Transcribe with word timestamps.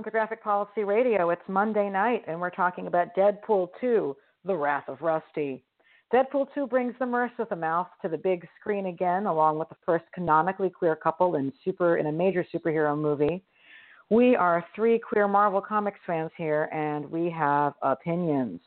welcome 0.00 0.10
to 0.12 0.16
Graphic 0.16 0.42
Policy 0.42 0.82
Radio. 0.82 1.28
It's 1.28 1.42
Monday 1.46 1.90
night, 1.90 2.24
and 2.26 2.40
we're 2.40 2.48
talking 2.48 2.86
about 2.86 3.14
Deadpool 3.14 3.68
2 3.82 4.16
The 4.46 4.56
Wrath 4.56 4.88
of 4.88 5.02
Rusty. 5.02 5.62
Deadpool 6.10 6.46
2 6.54 6.68
brings 6.68 6.94
the 6.98 7.04
Merc 7.04 7.32
with 7.38 7.52
a 7.52 7.56
mouth 7.56 7.86
to 8.00 8.08
the 8.08 8.16
big 8.16 8.48
screen 8.58 8.86
again, 8.86 9.26
along 9.26 9.58
with 9.58 9.68
the 9.68 9.76
first 9.84 10.06
canonically 10.14 10.70
queer 10.70 10.96
couple 10.96 11.34
in 11.34 11.52
super 11.62 11.98
in 11.98 12.06
a 12.06 12.12
major 12.12 12.46
superhero 12.50 12.98
movie. 12.98 13.42
We 14.08 14.34
are 14.36 14.64
three 14.74 14.98
queer 14.98 15.28
Marvel 15.28 15.60
Comics 15.60 16.00
fans 16.06 16.30
here, 16.34 16.70
and 16.72 17.04
we 17.10 17.28
have 17.28 17.74
opinions. 17.82 18.60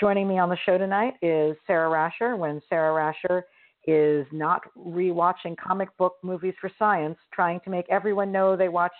Joining 0.00 0.26
me 0.26 0.40
on 0.40 0.48
the 0.48 0.58
show 0.66 0.76
tonight 0.76 1.14
is 1.22 1.56
Sarah 1.68 1.88
Rasher. 1.88 2.34
When 2.34 2.60
Sarah 2.68 2.92
Rasher 2.92 3.46
is 3.86 4.26
not 4.32 4.62
rewatching 4.76 5.56
comic 5.56 5.96
book 5.98 6.16
movies 6.24 6.54
for 6.60 6.68
science, 6.80 7.16
trying 7.32 7.60
to 7.60 7.70
make 7.70 7.86
everyone 7.90 8.32
know 8.32 8.56
they 8.56 8.68
watch 8.68 8.92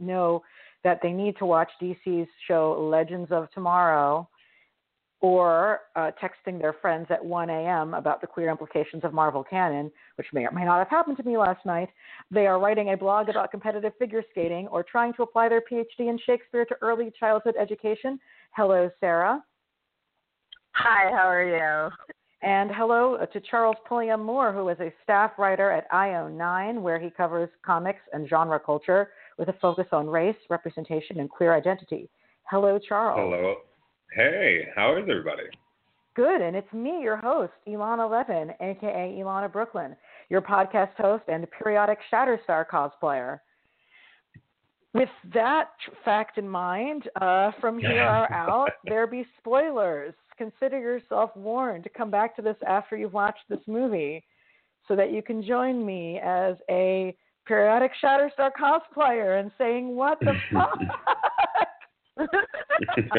know 0.00 0.42
that 0.84 1.00
they 1.02 1.12
need 1.12 1.36
to 1.38 1.46
watch 1.46 1.70
DC's 1.80 2.28
show 2.46 2.88
Legends 2.90 3.30
of 3.30 3.50
Tomorrow 3.52 4.28
or 5.20 5.80
uh, 5.96 6.10
texting 6.22 6.58
their 6.58 6.72
friends 6.72 7.06
at 7.10 7.22
1 7.22 7.50
a.m. 7.50 7.92
about 7.92 8.22
the 8.22 8.26
queer 8.26 8.50
implications 8.50 9.04
of 9.04 9.12
Marvel 9.12 9.44
canon, 9.44 9.90
which 10.16 10.26
may 10.32 10.46
or 10.46 10.50
may 10.50 10.64
not 10.64 10.78
have 10.78 10.88
happened 10.88 11.18
to 11.18 11.22
me 11.22 11.36
last 11.36 11.64
night. 11.66 11.90
They 12.30 12.46
are 12.46 12.58
writing 12.58 12.92
a 12.92 12.96
blog 12.96 13.28
about 13.28 13.50
competitive 13.50 13.92
figure 13.98 14.22
skating 14.30 14.66
or 14.68 14.82
trying 14.82 15.12
to 15.14 15.22
apply 15.22 15.50
their 15.50 15.60
PhD 15.60 16.08
in 16.08 16.18
Shakespeare 16.24 16.64
to 16.64 16.76
early 16.80 17.12
childhood 17.20 17.54
education. 17.60 18.18
Hello, 18.56 18.88
Sarah. 18.98 19.44
Hi, 20.72 21.10
how 21.10 21.28
are 21.28 21.44
you? 21.44 21.90
And 22.42 22.70
hello 22.70 23.18
to 23.30 23.40
Charles 23.40 23.76
Pulliam 23.86 24.24
Moore, 24.24 24.52
who 24.52 24.70
is 24.70 24.80
a 24.80 24.90
staff 25.02 25.32
writer 25.36 25.70
at 25.70 25.90
IO9, 25.90 26.80
where 26.80 26.98
he 26.98 27.10
covers 27.10 27.50
comics 27.66 28.00
and 28.14 28.26
genre 28.26 28.58
culture 28.58 29.10
with 29.40 29.48
a 29.48 29.54
focus 29.54 29.86
on 29.90 30.06
race, 30.06 30.36
representation, 30.50 31.18
and 31.18 31.30
queer 31.30 31.54
identity. 31.54 32.10
Hello, 32.44 32.78
Charles. 32.78 33.18
Hello. 33.18 33.54
Hey, 34.14 34.68
how 34.76 34.96
is 34.98 35.04
everybody? 35.08 35.44
Good, 36.14 36.42
and 36.42 36.54
it's 36.54 36.70
me, 36.74 37.00
your 37.00 37.16
host, 37.16 37.52
Elana 37.66 38.08
Levin, 38.08 38.50
aka 38.60 39.16
Elana 39.18 39.50
Brooklyn, 39.50 39.96
your 40.28 40.42
podcast 40.42 40.92
host 40.98 41.24
and 41.28 41.46
periodic 41.50 41.98
Shatterstar 42.12 42.66
cosplayer. 42.70 43.40
With 44.92 45.08
that 45.32 45.70
fact 46.04 46.36
in 46.36 46.46
mind, 46.46 47.08
uh, 47.18 47.52
from 47.62 47.78
here 47.80 48.02
on 48.02 48.30
out, 48.30 48.70
there 48.84 49.06
be 49.06 49.24
spoilers. 49.38 50.12
Consider 50.36 50.78
yourself 50.78 51.34
warned 51.34 51.84
to 51.84 51.90
come 51.90 52.10
back 52.10 52.36
to 52.36 52.42
this 52.42 52.56
after 52.66 52.94
you've 52.94 53.14
watched 53.14 53.44
this 53.48 53.60
movie 53.66 54.22
so 54.86 54.94
that 54.96 55.12
you 55.12 55.22
can 55.22 55.42
join 55.42 55.86
me 55.86 56.20
as 56.22 56.56
a 56.68 57.16
periodic 57.50 57.90
Shatterstar 58.02 58.50
cosplayer 58.58 59.40
and 59.40 59.50
saying, 59.58 59.94
What 59.96 60.18
the 60.20 60.34
fuck? 60.52 60.78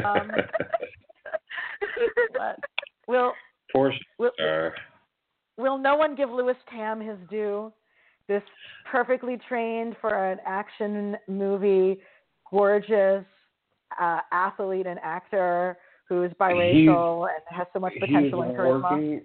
um, 0.05 0.31
but 2.33 2.59
will 3.07 3.33
Poor 3.73 3.93
will, 4.17 4.31
will 5.57 5.77
no 5.77 5.95
one 5.95 6.15
give 6.15 6.29
Lewis 6.29 6.55
Tan 6.73 7.01
his 7.01 7.17
due? 7.29 7.71
This 8.29 8.43
perfectly 8.89 9.37
trained 9.49 9.95
for 9.99 10.31
an 10.31 10.37
action 10.45 11.17
movie, 11.27 11.99
gorgeous 12.49 13.25
uh, 13.99 14.19
athlete 14.31 14.85
and 14.87 14.99
actor 15.03 15.77
who's 16.07 16.31
biracial 16.39 17.27
He's- 17.27 17.41
and 17.49 17.57
has 17.57 17.67
so 17.73 17.79
much 17.79 17.93
potential 17.99 18.43
and 18.43 18.55
charisma. 18.57 18.91
working 18.91 19.21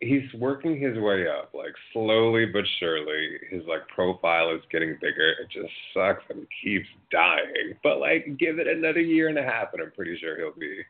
he's 0.00 0.32
working 0.34 0.78
his 0.78 0.98
way 0.98 1.26
up, 1.28 1.52
like 1.54 1.74
slowly 1.92 2.46
but 2.46 2.64
surely. 2.78 3.38
His 3.50 3.62
like 3.68 3.86
profile 3.88 4.54
is 4.54 4.60
getting 4.70 4.96
bigger. 5.00 5.34
It 5.40 5.48
just 5.50 5.72
sucks 5.94 6.22
and 6.30 6.40
he 6.40 6.68
keeps 6.70 6.88
dying. 7.10 7.74
But 7.82 7.98
like 7.98 8.36
give 8.38 8.58
it 8.58 8.66
another 8.66 9.00
year 9.00 9.28
and 9.28 9.38
a 9.38 9.42
half 9.42 9.68
and 9.72 9.82
I'm 9.82 9.92
pretty 9.92 10.18
sure 10.18 10.36
he'll 10.36 10.58
be 10.58 10.82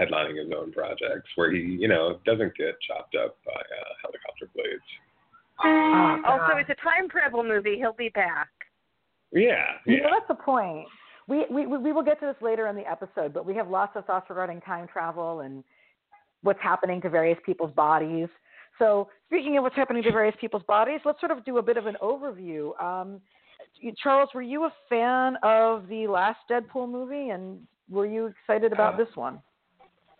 headlining 0.00 0.42
his 0.42 0.52
own 0.56 0.72
projects 0.72 1.28
where 1.36 1.52
he, 1.52 1.60
you 1.60 1.88
know, 1.88 2.18
doesn't 2.24 2.56
get 2.56 2.76
chopped 2.86 3.14
up 3.16 3.36
by 3.46 3.52
uh, 3.52 3.92
helicopter 4.02 4.50
blades. 4.54 4.82
Oh, 5.62 6.22
also, 6.26 6.56
it's 6.56 6.70
a 6.70 6.74
time 6.82 7.08
travel 7.08 7.44
movie. 7.44 7.76
He'll 7.76 7.92
be 7.92 8.08
back. 8.08 8.48
Yeah, 9.32 9.64
You 9.86 9.96
yeah. 9.96 10.02
know, 10.02 10.10
that's 10.12 10.28
the 10.28 10.42
point. 10.42 10.86
We, 11.26 11.46
we 11.50 11.66
we 11.66 11.92
will 11.92 12.02
get 12.02 12.20
to 12.20 12.26
this 12.26 12.36
later 12.42 12.66
in 12.66 12.76
the 12.76 12.88
episode, 12.88 13.32
but 13.32 13.46
we 13.46 13.54
have 13.54 13.68
lots 13.68 13.96
of 13.96 14.04
thoughts 14.04 14.26
regarding 14.28 14.60
time 14.60 14.86
travel 14.86 15.40
and 15.40 15.64
what's 16.42 16.60
happening 16.60 17.00
to 17.00 17.08
various 17.08 17.38
people's 17.46 17.72
bodies. 17.72 18.28
So, 18.78 19.08
speaking 19.26 19.56
of 19.56 19.62
what's 19.62 19.76
happening 19.76 20.02
to 20.02 20.12
various 20.12 20.36
people's 20.40 20.64
bodies, 20.64 21.00
let's 21.04 21.20
sort 21.20 21.32
of 21.32 21.44
do 21.44 21.58
a 21.58 21.62
bit 21.62 21.76
of 21.76 21.86
an 21.86 21.96
overview. 22.02 22.80
Um, 22.82 23.20
Charles, 24.02 24.30
were 24.34 24.42
you 24.42 24.64
a 24.64 24.72
fan 24.88 25.36
of 25.42 25.88
the 25.88 26.06
last 26.06 26.38
Deadpool 26.50 26.90
movie, 26.90 27.30
and 27.30 27.60
were 27.88 28.06
you 28.06 28.26
excited 28.26 28.72
about 28.72 28.94
Uh, 28.94 29.04
this 29.04 29.16
one? 29.16 29.40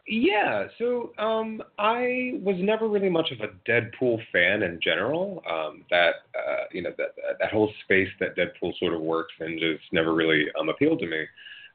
Yeah, 0.07 0.67
so 0.79 1.13
um, 1.19 1.63
I 1.79 2.39
was 2.43 2.57
never 2.59 2.89
really 2.89 3.09
much 3.09 3.31
of 3.31 3.41
a 3.41 3.55
Deadpool 3.71 4.21
fan 4.33 4.63
in 4.63 4.79
general. 4.83 5.43
Um, 5.51 5.85
that 5.91 6.17
uh, 6.37 6.65
you 6.73 6.83
know 6.83 6.93
that 6.99 7.15
that 7.41 7.51
whole 7.51 7.73
space 7.85 8.11
that 8.21 8.37
Deadpool 8.37 8.79
sort 8.79 8.93
of 8.93 9.01
works 9.01 9.33
in 9.41 9.59
just 9.59 9.91
never 9.93 10.15
really 10.15 10.45
um, 10.61 10.69
appealed 10.69 10.99
to 11.01 11.07
me. 11.07 11.25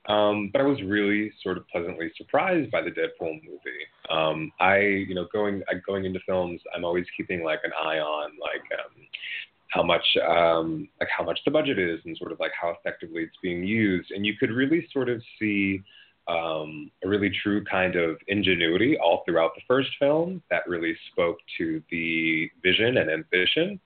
Um, 0.07 0.49
but 0.51 0.61
I 0.61 0.65
was 0.65 0.81
really 0.81 1.31
sort 1.43 1.57
of 1.57 1.67
pleasantly 1.67 2.11
surprised 2.17 2.71
by 2.71 2.81
the 2.81 2.89
Deadpool 2.89 3.41
movie. 3.43 3.85
Um, 4.09 4.51
I 4.59 4.79
you 4.79 5.13
know 5.13 5.27
going 5.31 5.61
going 5.85 6.05
into 6.05 6.19
films, 6.25 6.61
I'm 6.75 6.85
always 6.85 7.05
keeping 7.15 7.43
like 7.43 7.59
an 7.63 7.71
eye 7.79 7.99
on 7.99 8.31
like 8.41 8.79
um, 8.79 9.05
how 9.69 9.83
much 9.83 10.05
um, 10.27 10.88
like 10.99 11.09
how 11.15 11.23
much 11.23 11.39
the 11.45 11.51
budget 11.51 11.77
is 11.77 11.99
and 12.05 12.17
sort 12.17 12.31
of 12.31 12.39
like 12.39 12.51
how 12.59 12.69
effectively 12.69 13.23
it's 13.23 13.38
being 13.43 13.63
used, 13.63 14.11
and 14.11 14.25
you 14.25 14.35
could 14.39 14.51
really 14.51 14.88
sort 14.91 15.09
of 15.09 15.21
see 15.39 15.83
um, 16.27 16.91
a 17.03 17.07
really 17.07 17.31
true 17.43 17.63
kind 17.65 17.95
of 17.95 18.17
ingenuity 18.27 18.97
all 18.97 19.23
throughout 19.25 19.51
the 19.55 19.61
first 19.67 19.89
film 19.99 20.41
that 20.49 20.67
really 20.67 20.95
spoke 21.11 21.38
to 21.57 21.81
the 21.91 22.49
vision 22.63 22.97
and 22.97 23.09
ambition 23.09 23.79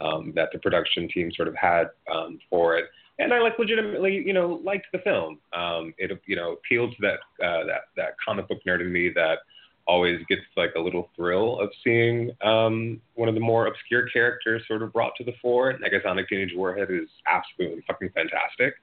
um, 0.00 0.32
that 0.34 0.48
the 0.52 0.58
production 0.58 1.08
team 1.08 1.30
sort 1.34 1.48
of 1.48 1.54
had 1.54 1.90
um, 2.12 2.38
for 2.48 2.78
it. 2.78 2.86
And 3.20 3.34
I 3.34 3.38
like 3.40 3.58
legitimately, 3.58 4.22
you 4.26 4.32
know, 4.32 4.60
liked 4.64 4.86
the 4.92 4.98
film. 5.00 5.38
Um, 5.52 5.92
it, 5.98 6.10
you 6.26 6.36
know, 6.36 6.52
appealed 6.52 6.92
to 6.96 7.02
that 7.02 7.44
uh, 7.46 7.64
that 7.66 7.82
that 7.96 8.16
comic 8.24 8.48
book 8.48 8.58
nerd 8.66 8.80
in 8.80 8.90
me 8.90 9.10
that 9.14 9.40
always 9.86 10.20
gets 10.28 10.42
like 10.56 10.72
a 10.76 10.80
little 10.80 11.10
thrill 11.16 11.58
of 11.60 11.68
seeing 11.84 12.30
um, 12.42 13.00
one 13.14 13.28
of 13.28 13.34
the 13.34 13.40
more 13.40 13.66
obscure 13.66 14.08
characters 14.08 14.62
sort 14.66 14.82
of 14.82 14.92
brought 14.92 15.12
to 15.16 15.24
the 15.24 15.32
fore. 15.42 15.74
Negasonic 15.78 16.28
Teenage 16.28 16.52
Warhead 16.54 16.90
is 16.90 17.08
absolutely 17.26 17.82
fucking 17.86 18.10
fantastic. 18.10 18.74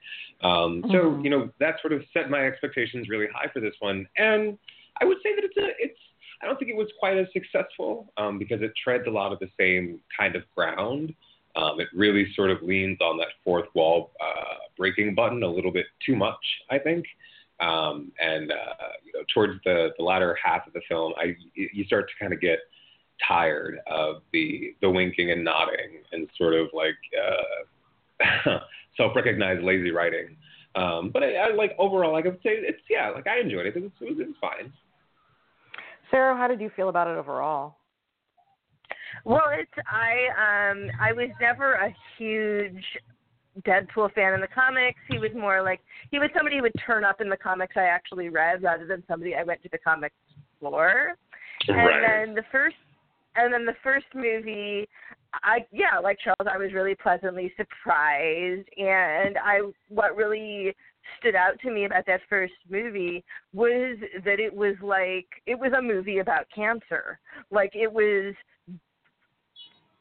Um, 0.42 0.84
So 0.92 1.12
Mhm. 1.12 1.24
you 1.24 1.30
know 1.32 1.50
that 1.60 1.82
sort 1.82 1.94
of 1.94 2.06
set 2.14 2.30
my 2.30 2.46
expectations 2.46 3.10
really 3.10 3.28
high 3.34 3.48
for 3.48 3.60
this 3.60 3.76
one, 3.80 4.08
and 4.18 4.58
I 5.02 5.06
would 5.06 5.18
say 5.24 5.34
that 5.36 5.44
it's 5.44 5.58
a 5.58 5.70
it's. 5.84 6.00
I 6.40 6.46
don't 6.46 6.60
think 6.60 6.70
it 6.70 6.78
was 6.78 6.92
quite 7.00 7.18
as 7.18 7.26
successful 7.34 8.14
um, 8.18 8.38
because 8.38 8.62
it 8.62 8.72
treads 8.76 9.08
a 9.08 9.10
lot 9.10 9.34
of 9.34 9.40
the 9.40 9.50
same 9.60 10.00
kind 10.16 10.36
of 10.36 10.44
ground. 10.54 11.16
Um, 11.58 11.80
it 11.80 11.88
really 11.94 12.32
sort 12.36 12.52
of 12.52 12.62
leans 12.62 13.00
on 13.02 13.18
that 13.18 13.30
fourth 13.44 13.68
wall 13.74 14.12
uh, 14.22 14.56
breaking 14.78 15.16
button 15.16 15.42
a 15.42 15.48
little 15.48 15.72
bit 15.72 15.88
too 16.06 16.16
much, 16.16 16.44
I 16.70 16.78
think. 16.78 17.06
Um, 17.60 18.12
and 18.20 18.52
uh, 18.52 18.94
you 19.04 19.14
know, 19.14 19.26
towards 19.34 19.54
the, 19.66 19.90
the 19.98 20.04
latter 20.04 20.38
half 20.44 20.68
of 20.68 20.74
the 20.74 20.82
film, 20.88 21.14
I 21.18 21.36
you 21.56 21.84
start 21.86 22.08
to 22.10 22.14
kind 22.20 22.32
of 22.32 22.40
get 22.40 22.60
tired 23.28 23.80
of 23.88 24.18
the 24.32 24.76
the 24.82 24.90
winking 24.90 25.32
and 25.32 25.44
nodding 25.44 26.04
and 26.12 26.30
sort 26.38 26.54
of 26.54 26.68
like 26.74 26.98
uh, 27.18 28.60
self-recognized 28.98 29.64
lazy 29.64 29.90
writing. 29.90 30.38
Um, 30.76 31.10
but 31.12 31.24
I, 31.24 31.34
I 31.34 31.54
like 31.56 31.76
overall, 31.80 32.14
like 32.14 32.26
I 32.26 32.30
would 32.30 32.44
say, 32.44 32.52
it's 32.52 32.82
yeah, 32.88 33.10
like 33.10 33.26
I 33.26 33.40
enjoyed 33.40 33.66
it. 33.66 33.76
It 33.76 33.82
was, 33.82 33.92
it 34.02 34.10
was, 34.12 34.20
it 34.20 34.28
was 34.28 34.36
fine. 34.40 34.72
Sarah, 36.12 36.38
how 36.38 36.48
did 36.48 36.62
you 36.62 36.70
feel 36.76 36.90
about 36.90 37.08
it 37.08 37.18
overall? 37.18 37.77
Well, 39.26 39.50
it's 39.52 39.72
I 39.88 40.72
um 40.72 40.90
I 41.00 41.14
was 41.14 41.30
never 41.40 41.74
a 41.74 41.96
huge 42.18 42.84
Deadpool 43.66 44.14
fan 44.14 44.34
in 44.34 44.42
the 44.42 44.48
comics. 44.48 45.00
He 45.10 45.18
was 45.18 45.32
more 45.36 45.62
like 45.62 45.80
he 46.12 46.20
was 46.20 46.30
somebody 46.36 46.58
who 46.58 46.64
would 46.64 46.76
turn 46.86 47.04
up 47.04 47.22
in 47.22 47.30
the 47.30 47.38
comics 47.38 47.76
I 47.76 47.86
actually 47.86 48.30
read 48.30 48.64
rather 48.64 48.86
than 48.86 49.04
somebody 49.08 49.36
I 49.36 49.44
went 49.44 49.64
to 49.64 49.70
the 49.72 49.80
comics 49.80 50.16
for. 50.60 51.16
And 51.68 52.04
then 52.04 52.36
the 52.36 52.44
first 52.52 52.76
and 53.36 53.54
then 53.54 53.66
the 53.66 53.76
first 53.84 54.08
movie 54.14 54.88
I 55.44 55.66
yeah, 55.72 56.00
like 56.02 56.18
Charles, 56.24 56.48
I 56.52 56.58
was 56.58 56.74
really 56.74 56.96
pleasantly 56.96 57.54
surprised 57.58 58.68
and 58.78 59.38
I 59.38 59.62
what 59.90 60.16
really 60.16 60.76
stood 61.20 61.36
out 61.36 61.60
to 61.62 61.72
me 61.72 61.86
about 61.86 62.06
that 62.06 62.22
first 62.30 62.54
movie 62.70 63.24
was 63.54 63.98
that 64.26 64.40
it 64.40 64.54
was 64.54 64.76
like 64.82 65.28
it 65.46 65.58
was 65.58 65.72
a 65.78 65.82
movie 65.82 66.20
about 66.20 66.46
cancer. 66.54 67.20
Like 67.50 67.72
it 67.74 67.92
was 67.92 68.36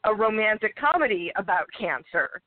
a 0.07 0.13
romantic 0.13 0.75
comedy 0.75 1.31
about 1.35 1.65
cancer. 1.77 2.41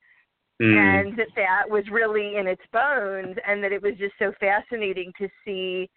Mm. 0.61 0.77
and 0.77 1.17
that 1.17 1.29
that 1.35 1.63
was 1.67 1.83
really 1.91 2.35
in 2.37 2.45
its 2.45 2.61
bones 2.71 3.35
and 3.47 3.63
that 3.63 3.71
it 3.71 3.81
was 3.81 3.93
just 3.97 4.13
so 4.19 4.31
fascinating 4.39 5.11
to 5.17 5.27
see 5.43 5.89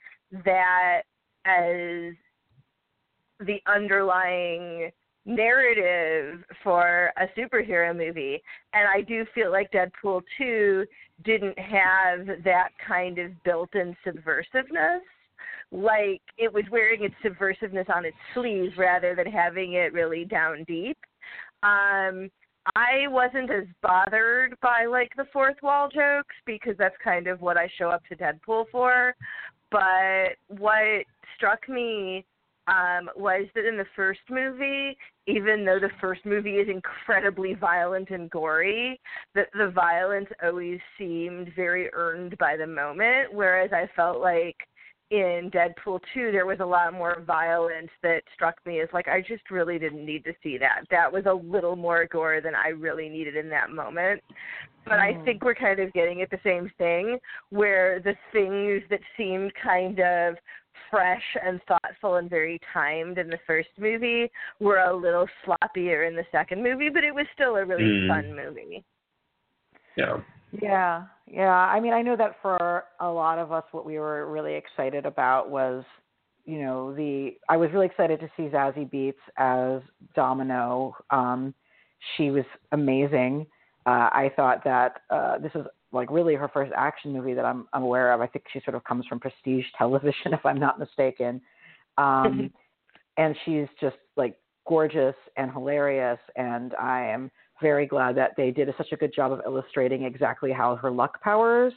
that 0.43 1.03
as 1.45 2.15
the 3.41 3.61
underlying 3.67 4.91
narrative 5.27 6.45
for 6.63 7.13
a 7.19 7.27
superhero 7.39 7.95
movie. 7.95 8.41
And 8.73 8.89
i 8.89 9.03
do 9.03 9.27
feel 9.35 9.51
like 9.51 9.71
deadpool 9.71 10.23
2 10.39 10.87
didn't 11.25 11.59
have 11.59 12.27
that 12.45 12.71
kind 12.87 13.19
of 13.19 13.31
built-in 13.45 13.95
subversiveness. 14.07 15.01
Like 15.73 16.23
it 16.39 16.51
was 16.51 16.65
wearing 16.71 17.05
its 17.05 17.15
subversiveness 17.23 17.95
on 17.95 18.07
its 18.07 18.17
sleeve 18.33 18.73
rather 18.79 19.15
than 19.15 19.27
having 19.27 19.75
it 19.75 19.93
really 19.93 20.25
down 20.25 20.65
deep 20.67 20.97
um 21.65 22.31
I 22.77 23.09
wasn't 23.09 23.51
as 23.51 23.65
bothered 23.83 24.59
by 24.61 24.87
like 24.87 25.13
the 25.17 25.27
fourth 25.33 25.57
wall 25.63 25.89
jokes 25.89 26.35
because 26.47 26.75
that's 26.79 26.95
kind 27.03 27.27
of 27.27 27.43
what 27.43 27.59
I 27.59 27.69
show 27.77 27.91
up 27.91 28.03
to 28.09 28.17
Deadpool 28.17 28.67
for. 28.73 29.15
But 29.71 30.37
what 30.49 31.05
struck 31.37 31.69
me 31.69 32.25
um, 32.67 33.11
was 33.17 33.47
that 33.55 33.67
in 33.67 33.77
the 33.77 33.85
first 33.95 34.21
movie, 34.31 34.97
even 35.27 35.65
though 35.65 35.79
the 35.79 35.91
first 36.01 36.25
movie 36.25 36.57
is 36.57 36.69
incredibly 36.69 37.55
violent 37.55 38.11
and 38.11 38.31
gory, 38.31 38.99
that 39.35 39.49
the 39.53 39.71
violence 39.71 40.29
always 40.43 40.81
seemed 40.97 41.53
very 41.55 41.93
earned 41.93 42.39
by 42.39 42.57
the 42.57 42.67
moment. 42.67 43.33
Whereas 43.33 43.71
I 43.73 43.89
felt 43.95 44.21
like 44.21 44.57
in 45.11 45.51
Deadpool 45.53 46.01
2 46.15 46.33
there 46.33 46.47
was 46.47 46.61
a 46.61 46.65
lot 46.65 46.93
more 46.93 47.21
violence 47.27 47.91
that 48.03 48.23
struck 48.35 48.57
me 48.65 48.81
as 48.81 48.89
like 48.93 49.09
I 49.09 49.21
just 49.21 49.51
really 49.51 49.79
didn't 49.79 50.05
need 50.05 50.25
to 50.25 50.33
see 50.43 50.59
that. 50.59 50.85
That 50.91 51.13
was 51.13 51.25
a 51.27 51.33
little 51.33 51.77
more 51.77 52.07
gore 52.07 52.41
than 52.41 52.55
I 52.55 52.69
really 52.69 53.09
needed 53.09 53.37
in 53.37 53.49
that 53.51 53.71
moment. 53.71 54.23
But 54.85 54.99
I 54.99 55.15
Mm. 55.15 55.25
think 55.25 55.45
we're 55.45 55.55
kind 55.55 55.81
of 55.81 55.93
getting 55.93 56.23
at 56.23 56.31
the 56.31 56.41
same 56.43 56.71
thing 56.79 57.19
where 57.51 58.01
the 58.01 58.17
things 58.33 58.83
that 58.91 59.01
seemed 59.17 59.55
kind 59.55 60.01
of 60.01 60.37
fresh 60.91 61.37
and 61.43 61.61
thoughtful 61.65 62.17
and 62.17 62.29
very 62.29 62.59
timed 62.73 63.19
in 63.19 63.29
the 63.29 63.39
first 63.47 63.71
movie 63.79 64.31
were 64.61 64.79
a 64.79 64.93
little 64.93 65.29
sloppier 65.45 66.07
in 66.07 66.15
the 66.15 66.27
second 66.31 66.63
movie, 66.63 66.89
but 66.89 67.05
it 67.05 67.15
was 67.15 67.27
still 67.33 67.57
a 67.57 67.65
really 67.65 67.85
Mm. 67.85 68.09
fun 68.09 68.35
movie. 68.35 68.85
Yeah. 69.97 70.21
Yeah, 70.63 71.05
yeah. 71.27 71.51
I 71.51 71.81
mean, 71.81 71.93
I 71.93 72.03
know 72.03 72.17
that 72.17 72.37
for 72.43 72.85
a 73.01 73.09
lot 73.09 73.39
of 73.39 73.53
us, 73.53 73.65
what 73.73 73.85
we 73.85 73.99
were 73.99 74.31
really 74.31 74.55
excited 74.55 75.07
about 75.07 75.51
was, 75.51 75.85
you 76.45 76.61
know, 76.61 76.95
the. 76.95 77.33
I 77.49 77.57
was 77.57 77.71
really 77.73 77.87
excited 77.87 78.21
to 78.21 78.31
see 78.37 78.45
Zazie 78.45 78.91
Beetz 78.91 79.15
as 79.39 79.83
Domino. 80.15 80.95
Um, 81.11 81.55
she 82.17 82.31
was 82.31 82.45
amazing. 82.73 83.47
Uh, 83.87 84.09
I 84.13 84.31
thought 84.37 84.65
that 84.65 85.01
uh, 85.11 85.39
this 85.39 85.53
is 85.55 85.67
like 85.93 86.11
really 86.11 86.35
her 86.35 86.49
first 86.49 86.73
action 86.77 87.13
movie 87.13 87.35
that 87.35 87.45
I'm, 87.45 87.67
I'm 87.73 87.83
aware 87.83 88.13
of. 88.13 88.21
I 88.21 88.27
think 88.27 88.45
she 88.53 88.61
sort 88.65 88.75
of 88.75 88.85
comes 88.85 89.07
from 89.07 89.21
prestige 89.21 89.65
television, 89.79 90.15
if 90.33 90.45
I'm 90.45 90.59
not 90.59 90.79
mistaken. 90.79 91.41
Um, 91.97 92.51
and 93.17 93.37
she's 93.45 93.67
just 93.81 93.97
like 94.17 94.37
gorgeous 94.67 95.15
and 95.37 95.53
hilarious, 95.53 96.19
and 96.37 96.75
I 96.75 97.03
am 97.07 97.31
very 97.61 97.87
glad 97.87 98.17
that 98.17 98.33
they 98.37 98.51
did 98.51 98.69
such 98.77 98.93
a 98.93 98.97
good 98.97 99.15
job 99.15 99.33
of 99.33 99.41
illustrating 99.47 100.05
exactly 100.05 100.53
how 100.53 100.77
her 100.77 100.91
luck 100.91 101.21
powers 101.23 101.73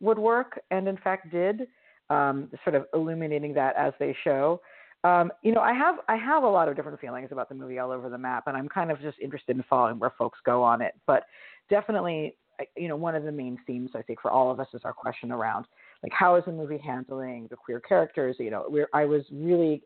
would 0.00 0.18
work, 0.18 0.60
and 0.70 0.86
in 0.86 0.96
fact 0.98 1.30
did, 1.30 1.66
um, 2.10 2.50
sort 2.64 2.76
of 2.76 2.86
illuminating 2.94 3.52
that 3.54 3.74
as 3.76 3.92
they 3.98 4.16
show. 4.24 4.60
Um, 5.04 5.32
you 5.42 5.52
know, 5.52 5.60
I 5.60 5.72
have 5.72 5.96
I 6.08 6.16
have 6.16 6.42
a 6.42 6.48
lot 6.48 6.68
of 6.68 6.76
different 6.76 7.00
feelings 7.00 7.28
about 7.30 7.48
the 7.48 7.54
movie 7.54 7.78
all 7.78 7.90
over 7.90 8.08
the 8.08 8.18
map, 8.18 8.44
and 8.46 8.56
I'm 8.56 8.68
kind 8.68 8.90
of 8.90 9.00
just 9.00 9.18
interested 9.20 9.56
in 9.56 9.64
following 9.68 9.98
where 9.98 10.12
folks 10.18 10.38
go 10.44 10.62
on 10.62 10.82
it. 10.82 10.94
But 11.06 11.24
definitely, 11.70 12.36
you 12.76 12.88
know, 12.88 12.96
one 12.96 13.14
of 13.14 13.22
the 13.22 13.32
main 13.32 13.58
themes 13.66 13.90
I 13.94 14.02
think 14.02 14.20
for 14.20 14.30
all 14.30 14.50
of 14.50 14.58
us 14.58 14.66
is 14.74 14.82
our 14.84 14.92
question 14.92 15.30
around 15.30 15.66
like 16.02 16.12
how 16.12 16.36
is 16.36 16.44
the 16.44 16.52
movie 16.52 16.78
handling 16.78 17.46
the 17.50 17.56
queer 17.56 17.80
characters? 17.80 18.36
You 18.38 18.50
know, 18.50 18.86
I 18.92 19.04
was 19.04 19.22
really 19.32 19.82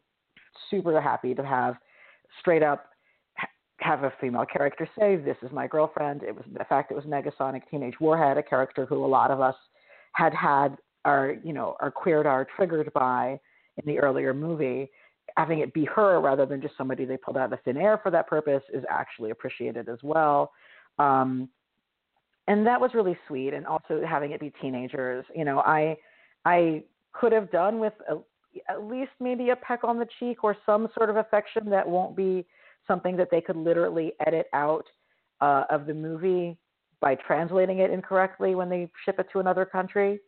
super 0.70 1.00
happy 1.00 1.34
to 1.34 1.44
have 1.44 1.76
straight 2.40 2.62
up 2.62 2.86
have 3.82 4.04
a 4.04 4.12
female 4.20 4.46
character 4.46 4.88
say, 4.98 5.16
"This 5.16 5.36
is 5.42 5.50
my 5.52 5.66
girlfriend." 5.66 6.22
It 6.22 6.34
was 6.34 6.44
the 6.52 6.64
fact 6.64 6.90
it 6.90 6.94
was 6.94 7.04
Negasonic 7.04 7.62
Teenage 7.70 7.98
Warhead, 8.00 8.38
a 8.38 8.42
character 8.42 8.86
who 8.86 9.04
a 9.04 9.06
lot 9.06 9.30
of 9.30 9.40
us 9.40 9.56
had 10.12 10.32
had 10.34 10.78
our 11.04 11.36
you 11.44 11.52
know 11.52 11.76
are 11.80 11.90
queered 11.90 12.26
are 12.26 12.46
triggered 12.56 12.92
by 12.92 13.38
in 13.76 13.92
the 13.92 13.98
earlier 13.98 14.32
movie. 14.32 14.90
Having 15.36 15.60
it 15.60 15.72
be 15.72 15.84
her 15.86 16.20
rather 16.20 16.44
than 16.46 16.60
just 16.60 16.76
somebody 16.76 17.04
they 17.04 17.16
pulled 17.16 17.36
out 17.36 17.52
of 17.52 17.60
thin 17.62 17.76
air 17.76 17.98
for 18.02 18.10
that 18.10 18.26
purpose 18.26 18.62
is 18.72 18.84
actually 18.90 19.30
appreciated 19.30 19.88
as 19.88 19.98
well. 20.02 20.52
Um, 20.98 21.48
and 22.48 22.66
that 22.66 22.80
was 22.80 22.92
really 22.92 23.16
sweet. 23.28 23.54
And 23.54 23.66
also 23.66 24.02
having 24.06 24.32
it 24.32 24.40
be 24.40 24.52
teenagers, 24.60 25.24
you 25.34 25.44
know, 25.44 25.60
I 25.60 25.96
I 26.44 26.82
could 27.12 27.32
have 27.32 27.50
done 27.50 27.78
with 27.78 27.94
a, 28.10 28.16
at 28.68 28.84
least 28.84 29.12
maybe 29.20 29.50
a 29.50 29.56
peck 29.56 29.84
on 29.84 29.98
the 29.98 30.08
cheek 30.18 30.44
or 30.44 30.56
some 30.66 30.88
sort 30.94 31.08
of 31.08 31.16
affection 31.16 31.70
that 31.70 31.88
won't 31.88 32.16
be 32.16 32.46
something 32.86 33.16
that 33.16 33.28
they 33.30 33.40
could 33.40 33.56
literally 33.56 34.12
edit 34.26 34.46
out 34.52 34.84
uh, 35.40 35.64
of 35.70 35.86
the 35.86 35.94
movie 35.94 36.56
by 37.00 37.16
translating 37.16 37.80
it 37.80 37.90
incorrectly 37.90 38.54
when 38.54 38.68
they 38.68 38.88
ship 39.04 39.18
it 39.18 39.26
to 39.32 39.40
another 39.40 39.64
country, 39.64 40.20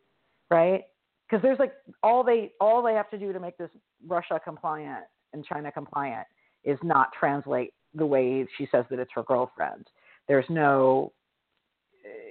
right? 0.50 0.82
Because 1.28 1.42
there's 1.42 1.58
like 1.58 1.72
all 2.02 2.24
they 2.24 2.52
all 2.60 2.82
they 2.82 2.94
have 2.94 3.10
to 3.10 3.18
do 3.18 3.32
to 3.32 3.40
make 3.40 3.56
this 3.56 3.70
Russia 4.06 4.40
compliant 4.42 5.04
and 5.32 5.44
China 5.44 5.70
compliant 5.70 6.26
is 6.64 6.78
not 6.82 7.08
translate 7.18 7.72
the 7.94 8.04
way 8.04 8.46
she 8.58 8.66
says 8.72 8.84
that 8.90 8.98
it's 8.98 9.10
her 9.14 9.22
girlfriend. 9.22 9.86
There's 10.26 10.44
no, 10.48 11.12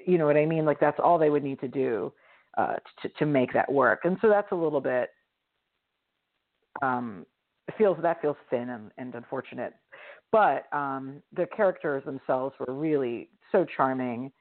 you 0.06 0.18
know 0.18 0.26
what 0.26 0.38
I 0.38 0.46
mean? 0.46 0.66
Like 0.66 0.80
that's 0.80 1.00
all 1.02 1.18
they 1.18 1.30
would 1.30 1.44
need 1.44 1.60
to 1.62 1.68
do 1.68 2.12
uh, 2.58 2.76
to 3.02 3.10
to 3.20 3.26
make 3.26 3.54
that 3.54 3.72
work. 3.72 4.02
And 4.04 4.18
so 4.22 4.30
that's 4.30 4.52
a 4.52 4.56
little 4.56 4.82
bit 4.82 5.10
um, 6.82 7.26
feels 7.78 7.98
that 8.02 8.22
feels 8.22 8.38
thin 8.50 8.70
and, 8.70 8.92
and 8.98 9.16
unfortunate. 9.16 9.74
But 10.34 10.66
um, 10.74 11.22
the 11.38 11.46
characters 11.56 12.04
themselves 12.06 12.56
were 12.60 12.74
really 12.74 13.30
so 13.52 13.66
charming, 13.78 14.32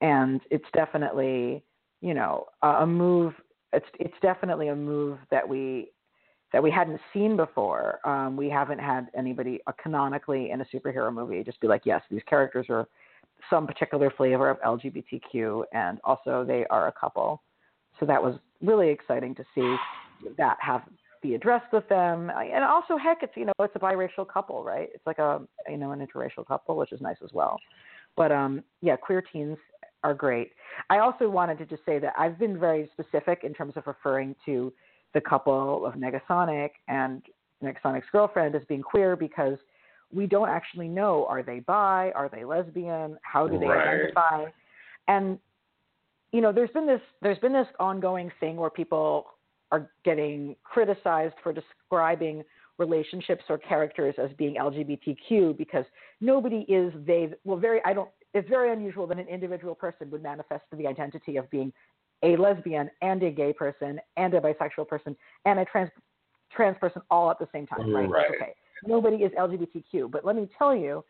and 0.00 0.40
it's 0.52 0.64
definitely 0.72 1.64
you 2.00 2.14
know 2.14 2.46
a, 2.62 2.86
move. 2.86 3.34
It's 3.72 3.86
it's 3.98 4.14
definitely 4.22 4.68
a 4.68 4.76
move 4.76 5.18
that 5.32 5.46
we 5.46 5.90
that 6.52 6.62
we 6.62 6.70
hadn't 6.70 7.00
seen 7.12 7.36
before. 7.36 7.98
Um, 8.08 8.36
we 8.36 8.48
haven't 8.48 8.78
had 8.78 9.08
anybody 9.18 9.58
uh, 9.66 9.72
canonically 9.82 10.52
in 10.52 10.60
a 10.60 10.64
superhero 10.66 11.12
movie 11.12 11.42
just 11.42 11.60
be 11.60 11.66
like, 11.66 11.82
yes, 11.84 12.02
these 12.08 12.22
characters 12.28 12.66
are 12.68 12.86
some 13.50 13.66
particular 13.66 14.12
flavor 14.16 14.48
of 14.48 14.60
LGBTQ, 14.60 15.64
and 15.72 15.98
also 16.04 16.44
they 16.46 16.64
are 16.70 16.86
a 16.86 16.92
couple. 16.92 17.42
So 17.98 18.06
that 18.06 18.22
was 18.22 18.36
really 18.62 18.90
exciting 18.90 19.34
to 19.34 19.44
see 19.56 19.76
that 20.38 20.56
have 20.60 20.82
be 21.22 21.34
addressed 21.34 21.72
with 21.72 21.88
them, 21.88 22.30
and 22.30 22.64
also 22.64 22.96
heck, 22.96 23.22
it's 23.22 23.32
you 23.36 23.44
know 23.44 23.52
it's 23.60 23.76
a 23.76 23.78
biracial 23.78 24.28
couple, 24.28 24.62
right? 24.64 24.88
It's 24.92 25.06
like 25.06 25.18
a 25.18 25.40
you 25.68 25.76
know 25.76 25.92
an 25.92 26.06
interracial 26.06 26.46
couple, 26.46 26.76
which 26.76 26.92
is 26.92 27.00
nice 27.00 27.16
as 27.24 27.30
well. 27.32 27.58
But 28.16 28.32
um, 28.32 28.62
yeah, 28.80 28.96
queer 28.96 29.22
teens 29.32 29.56
are 30.04 30.14
great. 30.14 30.50
I 30.90 30.98
also 30.98 31.28
wanted 31.30 31.58
to 31.58 31.66
just 31.66 31.84
say 31.86 31.98
that 32.00 32.12
I've 32.18 32.38
been 32.38 32.58
very 32.58 32.90
specific 32.92 33.44
in 33.44 33.54
terms 33.54 33.74
of 33.76 33.86
referring 33.86 34.34
to 34.46 34.72
the 35.14 35.20
couple 35.20 35.86
of 35.86 35.94
Negasonic 35.94 36.70
and 36.88 37.22
Negasonic's 37.62 38.06
girlfriend 38.10 38.54
as 38.54 38.62
being 38.68 38.82
queer 38.82 39.14
because 39.14 39.58
we 40.12 40.26
don't 40.26 40.48
actually 40.48 40.88
know 40.88 41.26
are 41.28 41.42
they 41.42 41.60
bi, 41.60 42.10
are 42.14 42.28
they 42.28 42.44
lesbian, 42.44 43.16
how 43.22 43.46
do 43.46 43.58
they 43.58 43.66
Right. 43.66 43.88
identify, 43.88 44.44
and 45.08 45.38
you 46.32 46.40
know 46.40 46.52
there's 46.52 46.70
been 46.70 46.86
this 46.86 47.00
there's 47.20 47.38
been 47.38 47.52
this 47.52 47.68
ongoing 47.78 48.30
thing 48.40 48.56
where 48.56 48.70
people 48.70 49.26
are 49.72 49.90
getting 50.04 50.54
criticized 50.62 51.34
for 51.42 51.52
describing 51.52 52.44
relationships 52.78 53.42
or 53.48 53.58
characters 53.58 54.14
as 54.18 54.30
being 54.38 54.54
LGBTQ 54.54 55.56
because 55.56 55.84
nobody 56.20 56.60
is 56.68 56.92
they 57.06 57.30
well 57.44 57.58
very 57.58 57.80
I 57.84 57.92
don't 57.92 58.08
it's 58.34 58.48
very 58.48 58.72
unusual 58.72 59.06
that 59.08 59.18
an 59.18 59.28
individual 59.28 59.74
person 59.74 60.10
would 60.10 60.22
manifest 60.22 60.64
the 60.72 60.86
identity 60.86 61.36
of 61.36 61.50
being 61.50 61.72
a 62.22 62.36
lesbian 62.36 62.88
and 63.02 63.22
a 63.22 63.30
gay 63.30 63.52
person 63.52 64.00
and 64.16 64.32
a 64.34 64.40
bisexual 64.40 64.88
person 64.88 65.16
and 65.44 65.58
a 65.58 65.64
trans 65.64 65.90
trans 66.54 66.76
person 66.78 67.02
all 67.10 67.30
at 67.30 67.38
the 67.38 67.48
same 67.52 67.66
time, 67.66 67.92
right? 67.94 68.08
Right. 68.08 68.26
Okay. 68.34 68.54
Nobody 68.84 69.16
is 69.16 69.32
LGBTQ, 69.32 70.10
but 70.10 70.24
let 70.24 70.36
me 70.36 70.48
tell 70.58 70.74
you, 70.74 71.04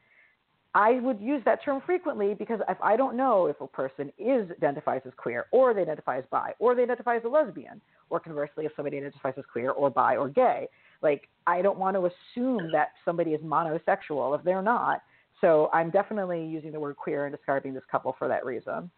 I 0.74 1.00
would 1.00 1.20
use 1.20 1.42
that 1.44 1.62
term 1.64 1.82
frequently 1.84 2.34
because 2.34 2.60
if 2.68 2.78
I 2.82 2.96
don't 2.96 3.16
know 3.16 3.46
if 3.46 3.60
a 3.60 3.66
person 3.66 4.10
is 4.18 4.50
identifies 4.50 5.02
as 5.04 5.12
queer 5.16 5.46
or 5.52 5.74
they 5.74 5.82
identify 5.82 6.18
as 6.18 6.24
bi 6.30 6.52
or 6.58 6.74
they 6.74 6.82
identify 6.82 7.16
as 7.16 7.24
a 7.24 7.28
lesbian 7.28 7.80
or 8.12 8.20
conversely 8.20 8.66
if 8.66 8.72
somebody 8.76 8.98
identifies 8.98 9.32
as 9.38 9.44
queer 9.50 9.70
or 9.70 9.88
bi 9.88 10.16
or 10.16 10.28
gay, 10.28 10.68
like 11.00 11.28
I 11.46 11.62
don't 11.62 11.78
want 11.78 11.96
to 11.96 12.06
assume 12.06 12.70
that 12.72 12.88
somebody 13.04 13.30
is 13.30 13.40
monosexual 13.40 14.38
if 14.38 14.44
they're 14.44 14.62
not. 14.62 15.02
So 15.40 15.70
I'm 15.72 15.90
definitely 15.90 16.44
using 16.44 16.72
the 16.72 16.78
word 16.78 16.96
queer 16.96 17.24
and 17.24 17.34
describing 17.34 17.72
this 17.72 17.82
couple 17.90 18.14
for 18.18 18.28
that 18.28 18.44
reason. 18.44 18.90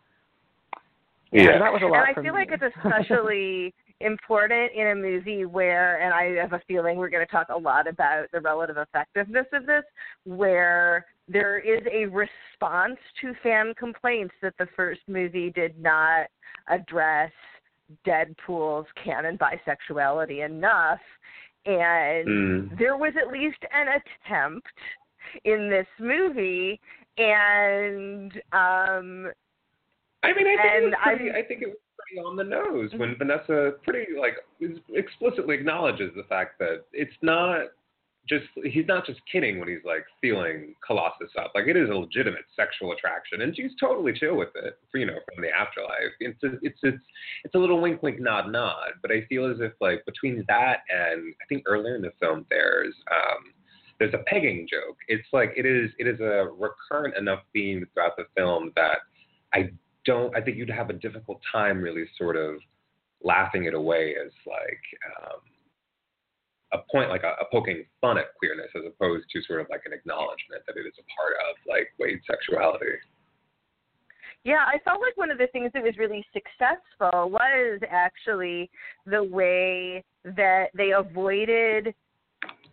Yeah. 1.30 1.54
So 1.54 1.58
that 1.60 1.72
was 1.72 1.82
a 1.82 1.86
lot 1.86 2.00
and 2.00 2.08
I 2.08 2.14
for 2.14 2.22
feel 2.22 2.32
me. 2.32 2.40
like 2.40 2.50
it's 2.50 2.74
especially 2.84 3.72
important 4.00 4.72
in 4.74 4.88
a 4.88 4.94
movie 4.94 5.44
where, 5.44 6.02
and 6.02 6.12
I 6.12 6.40
have 6.42 6.52
a 6.52 6.60
feeling 6.66 6.96
we're 6.96 7.08
going 7.08 7.24
to 7.24 7.32
talk 7.32 7.48
a 7.48 7.56
lot 7.56 7.86
about 7.86 8.26
the 8.32 8.40
relative 8.40 8.76
effectiveness 8.76 9.46
of 9.52 9.64
this, 9.64 9.84
where 10.24 11.06
there 11.28 11.58
is 11.58 11.82
a 11.90 12.06
response 12.06 12.98
to 13.20 13.32
fan 13.42 13.74
complaints 13.78 14.34
that 14.42 14.54
the 14.58 14.66
first 14.76 15.00
movie 15.06 15.50
did 15.50 15.80
not 15.80 16.26
address 16.68 17.30
Deadpool's 18.06 18.86
canon 19.02 19.38
bisexuality 19.38 20.44
enough. 20.44 21.00
And 21.66 22.28
Mm. 22.28 22.78
there 22.78 22.96
was 22.96 23.14
at 23.16 23.28
least 23.28 23.64
an 23.72 23.88
attempt 23.88 24.68
in 25.44 25.70
this 25.70 25.86
movie, 25.98 26.78
and 27.16 28.32
um, 28.52 29.32
I 30.22 30.32
mean, 30.32 30.46
I 30.46 30.56
think 30.56 30.74
it 30.74 30.84
was 30.84 30.94
pretty, 31.02 31.30
I'm- 31.30 31.36
I 31.36 31.42
think 31.42 31.62
it 31.62 31.68
was 31.68 31.78
pretty 31.98 32.20
on 32.20 32.36
the 32.36 32.44
nose 32.44 32.92
when 32.94 33.14
Mhm. 33.14 33.18
Vanessa 33.18 33.78
pretty 33.82 34.14
like 34.14 34.36
explicitly 34.92 35.54
acknowledges 35.54 36.14
the 36.14 36.24
fact 36.24 36.58
that 36.58 36.84
it's 36.92 37.16
not 37.22 37.68
just 38.28 38.46
he's 38.64 38.86
not 38.86 39.06
just 39.06 39.20
kidding 39.30 39.58
when 39.58 39.68
he's 39.68 39.84
like 39.84 40.04
feeling 40.20 40.74
Colossus 40.86 41.30
up. 41.38 41.52
Like 41.54 41.66
it 41.66 41.76
is 41.76 41.90
a 41.90 41.94
legitimate 41.94 42.44
sexual 42.56 42.92
attraction, 42.92 43.42
and 43.42 43.54
she's 43.54 43.72
totally 43.78 44.12
chill 44.12 44.36
with 44.36 44.48
it. 44.54 44.78
For, 44.90 44.98
You 44.98 45.06
know, 45.06 45.18
from 45.34 45.42
the 45.42 45.50
afterlife, 45.50 46.14
it's 46.20 46.42
a, 46.42 46.52
it's 46.62 46.78
it's 46.82 47.02
it's 47.44 47.54
a 47.54 47.58
little 47.58 47.80
wink, 47.80 48.02
wink, 48.02 48.20
nod, 48.20 48.50
nod. 48.50 48.92
But 49.02 49.12
I 49.12 49.26
feel 49.28 49.50
as 49.50 49.58
if 49.60 49.72
like 49.80 50.04
between 50.06 50.44
that 50.48 50.78
and 50.88 51.34
I 51.42 51.44
think 51.48 51.64
earlier 51.66 51.96
in 51.96 52.02
the 52.02 52.12
film, 52.18 52.46
there's 52.48 52.94
um, 53.10 53.52
there's 53.98 54.14
a 54.14 54.24
pegging 54.26 54.66
joke. 54.70 54.96
It's 55.08 55.28
like 55.32 55.52
it 55.56 55.66
is 55.66 55.90
it 55.98 56.06
is 56.06 56.20
a 56.20 56.48
recurrent 56.56 57.16
enough 57.16 57.40
theme 57.52 57.86
throughout 57.92 58.16
the 58.16 58.24
film 58.36 58.72
that 58.76 58.98
I 59.52 59.70
don't. 60.06 60.34
I 60.34 60.40
think 60.40 60.56
you'd 60.56 60.70
have 60.70 60.88
a 60.90 60.94
difficult 60.94 61.40
time 61.52 61.82
really 61.82 62.04
sort 62.16 62.36
of 62.36 62.56
laughing 63.22 63.64
it 63.64 63.74
away 63.74 64.14
as 64.24 64.32
like. 64.46 64.80
Um, 65.20 65.40
a 66.74 66.78
point 66.90 67.08
like 67.08 67.22
a, 67.22 67.34
a 67.40 67.46
poking 67.50 67.84
fun 68.00 68.18
at 68.18 68.34
queerness 68.38 68.70
as 68.74 68.82
opposed 68.86 69.24
to 69.30 69.42
sort 69.42 69.60
of 69.60 69.66
like 69.70 69.82
an 69.86 69.92
acknowledgement 69.92 70.62
that 70.66 70.76
it 70.76 70.86
is 70.86 70.94
a 70.98 71.06
part 71.14 71.34
of 71.48 71.56
like 71.68 71.88
Wade's 71.98 72.22
sexuality. 72.26 72.98
Yeah, 74.42 74.64
I 74.66 74.78
felt 74.84 75.00
like 75.00 75.16
one 75.16 75.30
of 75.30 75.38
the 75.38 75.46
things 75.52 75.70
that 75.72 75.82
was 75.82 75.96
really 75.96 76.24
successful 76.34 77.30
was 77.30 77.80
actually 77.90 78.70
the 79.06 79.24
way 79.24 80.04
that 80.24 80.66
they 80.74 80.92
avoided 80.92 81.94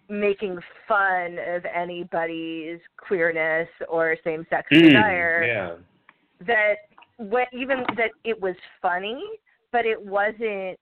making 0.09 0.59
fun 0.85 1.37
of 1.47 1.63
anybody's 1.73 2.79
queerness 2.97 3.69
or 3.87 4.17
same 4.23 4.45
sex 4.49 4.67
hmm, 4.69 4.81
desire. 4.81 5.43
Yeah. 5.47 6.45
That 6.45 6.73
what 7.15 7.47
even 7.53 7.85
that 7.95 8.11
it 8.25 8.39
was 8.41 8.55
funny, 8.81 9.23
but 9.71 9.85
it 9.85 10.01
wasn't 10.03 10.77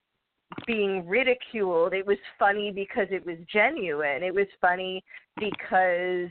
being 0.66 1.06
ridiculed. 1.06 1.92
It 1.92 2.06
was 2.06 2.18
funny 2.38 2.70
because 2.72 3.06
it 3.10 3.24
was 3.24 3.36
genuine. 3.52 4.22
It 4.22 4.34
was 4.34 4.46
funny 4.60 5.02
because 5.38 6.28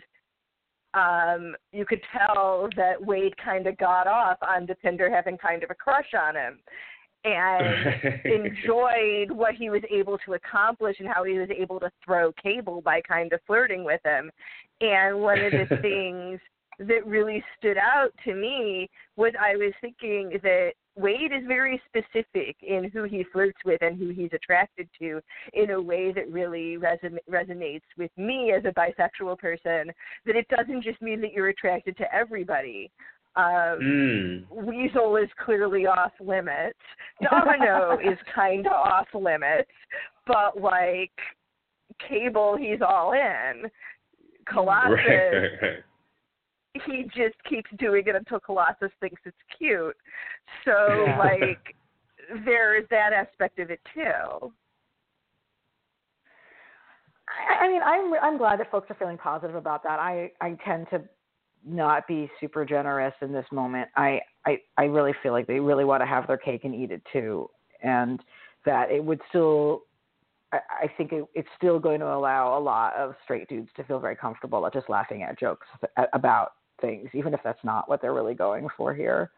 um 0.95 1.55
you 1.71 1.85
could 1.85 2.01
tell 2.11 2.67
that 2.75 2.95
Wade 2.99 3.35
kind 3.37 3.67
of 3.67 3.77
got 3.77 4.07
off 4.07 4.37
on 4.41 4.65
Dopinder 4.65 5.11
having 5.11 5.37
kind 5.37 5.63
of 5.63 5.69
a 5.69 5.75
crush 5.75 6.13
on 6.19 6.35
him 6.35 6.59
and 7.25 8.21
enjoyed 8.25 9.31
what 9.31 9.55
he 9.55 9.69
was 9.69 9.81
able 9.91 10.17
to 10.25 10.33
accomplish 10.33 10.97
and 10.99 11.07
how 11.07 11.23
he 11.23 11.37
was 11.37 11.49
able 11.55 11.79
to 11.79 11.91
throw 12.03 12.31
cable 12.41 12.81
by 12.81 13.01
kind 13.01 13.33
of 13.33 13.39
flirting 13.45 13.83
with 13.83 14.01
him. 14.03 14.31
And 14.81 15.19
one 15.19 15.39
of 15.39 15.51
the 15.51 15.77
things 15.81 16.39
that 16.79 17.05
really 17.05 17.43
stood 17.57 17.77
out 17.77 18.11
to 18.23 18.33
me 18.33 18.89
was 19.17 19.33
I 19.39 19.55
was 19.57 19.73
thinking 19.81 20.39
that 20.43 20.71
Wade 20.99 21.31
is 21.31 21.43
very 21.47 21.81
specific 21.87 22.57
in 22.61 22.89
who 22.91 23.03
he 23.03 23.23
flirts 23.31 23.57
with 23.65 23.81
and 23.81 23.97
who 23.97 24.09
he's 24.09 24.31
attracted 24.33 24.89
to 24.99 25.21
in 25.53 25.71
a 25.71 25.81
way 25.81 26.11
that 26.11 26.29
really 26.29 26.77
reson- 26.77 27.17
resonates 27.29 27.81
with 27.97 28.11
me 28.17 28.51
as 28.51 28.63
a 28.65 28.73
bisexual 28.73 29.37
person. 29.37 29.91
That 30.25 30.35
it 30.35 30.47
doesn't 30.49 30.83
just 30.83 31.01
mean 31.01 31.21
that 31.21 31.31
you're 31.31 31.49
attracted 31.49 31.95
to 31.97 32.13
everybody. 32.13 32.91
Um, 33.35 33.79
mm. 33.81 34.45
Weasel 34.49 35.15
is 35.17 35.29
clearly 35.43 35.85
off 35.85 36.11
limits. 36.19 36.79
Domino 37.29 37.97
is 37.99 38.17
kind 38.33 38.65
of 38.65 38.73
off 38.73 39.07
limits, 39.13 39.69
but 40.27 40.59
like 40.59 41.11
Cable, 42.07 42.57
he's 42.57 42.79
all 42.81 43.13
in. 43.13 43.69
Colossus, 44.51 44.91
Right, 45.07 45.31
right, 45.31 45.61
right. 45.61 46.83
he 46.87 47.03
just 47.15 47.35
keeps 47.47 47.69
doing 47.77 48.03
it 48.07 48.15
until 48.15 48.39
Colossus 48.39 48.91
thinks 48.99 49.21
it's 49.25 49.37
cute. 49.57 49.95
So 50.65 50.71
Yeah. 50.71 51.17
like 51.17 51.75
there's 52.45 52.87
that 52.89 53.13
aspect 53.13 53.59
of 53.59 53.71
it 53.71 53.79
too. 53.93 54.51
I, 57.27 57.65
I 57.65 57.67
mean, 57.67 57.81
I'm 57.83 58.13
I'm 58.21 58.37
glad 58.37 58.59
that 58.59 58.71
folks 58.71 58.89
are 58.89 58.95
feeling 58.95 59.17
positive 59.17 59.55
about 59.55 59.83
that. 59.83 59.99
I 59.99 60.31
I 60.41 60.57
tend 60.65 60.87
to 60.91 61.01
not 61.65 62.07
be 62.07 62.29
super 62.39 62.65
generous 62.65 63.13
in 63.21 63.31
this 63.31 63.45
moment. 63.51 63.89
I 63.95 64.21
I 64.45 64.59
I 64.77 64.83
really 64.85 65.13
feel 65.21 65.31
like 65.31 65.47
they 65.47 65.59
really 65.59 65.85
want 65.85 66.01
to 66.01 66.07
have 66.07 66.27
their 66.27 66.37
cake 66.37 66.63
and 66.63 66.73
eat 66.73 66.91
it 66.91 67.01
too, 67.11 67.49
and 67.83 68.21
that 68.65 68.91
it 68.91 69.03
would 69.03 69.21
still. 69.29 69.83
I, 70.51 70.59
I 70.83 70.87
think 70.97 71.11
it, 71.11 71.25
it's 71.35 71.47
still 71.57 71.77
going 71.77 71.99
to 71.99 72.11
allow 72.11 72.57
a 72.57 72.59
lot 72.59 72.95
of 72.95 73.13
straight 73.23 73.47
dudes 73.47 73.69
to 73.75 73.83
feel 73.83 73.99
very 73.99 74.15
comfortable 74.15 74.65
at 74.65 74.73
just 74.73 74.89
laughing 74.89 75.21
at 75.21 75.39
jokes 75.39 75.67
uh, 75.95 76.05
about 76.13 76.53
things, 76.81 77.07
even 77.13 77.35
if 77.35 77.39
that's 77.43 77.63
not 77.63 77.87
what 77.87 78.01
they're 78.01 78.15
really 78.15 78.33
going 78.33 78.67
for 78.75 78.93
here. 78.93 79.29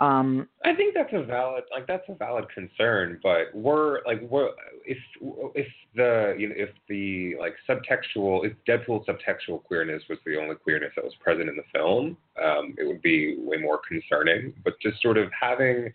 Um, 0.00 0.48
I 0.64 0.74
think 0.74 0.94
that's 0.94 1.12
a 1.12 1.24
valid 1.24 1.64
like 1.72 1.86
that's 1.88 2.08
a 2.08 2.14
valid 2.14 2.46
concern, 2.54 3.18
but 3.22 3.52
we're 3.52 4.04
like 4.06 4.20
we're 4.22 4.50
if 4.86 4.98
if 5.54 5.66
the 5.96 6.36
you 6.38 6.48
know 6.48 6.54
if 6.56 6.70
the 6.88 7.34
like 7.40 7.54
subtextual 7.68 8.46
if 8.46 8.52
Deadpool 8.68 9.04
subtextual 9.06 9.64
queerness 9.64 10.02
was 10.08 10.18
the 10.24 10.40
only 10.40 10.54
queerness 10.54 10.92
that 10.94 11.04
was 11.04 11.14
present 11.20 11.48
in 11.48 11.56
the 11.56 11.64
film, 11.74 12.16
um, 12.40 12.74
it 12.78 12.86
would 12.86 13.02
be 13.02 13.36
way 13.38 13.56
more 13.56 13.80
concerning. 13.88 14.54
But 14.62 14.74
just 14.80 15.02
sort 15.02 15.18
of 15.18 15.30
having 15.38 15.92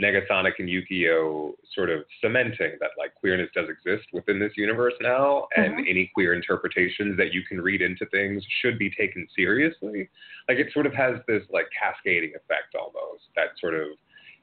Negasonic 0.00 0.52
and 0.58 0.68
Yukio 0.68 1.54
sort 1.74 1.88
of 1.88 2.04
cementing 2.20 2.72
that 2.80 2.90
like 2.98 3.14
queerness 3.14 3.48
does 3.54 3.68
exist 3.70 4.06
within 4.12 4.38
this 4.38 4.52
universe 4.56 4.92
now, 5.00 5.48
and 5.56 5.74
Mhm. 5.78 5.88
any 5.88 6.06
queer 6.14 6.34
interpretations 6.34 7.16
that 7.16 7.32
you 7.32 7.42
can 7.42 7.60
read 7.60 7.80
into 7.80 8.04
things 8.06 8.44
should 8.60 8.78
be 8.78 8.90
taken 8.90 9.26
seriously. 9.34 10.08
Like 10.48 10.58
it 10.58 10.70
sort 10.72 10.84
of 10.86 10.92
has 10.94 11.20
this 11.26 11.48
like 11.50 11.68
cascading 11.70 12.34
effect 12.34 12.74
almost 12.74 13.24
that 13.36 13.58
sort 13.58 13.74
of 13.74 13.88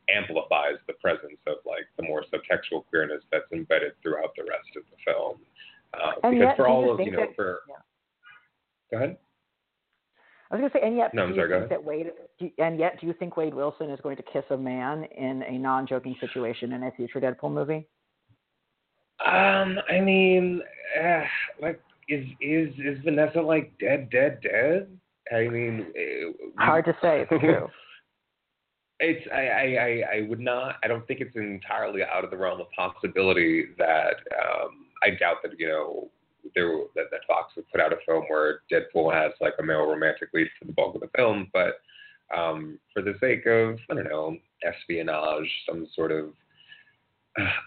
amplifies 0.10 0.78
the 0.88 0.94
presence 0.94 1.40
of 1.46 1.58
like 1.66 1.86
the 1.98 2.04
more 2.04 2.24
subtextual 2.34 2.86
queerness 2.88 3.24
that's 3.32 3.50
embedded 3.52 3.94
throughout 4.02 4.36
the 4.36 4.44
rest 4.44 4.76
of 4.76 4.84
the 4.90 4.98
film. 5.06 5.40
Uh, 5.94 6.14
And 6.24 6.34
because 6.40 6.48
yet, 6.50 6.58
for 6.58 6.68
all 6.68 6.90
of 6.92 7.00
you 7.00 7.12
know 7.12 7.20
that- 7.28 7.36
for 7.36 7.62
yeah. 7.70 7.76
go 8.90 8.98
ahead. 8.98 9.18
I 10.54 10.58
was 10.58 10.62
going 10.62 10.72
to 10.72 10.78
say, 10.78 10.88
and 10.88 10.96
yet, 10.96 11.16
No, 11.16 11.24
I'm 11.24 11.30
do 11.30 11.36
you 11.36 11.42
sorry, 11.42 11.50
go 11.50 11.60
think 11.62 11.70
that 11.72 11.84
Wade, 11.84 12.12
do, 12.38 12.52
and 12.60 12.78
yet, 12.78 13.02
do 13.02 13.08
you 13.08 13.14
think 13.14 13.38
Wade 13.38 13.56
Wilson 13.56 13.90
is 13.90 14.00
going 14.02 14.18
to 14.18 14.24
kiss 14.32 14.44
a 14.52 14.58
man 14.58 15.06
in 15.18 15.42
a 15.42 15.58
non-joking 15.58 16.16
situation 16.22 16.74
in 16.74 16.84
a 16.84 16.92
future 16.92 17.20
Deadpool 17.20 17.52
movie? 17.52 17.88
Um, 19.26 19.80
I 19.90 20.00
mean, 20.00 20.62
uh, 21.04 21.24
like, 21.60 21.82
is 22.08 22.24
is 22.40 22.70
is 22.78 23.00
Vanessa 23.04 23.42
like 23.42 23.72
dead, 23.80 24.12
dead, 24.12 24.42
dead? 24.44 24.88
I 25.36 25.48
mean, 25.48 25.88
uh, 25.98 26.64
Hard 26.64 26.86
to 26.86 26.96
say. 27.02 27.26
It's 27.30 27.42
true. 27.42 27.68
It's 29.00 29.28
I, 29.34 29.48
I, 29.48 29.64
I, 29.64 30.18
I 30.18 30.28
would 30.30 30.40
not 30.40 30.76
I 30.82 30.88
don't 30.88 31.06
think 31.08 31.20
it's 31.20 31.36
entirely 31.36 32.04
out 32.04 32.24
of 32.24 32.30
the 32.30 32.38
realm 32.38 32.62
of 32.62 32.68
possibility 32.72 33.66
that 33.78 34.16
um, 34.40 34.86
I 35.02 35.10
doubt 35.20 35.38
that 35.44 35.60
you 35.60 35.68
know 35.68 36.12
there 36.56 36.72
that, 36.96 37.06
that 37.12 37.22
Fox 37.28 37.56
would 37.56 37.70
put 37.72 37.82
out 37.82 37.94
a 37.94 37.98
film 38.06 38.26
where 38.28 38.62
Deadpool 38.72 39.14
has 39.14 39.32
like 39.42 39.54
a 39.60 39.64
male 39.64 39.86
romantic 39.86 40.30
lead 40.34 40.48
for 40.60 40.66
the 40.66 40.74
bulk 40.74 40.96
of 40.96 41.02
the 41.02 41.10
film, 41.16 41.50
but 41.54 41.76
um, 42.36 42.80
for 42.94 43.02
the 43.02 43.16
sake 43.20 43.46
of 43.46 43.80
I 43.90 43.96
don't 43.96 44.10
know 44.10 44.38
espionage, 44.64 45.50
some 45.68 45.88
sort 45.96 46.12
of 46.12 46.34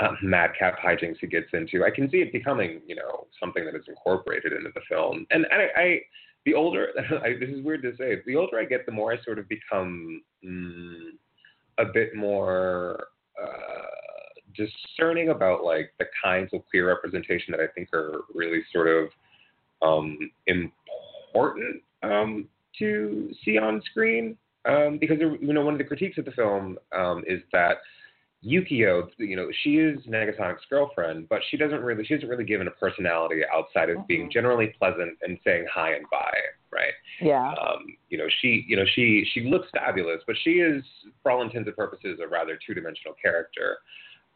uh, 0.01 0.13
madcap 0.23 0.79
hijinks 0.79 1.19
he 1.21 1.27
gets 1.27 1.49
into, 1.53 1.85
I 1.85 1.91
can 1.91 2.11
see 2.11 2.19
it 2.19 2.33
becoming 2.33 2.81
you 2.87 2.97
know 2.97 3.27
something 3.41 3.65
that 3.65 3.75
is 3.75 3.85
incorporated 3.89 4.53
into 4.53 4.71
the 4.75 4.81
film. 4.89 5.27
And, 5.31 5.47
and 5.51 5.63
I, 5.63 5.81
I 5.81 6.01
the 6.45 6.55
older 6.55 6.89
I, 7.25 7.35
this 7.39 7.51
is 7.51 7.65
weird 7.65 7.83
to 7.83 7.97
say, 7.97 8.23
the 8.27 8.37
older 8.37 8.59
I 8.59 8.65
get, 8.65 8.87
the 8.87 8.93
more 8.93 9.13
I 9.13 9.23
sort 9.23 9.39
of 9.39 9.49
become 9.49 10.23
mm, 10.45 11.11
a 11.79 11.85
bit 11.85 12.15
more 12.15 13.09
uh, 13.41 13.96
discerning 14.57 15.31
about 15.31 15.65
like 15.65 15.93
the 15.99 16.07
kinds 16.23 16.51
of 16.53 16.63
queer 16.69 16.89
representation 16.89 17.53
that 17.53 17.61
I 17.61 17.67
think 17.75 17.93
are 17.93 18.23
really 18.35 18.63
sort 18.73 18.89
of 18.89 19.09
um, 19.83 20.19
important 20.47 21.83
um, 22.03 22.49
to 22.79 23.31
see 23.45 23.59
on 23.59 23.83
screen. 23.91 24.37
Um, 24.65 24.99
because 24.99 25.19
you 25.21 25.53
know 25.53 25.65
one 25.65 25.75
of 25.75 25.79
the 25.79 25.85
critiques 25.85 26.19
of 26.19 26.25
the 26.25 26.33
film 26.33 26.77
um, 26.93 27.23
is 27.29 27.41
that 27.53 27.77
Yukio, 28.45 29.09
you 29.19 29.35
know, 29.35 29.49
she 29.63 29.77
is 29.77 29.99
Negasonic's 30.07 30.65
girlfriend, 30.71 31.29
but 31.29 31.41
she 31.51 31.57
doesn't 31.57 31.83
really, 31.83 32.05
she 32.05 32.15
isn't 32.15 32.29
really 32.29 32.45
given 32.45 32.69
a 32.69 32.71
personality 32.73 33.43
outside 33.53 33.91
of 33.91 34.07
being 34.07 34.29
Mhm. 34.29 34.33
generally 34.33 34.69
pleasant 34.79 35.19
and 35.23 35.39
saying 35.43 35.67
hi 35.73 35.95
and 35.95 36.09
bye, 36.11 36.41
right? 36.71 36.93
Yeah. 37.21 37.53
Um, 37.55 37.97
you 38.09 38.19
know, 38.19 38.29
she, 38.41 38.65
you 38.69 38.77
know, 38.77 38.85
she, 38.85 39.25
she 39.33 39.43
looks 39.43 39.69
fabulous, 39.71 40.23
but 40.27 40.37
she 40.39 40.61
is, 40.61 40.85
for 41.23 41.33
all 41.33 41.43
intents 41.43 41.67
and 41.67 41.77
purposes, 41.77 42.21
a 42.21 42.29
rather 42.29 42.57
two-dimensional 42.65 43.15
character. 43.15 43.79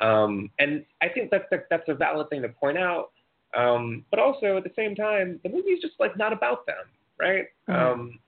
Um, 0.00 0.50
and 0.58 0.84
I 1.02 1.08
think 1.08 1.30
that's 1.30 1.44
that, 1.50 1.66
that's 1.70 1.88
a 1.88 1.94
valid 1.94 2.30
thing 2.30 2.42
to 2.42 2.48
point 2.48 2.78
out. 2.78 3.10
Um, 3.56 4.04
but 4.10 4.18
also 4.18 4.56
at 4.56 4.64
the 4.64 4.72
same 4.76 4.94
time, 4.94 5.40
the 5.42 5.48
movie 5.48 5.70
is 5.70 5.82
just 5.82 5.94
like 5.98 6.16
not 6.16 6.32
about 6.32 6.66
them, 6.66 6.84
right? 7.18 7.46
Mhm. 7.68 7.74
Um, 7.74 8.18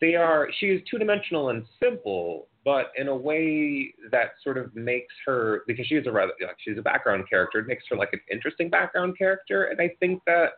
they 0.00 0.14
are. 0.14 0.48
She 0.58 0.66
is 0.66 0.82
two-dimensional 0.88 1.50
and 1.50 1.66
simple, 1.82 2.48
but 2.64 2.92
in 2.96 3.08
a 3.08 3.16
way 3.16 3.92
that 4.10 4.32
sort 4.44 4.56
of 4.56 4.74
makes 4.76 5.12
her 5.26 5.64
because 5.66 5.86
she 5.86 5.96
is 5.96 6.06
a 6.06 6.12
rather 6.12 6.32
like 6.40 6.56
she's 6.58 6.78
a 6.78 6.82
background 6.82 7.28
character. 7.28 7.58
It 7.58 7.66
makes 7.66 7.84
her 7.90 7.96
like 7.96 8.12
an 8.12 8.20
interesting 8.30 8.70
background 8.70 9.18
character, 9.18 9.64
and 9.64 9.80
I 9.80 9.90
think 9.98 10.22
that 10.26 10.52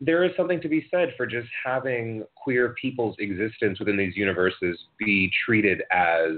there 0.00 0.24
is 0.24 0.32
something 0.36 0.60
to 0.60 0.68
be 0.68 0.86
said 0.90 1.14
for 1.16 1.26
just 1.26 1.48
having 1.64 2.24
queer 2.34 2.74
people's 2.80 3.16
existence 3.18 3.78
within 3.78 3.96
these 3.96 4.16
universes 4.16 4.78
be 4.98 5.30
treated 5.44 5.82
as 5.90 6.32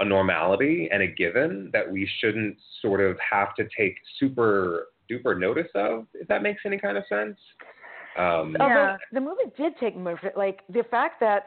a 0.00 0.04
normality 0.04 0.88
and 0.92 1.02
a 1.02 1.06
given 1.06 1.70
that 1.72 1.90
we 1.90 2.08
shouldn't 2.20 2.56
sort 2.82 3.00
of 3.00 3.16
have 3.18 3.54
to 3.54 3.64
take 3.76 3.96
super 4.18 4.88
duper 5.10 5.38
notice 5.38 5.68
of, 5.74 6.06
if 6.14 6.26
that 6.28 6.42
makes 6.42 6.62
any 6.66 6.78
kind 6.78 6.96
of 6.96 7.04
sense. 7.08 7.36
Um, 8.16 8.56
yeah. 8.58 8.96
the 9.12 9.20
movie 9.20 9.50
did 9.56 9.76
take 9.78 9.94
like 10.36 10.60
the 10.68 10.84
fact 10.90 11.20
that 11.20 11.46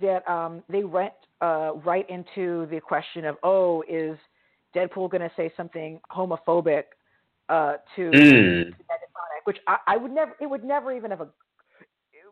that 0.00 0.28
um, 0.28 0.62
they 0.68 0.84
went 0.84 1.14
uh, 1.40 1.72
right 1.84 2.08
into 2.10 2.66
the 2.70 2.80
question 2.80 3.24
of, 3.24 3.36
oh, 3.42 3.82
is 3.88 4.18
Deadpool 4.74 5.10
going 5.10 5.22
to 5.22 5.30
say 5.36 5.52
something 5.56 6.00
homophobic 6.10 6.84
uh, 7.48 7.74
to, 7.96 8.10
mm. 8.10 8.74
which 9.44 9.56
I, 9.66 9.78
I 9.86 9.96
would 9.96 10.12
never, 10.12 10.36
it 10.40 10.46
would 10.46 10.64
never 10.64 10.92
even 10.92 11.10
have 11.10 11.22
a, 11.22 11.28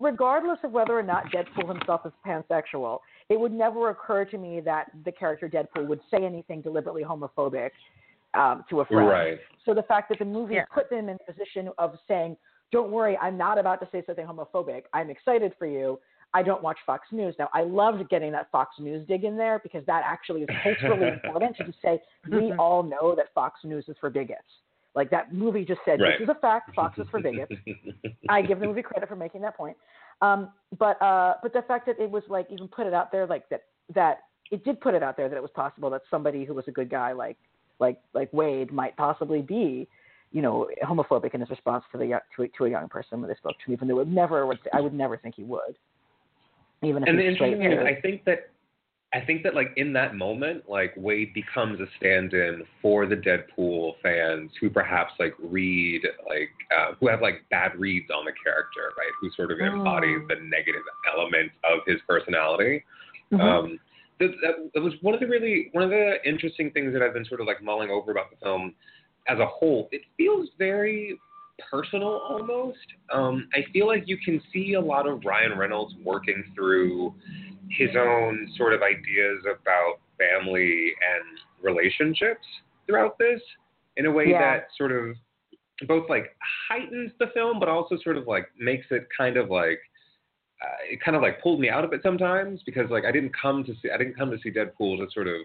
regardless 0.00 0.58
of 0.64 0.72
whether 0.72 0.98
or 0.98 1.02
not 1.02 1.24
Deadpool 1.32 1.68
himself 1.68 2.02
is 2.04 2.12
pansexual, 2.26 2.98
it 3.28 3.38
would 3.38 3.52
never 3.52 3.90
occur 3.90 4.25
to 4.25 4.38
me 4.38 4.61
that 4.61 4.90
the 5.04 5.12
character 5.12 5.49
Deadpool 5.49 5.87
would 5.88 6.00
say 6.11 6.25
anything 6.25 6.61
deliberately 6.61 7.02
homophobic 7.02 7.71
um, 8.35 8.64
to 8.71 8.80
a 8.80 8.85
friend. 8.85 9.09
Right. 9.09 9.38
So 9.64 9.75
the 9.75 9.83
fact 9.83 10.09
that 10.11 10.18
the 10.18 10.25
movie 10.25 10.54
yeah. 10.54 10.64
put 10.73 10.90
them 10.90 11.09
in 11.09 11.16
a 11.16 11.33
position 11.33 11.71
of 11.78 11.95
saying, 12.06 12.37
"Don't 12.71 12.90
worry, 12.90 13.16
I'm 13.18 13.37
not 13.37 13.59
about 13.59 13.80
to 13.80 13.88
say 13.90 14.02
something 14.06 14.26
homophobic. 14.26 14.83
I'm 14.92 15.11
excited 15.11 15.52
for 15.59 15.66
you." 15.66 15.99
I 16.35 16.42
don't 16.42 16.62
watch 16.62 16.76
Fox 16.85 17.06
News. 17.12 17.35
Now, 17.38 17.49
I 17.54 17.62
loved 17.62 18.09
getting 18.11 18.33
that 18.33 18.50
Fox 18.50 18.75
News 18.78 19.06
dig 19.06 19.25
in 19.25 19.37
there 19.37 19.59
because 19.62 19.87
that 19.87 20.02
actually 20.04 20.42
is 20.42 20.49
culturally 20.62 21.09
important 21.25 21.56
to 21.56 21.64
just 21.64 21.80
say 21.80 21.99
we 22.30 22.52
all 22.59 22.83
know 22.83 23.14
that 23.14 23.33
Fox 23.35 23.61
News 23.64 23.87
is 23.88 23.97
for 24.00 24.11
bigots. 24.11 24.42
Like 24.95 25.11
that 25.11 25.33
movie 25.33 25.64
just 25.64 25.80
said, 25.85 26.00
right. 26.00 26.18
this 26.18 26.28
is 26.28 26.35
a 26.37 26.40
fact. 26.40 26.75
Fox 26.75 26.99
is 26.99 27.06
for 27.11 27.21
bigots. 27.21 27.52
I 28.28 28.42
give 28.42 28.61
the 28.61 28.66
movie 28.66 28.83
credit 28.83 29.09
for 29.09 29.16
making 29.16 29.42
that 29.42 29.56
point. 29.56 29.76
Um, 30.23 30.50
but 30.78 31.00
uh, 31.02 31.35
but 31.42 31.52
the 31.52 31.62
fact 31.62 31.87
that 31.87 31.99
it 32.00 32.11
was 32.11 32.23
like 32.28 32.46
even 32.50 32.68
put 32.68 32.87
it 32.87 32.94
out 32.94 33.12
there 33.12 33.26
like 33.26 33.49
that 33.50 33.64
that 33.94 34.20
it 34.50 34.64
did 34.64 34.80
put 34.80 34.94
it 34.94 35.02
out 35.02 35.16
there 35.16 35.28
that 35.28 35.37
it 35.37 35.42
was 35.42 35.50
possible 35.54 35.90
that 35.90 36.02
somebody 36.11 36.44
who 36.44 36.54
was 36.54 36.64
a 36.68 36.70
good 36.70 36.90
guy 36.90 37.12
like 37.12 37.37
like 37.78 38.00
like 38.14 38.32
Wade 38.32 38.73
might 38.73 38.96
possibly 38.96 39.42
be 39.42 39.87
you 40.32 40.42
know 40.42 40.68
homophobic 40.85 41.35
in 41.35 41.40
his 41.40 41.50
response 41.50 41.85
to 41.92 41.99
the 41.99 42.20
to 42.37 42.42
a, 42.42 42.49
to 42.49 42.64
a 42.64 42.70
young 42.70 42.88
person 42.88 43.20
when 43.20 43.28
they 43.28 43.37
spoke 43.37 43.54
to 43.64 43.70
me, 43.70 43.75
even 43.75 43.88
though 43.88 43.96
would 43.96 44.12
never 44.12 44.46
would 44.46 44.58
I 44.73 44.80
would 44.80 44.94
never 44.94 45.16
think 45.16 45.35
he 45.37 45.44
would. 45.44 45.76
Even 46.82 47.02
if 47.02 47.08
and 47.08 47.18
the 47.18 47.26
interesting 47.26 47.58
thing 47.58 47.73
is, 47.73 47.78
I 47.87 48.00
think 48.00 48.25
that 48.25 48.50
I 49.14 49.20
think 49.25 49.42
that 49.44 49.54
like 49.54 49.72
in 49.76 49.92
that 49.92 50.14
moment, 50.14 50.68
like 50.68 50.92
Wade 50.96 51.32
becomes 51.32 51.80
a 51.80 51.86
stand-in 51.96 52.64
for 52.82 53.06
the 53.06 53.14
Deadpool 53.14 53.94
fans 54.02 54.50
who 54.60 54.68
perhaps 54.68 55.12
like 55.18 55.34
read 55.38 56.02
like 56.28 56.50
uh, 56.76 56.94
who 56.98 57.08
have 57.08 57.22
like 57.22 57.44
bad 57.50 57.72
reads 57.78 58.10
on 58.10 58.25
the 58.25 58.32
character, 58.42 58.92
right? 58.98 59.12
Who 59.20 59.30
sort 59.36 59.52
of 59.52 59.60
embodies 59.60 60.20
oh. 60.22 60.26
the 60.28 60.40
negative 60.42 60.82
element 61.14 61.52
of 61.64 61.80
his 61.86 61.98
personality. 62.08 62.84
Mm-hmm. 63.32 63.40
Um, 63.40 63.80
that, 64.18 64.30
that, 64.42 64.70
that 64.75 64.82
was 64.82 64.94
one 65.02 65.14
of 65.14 65.20
the 65.20 65.26
really 65.26 65.68
one 65.72 65.84
of 65.84 65.90
the 65.90 66.16
interesting 66.25 66.70
things 66.72 66.92
that 66.92 67.02
I've 67.02 67.14
been 67.14 67.25
sort 67.26 67.40
of 67.40 67.46
like 67.46 67.62
mulling 67.62 67.90
over 67.90 68.10
about 68.10 68.30
the 68.30 68.36
film 68.42 68.75
as 69.28 69.38
a 69.38 69.46
whole. 69.46 69.88
It 69.92 70.02
feels 70.16 70.48
very 70.58 71.18
personal 71.70 72.20
almost. 72.28 72.78
Um, 73.12 73.48
I 73.54 73.60
feel 73.72 73.86
like 73.86 74.04
you 74.06 74.18
can 74.22 74.40
see 74.52 74.75
a 74.75 74.80
lot 74.80 75.06
of 75.06 75.22
Ryan 75.25 75.56
Reynolds 75.56 75.94
working 76.04 76.44
through 76.54 77.14
his 77.70 77.90
own 77.96 78.49
sort 78.56 78.73
of 78.73 78.82
ideas 78.82 79.42
about 79.44 79.96
family 80.18 80.92
and 81.14 81.38
relationships 81.62 82.46
throughout 82.87 83.18
this 83.18 83.40
in 83.96 84.06
a 84.06 84.11
way 84.11 84.26
yeah. 84.28 84.56
that 84.56 84.68
sort 84.76 84.92
of 84.92 85.16
both 85.87 86.08
like 86.08 86.37
heightens 86.68 87.11
the 87.18 87.26
film 87.35 87.58
but 87.61 87.68
also 87.68 87.96
sort 88.02 88.16
of 88.16 88.26
like 88.26 88.46
makes 88.58 88.87
it 88.90 89.06
kind 89.16 89.37
of 89.37 89.50
like 89.50 89.78
uh, 90.62 90.93
it 90.93 91.00
kind 91.04 91.17
of 91.17 91.23
like 91.23 91.43
pulled 91.43 91.60
me 91.60 91.69
out 91.69 91.84
of 91.84 91.93
it 91.93 92.00
sometimes 92.02 92.60
because 92.64 92.88
like 92.90 93.04
I 93.04 93.12
didn't 93.12 93.32
come 93.40 93.64
to 93.64 93.75
see 93.82 93.90
I 93.93 93.99
didn't 93.99 94.17
come 94.17 94.30
to 94.30 94.38
see 94.43 94.50
Deadpool 94.50 94.99
to 94.99 95.06
sort 95.12 95.26
of 95.28 95.40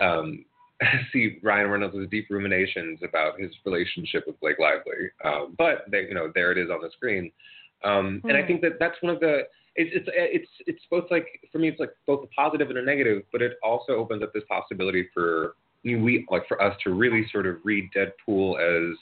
um, 0.00 0.44
see 1.12 1.38
Ryan 1.42 1.70
Reynolds' 1.70 2.10
deep 2.10 2.28
ruminations 2.30 3.00
about 3.06 3.38
his 3.40 3.50
relationship 3.64 4.24
with 4.26 4.38
Blake 4.40 4.58
Lively. 4.58 5.10
Um, 5.24 5.54
but 5.58 5.84
they, 5.90 6.02
you 6.02 6.14
know, 6.14 6.30
there 6.34 6.52
it 6.52 6.58
is 6.58 6.70
on 6.70 6.80
the 6.80 6.90
screen. 6.92 7.30
Um, 7.84 8.18
mm-hmm. 8.18 8.28
And 8.28 8.36
I 8.36 8.42
hmm. 8.42 8.46
think 8.46 8.60
that 8.62 8.78
that's 8.78 8.96
one 9.00 9.12
of 9.12 9.20
the 9.20 9.42
it's 9.78 9.90
it's 9.94 10.08
it's 10.12 10.50
it's 10.66 10.82
both 10.90 11.04
like 11.10 11.26
for 11.52 11.58
me 11.58 11.68
it's 11.68 11.78
like 11.78 11.92
both 12.06 12.24
a 12.24 12.26
positive 12.28 12.68
and 12.68 12.78
a 12.78 12.82
negative, 12.82 13.22
but 13.32 13.40
it 13.40 13.52
also 13.62 13.92
opens 13.92 14.22
up 14.22 14.32
this 14.34 14.42
possibility 14.48 15.08
for 15.14 15.54
you 15.84 15.96
know, 15.96 16.04
we 16.04 16.26
like 16.30 16.46
for 16.48 16.60
us 16.60 16.76
to 16.84 16.90
really 16.92 17.26
sort 17.32 17.46
of 17.46 17.56
read 17.64 17.88
Deadpool 17.96 18.58
as 18.58 18.96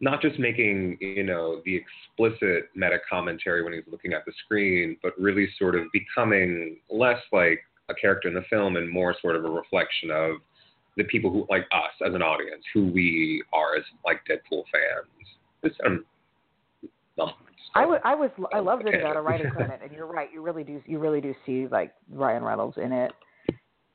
not 0.00 0.20
just 0.20 0.38
making 0.38 0.98
you 1.00 1.24
know 1.24 1.62
the 1.64 1.76
explicit 1.76 2.68
meta 2.74 2.98
commentary 3.08 3.64
when 3.64 3.72
he's 3.72 3.82
looking 3.90 4.12
at 4.12 4.24
the 4.26 4.32
screen, 4.44 4.96
but 5.02 5.18
really 5.18 5.48
sort 5.58 5.74
of 5.74 5.86
becoming 5.92 6.76
less 6.90 7.20
like 7.32 7.60
a 7.88 7.94
character 7.94 8.28
in 8.28 8.34
the 8.34 8.44
film 8.50 8.76
and 8.76 8.88
more 8.88 9.16
sort 9.20 9.34
of 9.34 9.44
a 9.44 9.50
reflection 9.50 10.10
of 10.10 10.36
the 10.98 11.04
people 11.04 11.30
who 11.30 11.46
like 11.48 11.62
us 11.72 12.06
as 12.06 12.14
an 12.14 12.22
audience, 12.22 12.62
who 12.74 12.86
we 12.88 13.42
are 13.54 13.76
as 13.76 13.84
like 14.04 14.20
Deadpool 14.28 14.64
fans. 14.70 15.28
This, 15.62 15.72
um, 15.86 16.04
I, 17.74 17.82
w- 17.82 18.00
I 18.04 18.14
was 18.14 18.30
I 18.52 18.58
loved 18.58 18.86
it 18.86 18.94
about 18.94 19.16
a 19.16 19.20
writer 19.20 19.50
credit, 19.54 19.80
and 19.82 19.92
you're 19.92 20.06
right. 20.06 20.28
You 20.32 20.42
really 20.42 20.64
do 20.64 20.82
you 20.86 20.98
really 20.98 21.20
do 21.20 21.34
see 21.46 21.66
like 21.68 21.92
Ryan 22.10 22.42
Reynolds 22.42 22.76
in 22.78 22.92
it, 22.92 23.12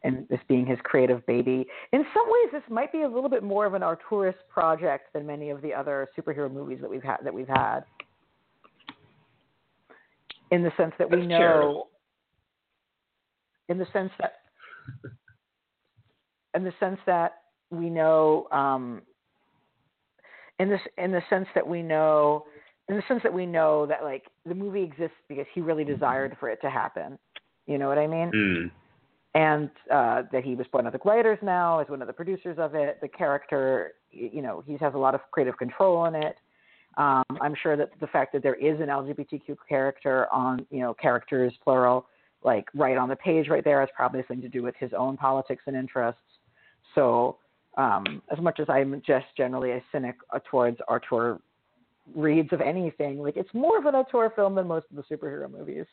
and 0.04 0.28
this 0.30 0.40
being 0.48 0.66
his 0.66 0.80
creative 0.84 1.26
baby. 1.26 1.66
In 1.92 2.06
some 2.14 2.24
ways, 2.28 2.52
this 2.54 2.64
might 2.70 2.92
be 2.92 3.02
a 3.02 3.08
little 3.10 3.30
bit 3.30 3.44
more 3.44 3.66
of 3.66 3.74
an 3.74 3.82
auteurist 3.82 4.36
project 4.50 5.12
than 5.14 5.26
many 5.26 5.50
of 5.50 5.62
the 5.62 5.74
other 5.74 6.08
superhero 6.18 6.52
movies 6.52 6.80
that 6.82 6.90
we've 6.90 7.04
had 7.04 7.18
that 7.24 7.34
we've 7.34 7.48
had. 7.48 7.82
In 10.52 10.64
the 10.64 10.72
sense 10.78 10.94
that 11.00 11.10
we 11.10 11.18
That's 11.18 11.30
know, 11.30 11.38
charitable. 11.38 11.90
in 13.68 13.78
the 13.78 13.88
sense 13.92 14.12
that, 14.20 14.34
in 16.54 16.64
the 16.64 16.74
sense 16.80 17.00
that 17.08 17.42
we 17.72 17.90
know, 17.90 18.48
um, 18.52 19.02
in 20.60 20.70
this 20.70 20.80
in 20.98 21.12
the 21.12 21.22
sense 21.30 21.48
that 21.56 21.68
we 21.68 21.82
know 21.82 22.46
in 22.90 22.96
the 22.96 23.04
sense 23.08 23.22
that 23.24 23.34
we 23.34 23.46
know 23.46 23.86
that 23.88 24.04
like 24.04 24.24
the 24.46 24.54
movie 24.54 24.84
exists 24.84 25.18
because 25.28 25.46
he 25.54 25.62
really 25.62 25.84
desired 25.84 26.36
for 26.40 26.50
it 26.50 26.62
to 26.62 26.70
happen. 26.70 27.18
You 27.66 27.78
know 27.78 27.88
what 27.88 27.98
I 27.98 28.08
mean? 28.08 28.32
Mm. 28.32 28.72
And 29.34 29.70
uh, 29.92 30.24
that 30.32 30.44
he 30.46 30.56
was 30.56 30.66
one 30.72 30.88
of 30.88 30.94
the 30.94 31.00
writers 31.04 31.40
now, 31.42 31.80
is 31.82 31.90
one 31.90 32.02
of 32.02 32.08
the 32.08 32.14
producers 32.14 32.58
of 32.58 32.74
it. 32.76 33.00
The 33.02 33.08
character, 33.08 33.94
you 34.12 34.42
know, 34.42 34.64
he 34.66 34.78
has 34.78 34.94
a 34.94 34.98
lot 34.98 35.14
of 35.14 35.22
creative 35.32 35.58
control 35.58 36.06
in 36.06 36.16
it. 36.16 36.38
Um, 36.98 37.24
I'm 37.42 37.56
sure 37.62 37.76
that 37.76 37.90
the 38.00 38.08
fact 38.08 38.32
that 38.34 38.44
there 38.44 38.56
is 38.56 38.80
an 38.80 38.88
LGBTQ 38.88 39.58
character 39.68 40.32
on, 40.32 40.66
you 40.70 40.80
know, 40.80 40.94
characters 40.94 41.54
plural, 41.64 42.06
like 42.44 42.68
right 42.74 42.98
on 42.98 43.10
the 43.10 43.16
page 43.18 43.50
right 43.50 43.64
there, 43.64 43.82
has 43.82 43.90
probably 43.94 44.22
something 44.22 44.42
to 44.42 44.48
do 44.48 44.64
with 44.64 44.76
his 44.80 44.92
own 44.98 45.18
politics 45.18 45.64
and 45.68 45.76
interests. 45.76 46.22
So, 46.94 47.38
um, 47.78 48.22
as 48.32 48.40
much 48.40 48.62
as 48.62 48.68
I'm 48.70 49.02
just 49.06 49.26
generally 49.36 49.72
a 49.72 49.84
cynic 49.92 50.16
uh, 50.34 50.40
towards 50.50 50.78
auteur 50.88 51.42
reads 52.14 52.52
of 52.54 52.62
anything. 52.62 53.20
Like 53.20 53.38
it's 53.38 53.54
more 53.54 53.78
of 53.78 53.86
an 53.86 53.96
auteur 53.96 54.32
film 54.36 54.56
than 54.56 54.68
most 54.68 54.86
of 54.90 54.96
the 54.98 55.16
superhero 55.16 55.50
movies. 55.50 55.86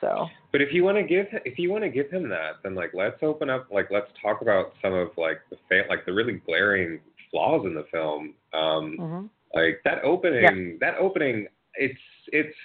So. 0.00 0.26
But 0.52 0.60
if 0.60 0.72
you 0.72 0.84
want 0.84 0.98
to 0.98 1.04
give 1.04 1.26
if 1.44 1.58
you 1.58 1.70
want 1.70 1.84
to 1.84 1.90
give 1.90 2.10
him 2.10 2.28
that, 2.28 2.56
then 2.62 2.74
like 2.74 2.90
let's 2.94 3.22
open 3.22 3.48
up 3.48 3.68
like 3.70 3.88
let's 3.90 4.10
talk 4.20 4.42
about 4.42 4.72
some 4.82 4.92
of 4.92 5.08
like 5.16 5.40
the 5.50 5.56
fa- 5.68 5.88
like 5.88 6.04
the 6.04 6.12
really 6.12 6.34
glaring 6.44 7.00
flaws 7.30 7.64
in 7.64 7.74
the 7.74 7.84
film. 7.90 8.34
Um, 8.52 8.96
mm-hmm. 8.98 9.26
Like 9.54 9.80
that 9.84 10.02
opening, 10.02 10.42
yeah. 10.42 10.76
that 10.80 10.98
opening, 10.98 11.46
it's 11.74 12.00
it's 12.28 12.56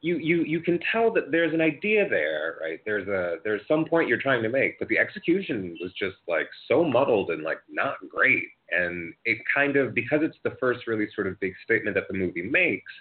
you 0.00 0.18
you 0.18 0.42
you 0.42 0.60
can 0.60 0.80
tell 0.90 1.12
that 1.12 1.30
there's 1.30 1.54
an 1.54 1.60
idea 1.60 2.08
there, 2.08 2.58
right? 2.60 2.80
There's 2.84 3.06
a 3.08 3.36
there's 3.44 3.62
some 3.68 3.84
point 3.84 4.08
you're 4.08 4.20
trying 4.20 4.42
to 4.42 4.48
make, 4.48 4.78
but 4.78 4.88
the 4.88 4.98
execution 4.98 5.76
was 5.80 5.92
just 5.92 6.16
like 6.26 6.48
so 6.68 6.84
muddled 6.84 7.30
and 7.30 7.42
like 7.42 7.58
not 7.70 7.96
great. 8.08 8.44
And 8.76 9.14
it 9.24 9.38
kind 9.54 9.76
of 9.76 9.94
because 9.94 10.20
it's 10.22 10.38
the 10.44 10.56
first 10.60 10.86
really 10.86 11.06
sort 11.14 11.26
of 11.26 11.38
big 11.40 11.54
statement 11.64 11.94
that 11.96 12.08
the 12.08 12.16
movie 12.16 12.42
makes. 12.42 12.92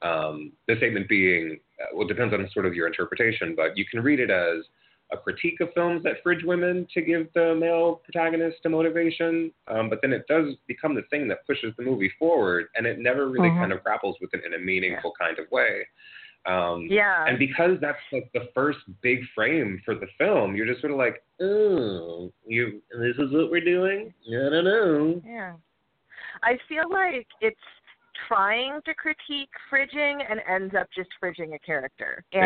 Um, 0.00 0.52
the 0.68 0.76
statement 0.76 1.08
being, 1.08 1.58
uh, 1.80 1.86
well, 1.92 2.06
it 2.06 2.08
depends 2.08 2.32
on 2.32 2.48
sort 2.52 2.66
of 2.66 2.74
your 2.74 2.86
interpretation, 2.86 3.54
but 3.56 3.76
you 3.76 3.84
can 3.84 4.00
read 4.00 4.20
it 4.20 4.30
as 4.30 4.64
a 5.10 5.16
critique 5.16 5.60
of 5.60 5.72
films 5.74 6.02
that 6.04 6.22
fridge 6.22 6.44
women 6.44 6.86
to 6.92 7.00
give 7.00 7.26
the 7.34 7.54
male 7.54 8.00
protagonist 8.04 8.58
a 8.64 8.68
motivation. 8.68 9.50
Um, 9.66 9.88
but 9.88 10.00
then 10.02 10.12
it 10.12 10.26
does 10.28 10.54
become 10.66 10.94
the 10.94 11.02
thing 11.10 11.28
that 11.28 11.46
pushes 11.46 11.72
the 11.76 11.84
movie 11.84 12.12
forward, 12.18 12.66
and 12.76 12.86
it 12.86 12.98
never 12.98 13.28
really 13.28 13.48
mm-hmm. 13.48 13.60
kind 13.60 13.72
of 13.72 13.82
grapples 13.82 14.16
with 14.20 14.32
it 14.34 14.44
in 14.44 14.54
a 14.54 14.58
meaningful 14.58 15.12
yeah. 15.18 15.26
kind 15.26 15.38
of 15.38 15.50
way. 15.50 15.86
Um, 16.46 16.86
yeah. 16.88 17.26
And 17.26 17.38
because 17.38 17.78
that's 17.80 17.98
like 18.12 18.30
the 18.32 18.48
first 18.54 18.78
big 19.02 19.20
frame 19.34 19.80
for 19.84 19.94
the 19.94 20.06
film, 20.16 20.56
you're 20.56 20.66
just 20.66 20.80
sort 20.80 20.92
of 20.92 20.98
like, 20.98 21.22
oh, 21.40 22.32
you, 22.46 22.80
this 22.90 23.16
is 23.18 23.32
what 23.32 23.50
we're 23.50 23.64
doing. 23.64 24.12
I 24.26 24.50
don't 24.50 24.64
know. 24.64 25.22
Yeah. 25.26 25.54
I 26.42 26.56
feel 26.68 26.90
like 26.90 27.26
it's 27.40 27.56
trying 28.26 28.80
to 28.84 28.94
critique 28.94 29.50
fridging 29.72 30.20
and 30.28 30.40
ends 30.48 30.74
up 30.78 30.88
just 30.94 31.08
fridging 31.22 31.54
a 31.54 31.58
character, 31.58 32.24
and 32.32 32.42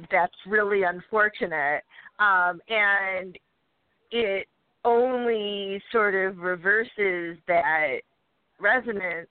yeah. 0.00 0.06
that's 0.10 0.34
really 0.46 0.82
unfortunate. 0.82 1.82
Um, 2.18 2.60
and 2.68 3.38
it 4.10 4.46
only 4.84 5.82
sort 5.92 6.14
of 6.14 6.38
reverses 6.38 7.38
that 7.46 7.98
resonance 8.60 9.28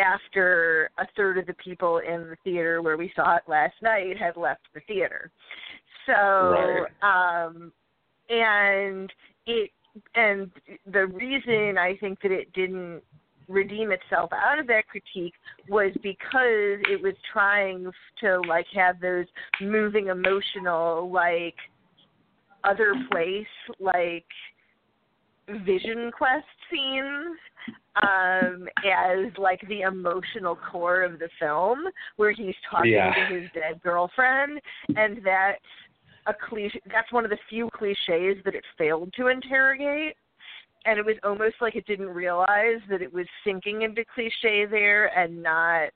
after 0.00 0.90
a 0.98 1.06
third 1.16 1.38
of 1.38 1.46
the 1.46 1.54
people 1.54 1.98
in 1.98 2.28
the 2.30 2.36
theater 2.44 2.82
where 2.82 2.96
we 2.96 3.12
saw 3.14 3.36
it 3.36 3.42
last 3.46 3.74
night 3.82 4.16
had 4.18 4.36
left 4.36 4.62
the 4.74 4.80
theater. 4.86 5.30
So, 6.06 6.86
Right. 7.02 7.46
um, 7.46 7.72
and 8.28 9.12
it, 9.46 9.70
and 10.14 10.50
the 10.86 11.06
reason 11.06 11.78
I 11.78 11.96
think 11.96 12.20
that 12.22 12.32
it 12.32 12.52
didn't 12.52 13.02
redeem 13.48 13.90
itself 13.90 14.30
out 14.32 14.58
of 14.58 14.66
that 14.68 14.86
critique 14.86 15.34
was 15.68 15.92
because 16.02 16.78
it 16.88 17.02
was 17.02 17.14
trying 17.32 17.90
to 18.20 18.40
like 18.48 18.66
have 18.72 19.00
those 19.00 19.26
moving 19.60 20.06
emotional 20.06 21.10
like 21.10 21.56
other 22.62 22.94
place 23.10 23.46
like 23.80 24.26
vision 25.64 26.12
quest 26.16 26.46
scenes 26.70 27.36
um 28.02 28.68
as 28.84 29.26
like 29.36 29.60
the 29.68 29.82
emotional 29.82 30.56
core 30.56 31.02
of 31.02 31.18
the 31.18 31.28
film 31.38 31.80
where 32.16 32.32
he's 32.32 32.54
talking 32.70 32.92
Yeah. 32.92 33.12
to 33.14 33.24
his 33.34 33.50
dead 33.52 33.80
girlfriend 33.82 34.60
and 34.96 35.20
that's 35.24 35.58
a 36.26 36.34
cliche 36.48 36.80
that's 36.92 37.12
one 37.12 37.24
of 37.24 37.30
the 37.30 37.38
few 37.48 37.68
cliches 37.74 38.42
that 38.44 38.54
it 38.54 38.64
failed 38.78 39.12
to 39.16 39.28
interrogate 39.28 40.14
and 40.86 40.98
it 40.98 41.04
was 41.04 41.16
almost 41.22 41.56
like 41.60 41.76
it 41.76 41.86
didn't 41.86 42.08
realize 42.08 42.80
that 42.88 43.02
it 43.02 43.12
was 43.12 43.26
sinking 43.44 43.82
into 43.82 44.04
cliche 44.14 44.66
there 44.66 45.06
and 45.18 45.42
not 45.42 45.90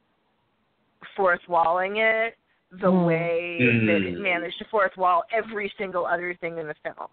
fourth 1.16 1.40
walling 1.48 1.96
it 1.98 2.36
the 2.70 2.90
Hmm. 2.90 3.04
way 3.04 3.58
that 3.86 4.02
it 4.02 4.16
Hmm. 4.16 4.22
managed 4.22 4.58
to 4.58 4.64
fourth 4.66 4.96
wall 4.96 5.24
every 5.30 5.72
single 5.78 6.06
other 6.06 6.34
thing 6.34 6.58
in 6.58 6.66
the 6.66 6.74
film. 6.74 7.08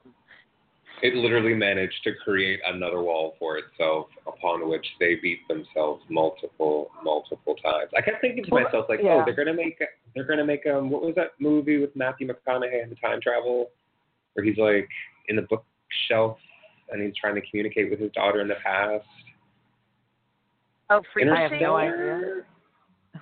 It 1.01 1.15
literally 1.15 1.55
managed 1.55 2.03
to 2.03 2.11
create 2.23 2.59
another 2.65 3.01
wall 3.01 3.35
for 3.39 3.57
itself 3.57 4.07
upon 4.27 4.69
which 4.69 4.85
they 4.99 5.15
beat 5.15 5.47
themselves 5.47 6.03
multiple, 6.09 6.91
multiple 7.03 7.55
times. 7.55 7.89
I 7.97 8.01
kept 8.01 8.21
thinking 8.21 8.43
to 8.43 8.53
myself, 8.53 8.85
like, 8.87 8.99
yeah. 9.03 9.15
oh, 9.15 9.23
they're 9.25 9.35
gonna 9.35 9.53
make, 9.53 9.79
they're 10.13 10.25
gonna 10.25 10.45
make 10.45 10.65
um, 10.67 10.89
what 10.89 11.01
was 11.01 11.15
that 11.15 11.31
movie 11.39 11.79
with 11.79 11.95
Matthew 11.95 12.27
McConaughey 12.27 12.83
and 12.83 12.91
the 12.91 12.95
time 12.95 13.19
travel, 13.21 13.71
where 14.33 14.45
he's 14.45 14.57
like 14.57 14.87
in 15.27 15.35
the 15.35 15.43
bookshelf 15.43 16.37
and 16.91 17.01
he's 17.01 17.15
trying 17.19 17.35
to 17.35 17.41
communicate 17.49 17.89
with 17.89 17.99
his 17.99 18.11
daughter 18.11 18.41
in 18.41 18.47
the 18.47 18.55
past. 18.63 19.05
Oh, 20.89 21.01
free 21.13 21.27
I 21.29 21.41
have 21.41 21.51
no 21.51 21.79
Interstellar? 21.79 22.45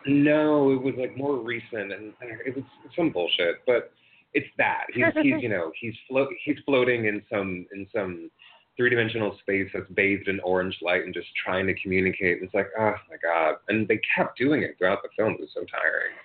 No, 0.06 0.72
it 0.72 0.82
was 0.82 0.96
like 0.98 1.16
more 1.18 1.38
recent, 1.38 1.92
and 1.92 2.14
uh, 2.22 2.38
it 2.46 2.56
was 2.56 2.64
some 2.96 3.12
bullshit. 3.12 3.58
But 3.66 3.92
it's 4.34 4.48
that 4.58 4.86
he's 4.94 5.06
he's 5.22 5.42
you 5.42 5.50
know 5.50 5.72
he's 5.80 5.94
float 6.08 6.30
he's 6.44 6.58
floating 6.66 7.06
in 7.06 7.22
some 7.32 7.66
in 7.74 7.88
some 7.94 8.30
three 8.78 8.90
dimensional 8.90 9.36
space 9.42 9.68
that's 9.74 9.90
bathed 9.92 10.28
in 10.28 10.40
orange 10.40 10.78
light 10.82 11.04
and 11.04 11.14
just 11.14 11.28
trying 11.44 11.68
to 11.68 11.74
communicate. 11.82 12.42
It's 12.42 12.54
like 12.54 12.68
oh 12.80 12.94
my 13.10 13.18
god, 13.22 13.56
and 13.68 13.88
they 13.88 14.00
kept 14.16 14.38
doing 14.38 14.64
it 14.64 14.76
throughout 14.78 15.00
the 15.04 15.10
film. 15.18 15.34
It 15.34 15.42
was 15.42 15.50
so 15.54 15.62
tiring. 15.62 16.16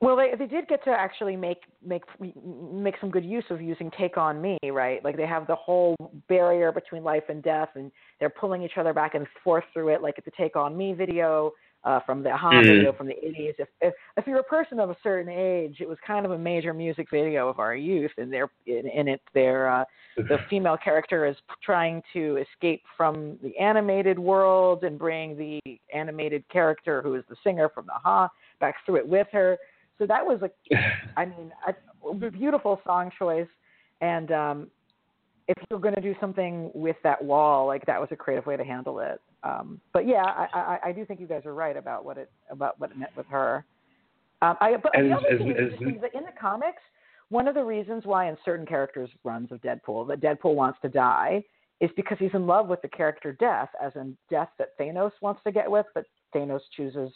Well, 0.00 0.16
they 0.16 0.34
they 0.36 0.46
did 0.46 0.66
get 0.66 0.82
to 0.84 0.90
actually 0.90 1.36
make 1.36 1.62
make 1.86 2.02
make 2.18 2.94
some 3.00 3.08
good 3.08 3.24
use 3.24 3.44
of 3.50 3.62
using 3.62 3.88
"Take 3.96 4.16
on 4.16 4.42
Me," 4.42 4.58
right? 4.64 5.02
Like 5.04 5.16
they 5.16 5.28
have 5.28 5.46
the 5.46 5.54
whole 5.54 5.94
barrier 6.28 6.72
between 6.72 7.04
life 7.04 7.22
and 7.28 7.40
death, 7.40 7.68
and 7.76 7.92
they're 8.18 8.28
pulling 8.28 8.64
each 8.64 8.78
other 8.78 8.92
back 8.92 9.14
and 9.14 9.28
forth 9.44 9.62
through 9.72 9.90
it. 9.94 10.02
Like 10.02 10.14
at 10.18 10.24
the 10.24 10.32
"Take 10.36 10.56
on 10.56 10.76
Me" 10.76 10.92
video 10.92 11.52
uh, 11.84 12.00
from 12.00 12.22
the 12.22 12.32
a-ha 12.32 12.50
Mhm. 12.60 12.66
video 12.66 12.92
from 12.92 13.06
the 13.06 13.16
'80s. 13.22 13.54
If, 13.58 13.68
if 13.80 13.94
if 14.16 14.26
you're 14.26 14.40
a 14.40 14.44
person 14.44 14.78
of 14.78 14.90
a 14.90 14.96
certain 15.02 15.28
age, 15.28 15.80
it 15.80 15.88
was 15.88 15.98
kind 16.06 16.24
of 16.24 16.32
a 16.32 16.38
major 16.38 16.72
music 16.72 17.08
video 17.10 17.48
of 17.48 17.58
our 17.58 17.74
youth, 17.74 18.12
and 18.18 18.32
they're 18.32 18.50
in, 18.66 18.86
in 18.88 19.08
it. 19.08 19.20
They're 19.34 19.68
uh, 19.68 19.84
the 20.16 20.38
female 20.50 20.76
character 20.76 21.26
is 21.26 21.36
trying 21.62 22.02
to 22.12 22.36
escape 22.36 22.82
from 22.96 23.38
the 23.42 23.56
animated 23.58 24.18
world 24.18 24.84
and 24.84 24.98
bring 24.98 25.36
the 25.36 25.60
animated 25.92 26.48
character, 26.48 27.02
who 27.02 27.14
is 27.14 27.24
the 27.28 27.36
singer 27.42 27.68
from 27.68 27.86
the 27.86 27.92
Ha, 27.94 28.28
back 28.60 28.76
through 28.84 28.96
it 28.96 29.08
with 29.08 29.26
her. 29.32 29.58
So 29.98 30.06
that 30.06 30.24
was 30.24 30.40
a, 30.42 30.50
I 31.16 31.26
mean, 31.26 31.52
a 31.66 32.30
beautiful 32.30 32.80
song 32.84 33.10
choice. 33.18 33.48
And 34.00 34.32
um, 34.32 34.70
if 35.48 35.56
you're 35.70 35.80
going 35.80 35.94
to 35.94 36.00
do 36.00 36.14
something 36.20 36.70
with 36.74 36.96
that 37.02 37.22
wall, 37.22 37.66
like 37.66 37.84
that 37.86 38.00
was 38.00 38.08
a 38.10 38.16
creative 38.16 38.46
way 38.46 38.56
to 38.56 38.64
handle 38.64 39.00
it. 39.00 39.20
Um, 39.44 39.80
but 39.92 40.06
yeah, 40.06 40.22
I, 40.24 40.48
I, 40.54 40.78
I 40.88 40.92
do 40.92 41.04
think 41.04 41.20
you 41.20 41.26
guys 41.26 41.44
are 41.46 41.54
right 41.54 41.76
about 41.76 42.04
what 42.04 42.16
it 42.18 42.30
about 42.50 42.78
what 42.80 42.90
it 42.90 42.98
meant 42.98 43.16
with 43.16 43.26
her. 43.26 43.64
Um, 44.40 44.56
I, 44.60 44.76
but 44.82 44.96
And 44.96 45.10
the 45.10 45.16
other 45.16 45.28
as- 45.28 45.38
thing 45.38 45.50
is 45.50 45.56
as- 45.74 45.94
is 45.96 46.00
that 46.02 46.14
in 46.14 46.24
the 46.24 46.32
comics, 46.40 46.82
one 47.28 47.48
of 47.48 47.54
the 47.54 47.64
reasons 47.64 48.04
why 48.04 48.28
in 48.28 48.36
certain 48.44 48.66
characters' 48.66 49.10
runs 49.24 49.50
of 49.52 49.60
Deadpool 49.62 50.06
that 50.08 50.20
Deadpool 50.20 50.54
wants 50.54 50.78
to 50.82 50.88
die 50.88 51.42
is 51.80 51.90
because 51.96 52.16
he's 52.20 52.34
in 52.34 52.46
love 52.46 52.68
with 52.68 52.80
the 52.82 52.88
character 52.88 53.32
Death, 53.32 53.70
as 53.82 53.92
in 53.96 54.16
Death 54.30 54.50
that 54.58 54.78
Thanos 54.78 55.10
wants 55.20 55.40
to 55.44 55.50
get 55.50 55.68
with, 55.68 55.86
but 55.94 56.04
Thanos 56.34 56.60
chooses. 56.76 57.12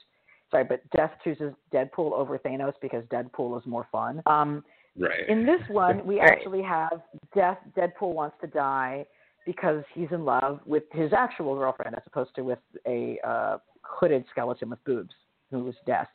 Sorry, 0.51 0.65
but 0.65 0.81
Death 0.91 1.13
chooses 1.23 1.53
Deadpool 1.73 2.13
over 2.13 2.39
Thanos 2.39 2.73
because 2.81 3.05
Deadpool 3.07 3.59
is 3.61 3.67
more 3.67 3.87
fun. 3.93 4.23
Um, 4.27 4.65
right. 4.99 5.29
in 5.29 5.45
this 5.47 5.61
one, 5.69 6.05
we 6.07 6.19
Right. 6.21 6.31
actually 6.33 6.63
have 6.63 7.03
Death. 7.35 7.59
Deadpool 7.77 8.15
wants 8.15 8.37
to 8.41 8.47
die 8.49 9.05
because 9.47 9.83
he's 9.95 10.09
in 10.11 10.25
love 10.25 10.61
with 10.67 10.83
his 10.93 11.13
actual 11.17 11.55
girlfriend, 11.55 11.95
as 11.95 12.03
opposed 12.07 12.35
to 12.35 12.43
with 12.43 12.59
a 12.87 13.19
uh, 13.27 13.59
hooded 13.83 14.25
skeleton 14.31 14.69
with 14.69 14.85
boobs, 14.85 15.15
who 15.51 15.65
was 15.65 15.75
Death. 15.87 16.09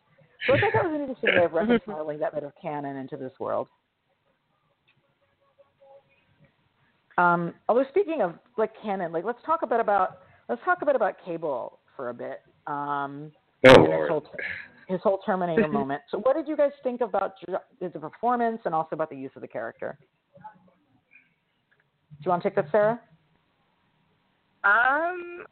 So 0.46 0.54
I 0.54 0.60
thought 0.60 0.72
that 0.74 0.84
was 0.84 0.94
an 0.94 1.02
interesting 1.02 1.36
way 1.36 1.46
of 1.46 1.54
reconciling 1.54 2.20
that 2.20 2.34
bit 2.34 2.44
of 2.44 2.52
canon 2.62 2.98
into 2.98 3.16
this 3.18 3.32
world. 3.40 3.68
Um, 7.18 7.54
although 7.70 7.86
speaking 7.90 8.22
of 8.22 8.36
like 8.58 8.72
canon, 8.84 9.12
like 9.12 9.24
let's 9.24 9.42
talk 9.46 9.62
a 9.64 9.68
bit 9.68 9.80
about 9.80 10.20
let's 10.50 10.62
talk 10.66 10.80
a 10.82 10.86
bit 10.86 10.96
about 10.96 11.16
Cable 11.26 11.80
for 11.96 12.10
a 12.10 12.14
bit. 12.14 12.42
Um, 12.68 13.32
oh 13.66 13.70
his 13.70 13.78
lord. 13.78 14.10
whole, 14.10 14.26
his 14.88 15.00
whole 15.02 15.20
Terminator 15.26 15.68
moment. 15.72 16.02
So, 16.10 16.20
what 16.20 16.36
did 16.36 16.48
you 16.48 16.58
guys 16.58 16.72
think 16.84 17.02
about 17.02 17.34
ju- 17.40 17.56
the 17.80 18.00
performance 18.00 18.62
and 18.66 18.74
also 18.74 18.90
about 18.94 19.10
the 19.10 19.16
use 19.16 19.32
of 19.36 19.42
the 19.42 19.48
character? 19.48 19.98
Do 22.22 22.26
you 22.26 22.30
want 22.30 22.44
to 22.44 22.50
take 22.50 22.56
that, 22.56 22.68
Sarah? 22.72 23.00
Um, 24.64 25.44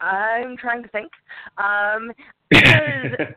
I'm 0.00 0.56
trying 0.56 0.82
to 0.82 0.88
think. 0.88 1.10
Um, 1.58 2.12
because 2.50 3.34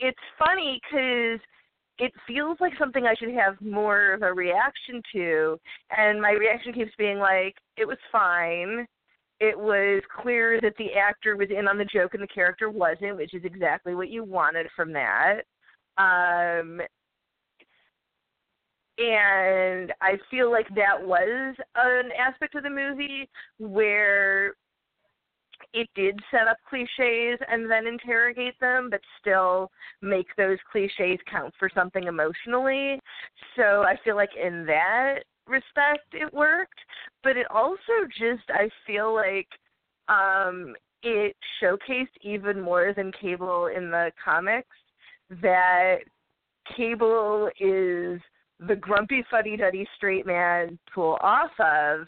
it's 0.00 0.18
funny 0.38 0.80
because 0.82 1.40
it 1.98 2.12
feels 2.26 2.58
like 2.60 2.72
something 2.78 3.06
I 3.06 3.14
should 3.14 3.34
have 3.34 3.60
more 3.60 4.12
of 4.12 4.22
a 4.22 4.32
reaction 4.32 5.02
to, 5.14 5.58
and 5.96 6.20
my 6.20 6.32
reaction 6.32 6.72
keeps 6.72 6.92
being 6.98 7.18
like, 7.18 7.54
it 7.76 7.86
was 7.86 7.98
fine. 8.12 8.86
It 9.40 9.58
was 9.58 10.02
clear 10.22 10.60
that 10.62 10.74
the 10.78 10.94
actor 10.94 11.36
was 11.36 11.48
in 11.50 11.68
on 11.68 11.78
the 11.78 11.84
joke 11.84 12.14
and 12.14 12.22
the 12.22 12.28
character 12.28 12.70
wasn't, 12.70 13.16
which 13.16 13.34
is 13.34 13.44
exactly 13.44 13.94
what 13.94 14.08
you 14.08 14.24
wanted 14.24 14.66
from 14.74 14.92
that. 14.92 15.42
Um, 15.98 16.80
and 18.98 19.92
I 20.00 20.18
feel 20.30 20.50
like 20.50 20.68
that 20.74 21.00
was 21.00 21.54
an 21.74 22.10
aspect 22.18 22.54
of 22.54 22.62
the 22.62 22.70
movie 22.70 23.28
where 23.58 24.54
it 25.72 25.88
did 25.94 26.18
set 26.30 26.48
up 26.48 26.56
cliches 26.68 27.38
and 27.50 27.70
then 27.70 27.86
interrogate 27.86 28.58
them, 28.60 28.88
but 28.90 29.00
still 29.20 29.70
make 30.02 30.26
those 30.36 30.58
cliches 30.70 31.18
count 31.30 31.52
for 31.58 31.70
something 31.74 32.04
emotionally. 32.04 32.98
So 33.56 33.82
I 33.82 33.96
feel 34.04 34.16
like 34.16 34.30
in 34.42 34.64
that 34.66 35.20
respect 35.46 36.12
it 36.12 36.32
worked, 36.32 36.78
but 37.22 37.36
it 37.36 37.46
also 37.50 38.06
just 38.18 38.48
I 38.48 38.68
feel 38.86 39.14
like 39.14 39.48
um 40.08 40.74
it 41.02 41.36
showcased 41.62 42.06
even 42.22 42.60
more 42.60 42.92
than 42.94 43.12
Cable 43.20 43.68
in 43.74 43.90
the 43.90 44.10
comics 44.22 44.76
that 45.42 45.98
Cable 46.76 47.50
is 47.60 48.20
the 48.60 48.76
grumpy 48.76 49.24
fuddy 49.30 49.56
duddy 49.56 49.86
straight 49.96 50.26
man 50.26 50.78
pull 50.94 51.18
off 51.20 51.50
of 51.58 52.06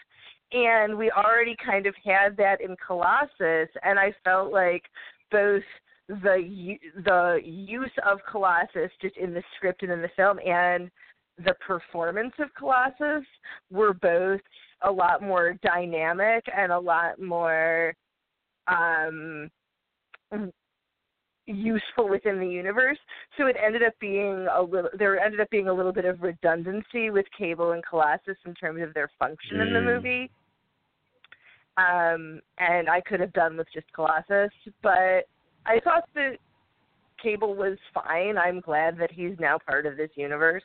and 0.52 0.96
we 0.96 1.10
already 1.10 1.56
kind 1.64 1.86
of 1.86 1.94
had 2.04 2.36
that 2.36 2.60
in 2.60 2.76
Colossus, 2.84 3.68
and 3.82 3.98
I 3.98 4.14
felt 4.24 4.52
like 4.52 4.82
both 5.30 5.62
the 6.08 6.76
the 7.04 7.40
use 7.44 7.90
of 8.06 8.18
Colossus 8.30 8.90
just 9.02 9.16
in 9.18 9.34
the 9.34 9.42
script 9.56 9.82
and 9.82 9.92
in 9.92 10.00
the 10.00 10.10
film, 10.16 10.38
and 10.38 10.90
the 11.36 11.54
performance 11.66 12.32
of 12.38 12.48
Colossus 12.54 13.26
were 13.70 13.92
both 13.92 14.40
a 14.82 14.90
lot 14.90 15.22
more 15.22 15.54
dynamic 15.62 16.44
and 16.56 16.72
a 16.72 16.78
lot 16.78 17.20
more 17.20 17.94
um 18.68 19.50
useful 21.48 22.08
within 22.08 22.38
the 22.38 22.46
universe. 22.46 22.98
So 23.36 23.46
it 23.46 23.56
ended 23.64 23.82
up 23.82 23.94
being 24.00 24.46
a 24.54 24.62
little 24.62 24.90
there 24.98 25.18
ended 25.18 25.40
up 25.40 25.50
being 25.50 25.68
a 25.68 25.72
little 25.72 25.92
bit 25.92 26.04
of 26.04 26.22
redundancy 26.22 27.10
with 27.10 27.26
Cable 27.36 27.72
and 27.72 27.84
Colossus 27.84 28.36
in 28.44 28.54
terms 28.54 28.82
of 28.82 28.94
their 28.94 29.10
function 29.18 29.60
in 29.60 29.72
the 29.72 29.80
Mm. 29.80 29.84
movie. 29.84 30.30
Um 31.76 32.40
and 32.58 32.88
I 32.88 33.00
could 33.00 33.20
have 33.20 33.32
done 33.32 33.56
with 33.56 33.68
just 33.72 33.90
Colossus, 33.92 34.52
but 34.82 35.26
I 35.66 35.80
thought 35.80 36.04
that 36.14 36.38
Cable 37.22 37.54
was 37.54 37.78
fine. 37.92 38.36
I'm 38.38 38.60
glad 38.60 38.96
that 38.98 39.10
he's 39.10 39.38
now 39.40 39.58
part 39.58 39.86
of 39.86 39.96
this 39.96 40.10
universe. 40.16 40.64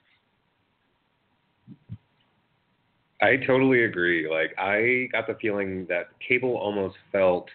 I 3.22 3.38
totally 3.38 3.86
agree. 3.86 4.30
Like 4.30 4.54
I 4.58 5.08
got 5.12 5.28
the 5.28 5.36
feeling 5.36 5.86
that 5.88 6.10
Cable 6.28 6.58
almost 6.58 6.98
felt 7.12 7.50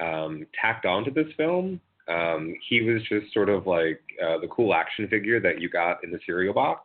um, 0.00 0.46
tacked 0.60 0.86
onto 0.86 1.12
this 1.12 1.32
film 1.36 1.80
Um, 2.08 2.54
he 2.68 2.82
was 2.82 3.02
just 3.08 3.32
sort 3.32 3.48
of 3.48 3.66
like 3.66 4.00
uh, 4.22 4.38
the 4.38 4.48
cool 4.48 4.74
action 4.74 5.08
figure 5.08 5.40
that 5.40 5.60
you 5.60 5.68
got 5.68 6.04
in 6.04 6.10
the 6.10 6.20
cereal 6.26 6.54
box. 6.54 6.82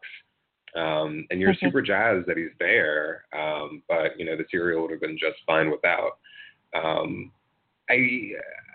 Um, 0.75 1.25
and 1.32 1.39
you're 1.39 1.55
super 1.55 1.82
jazzed 1.82 2.27
that 2.27 2.38
he's 2.38 2.51
there, 2.60 3.25
um, 3.36 3.82
but 3.89 4.19
you 4.19 4.25
know 4.25 4.38
the 4.38 4.45
cereal 4.51 4.84
would 4.84 4.91
have 4.91 5.01
been 5.01 5.17
just 5.17 5.38
fine 5.47 5.71
without. 5.71 6.19
Um, 6.75 7.32
I 7.89 7.95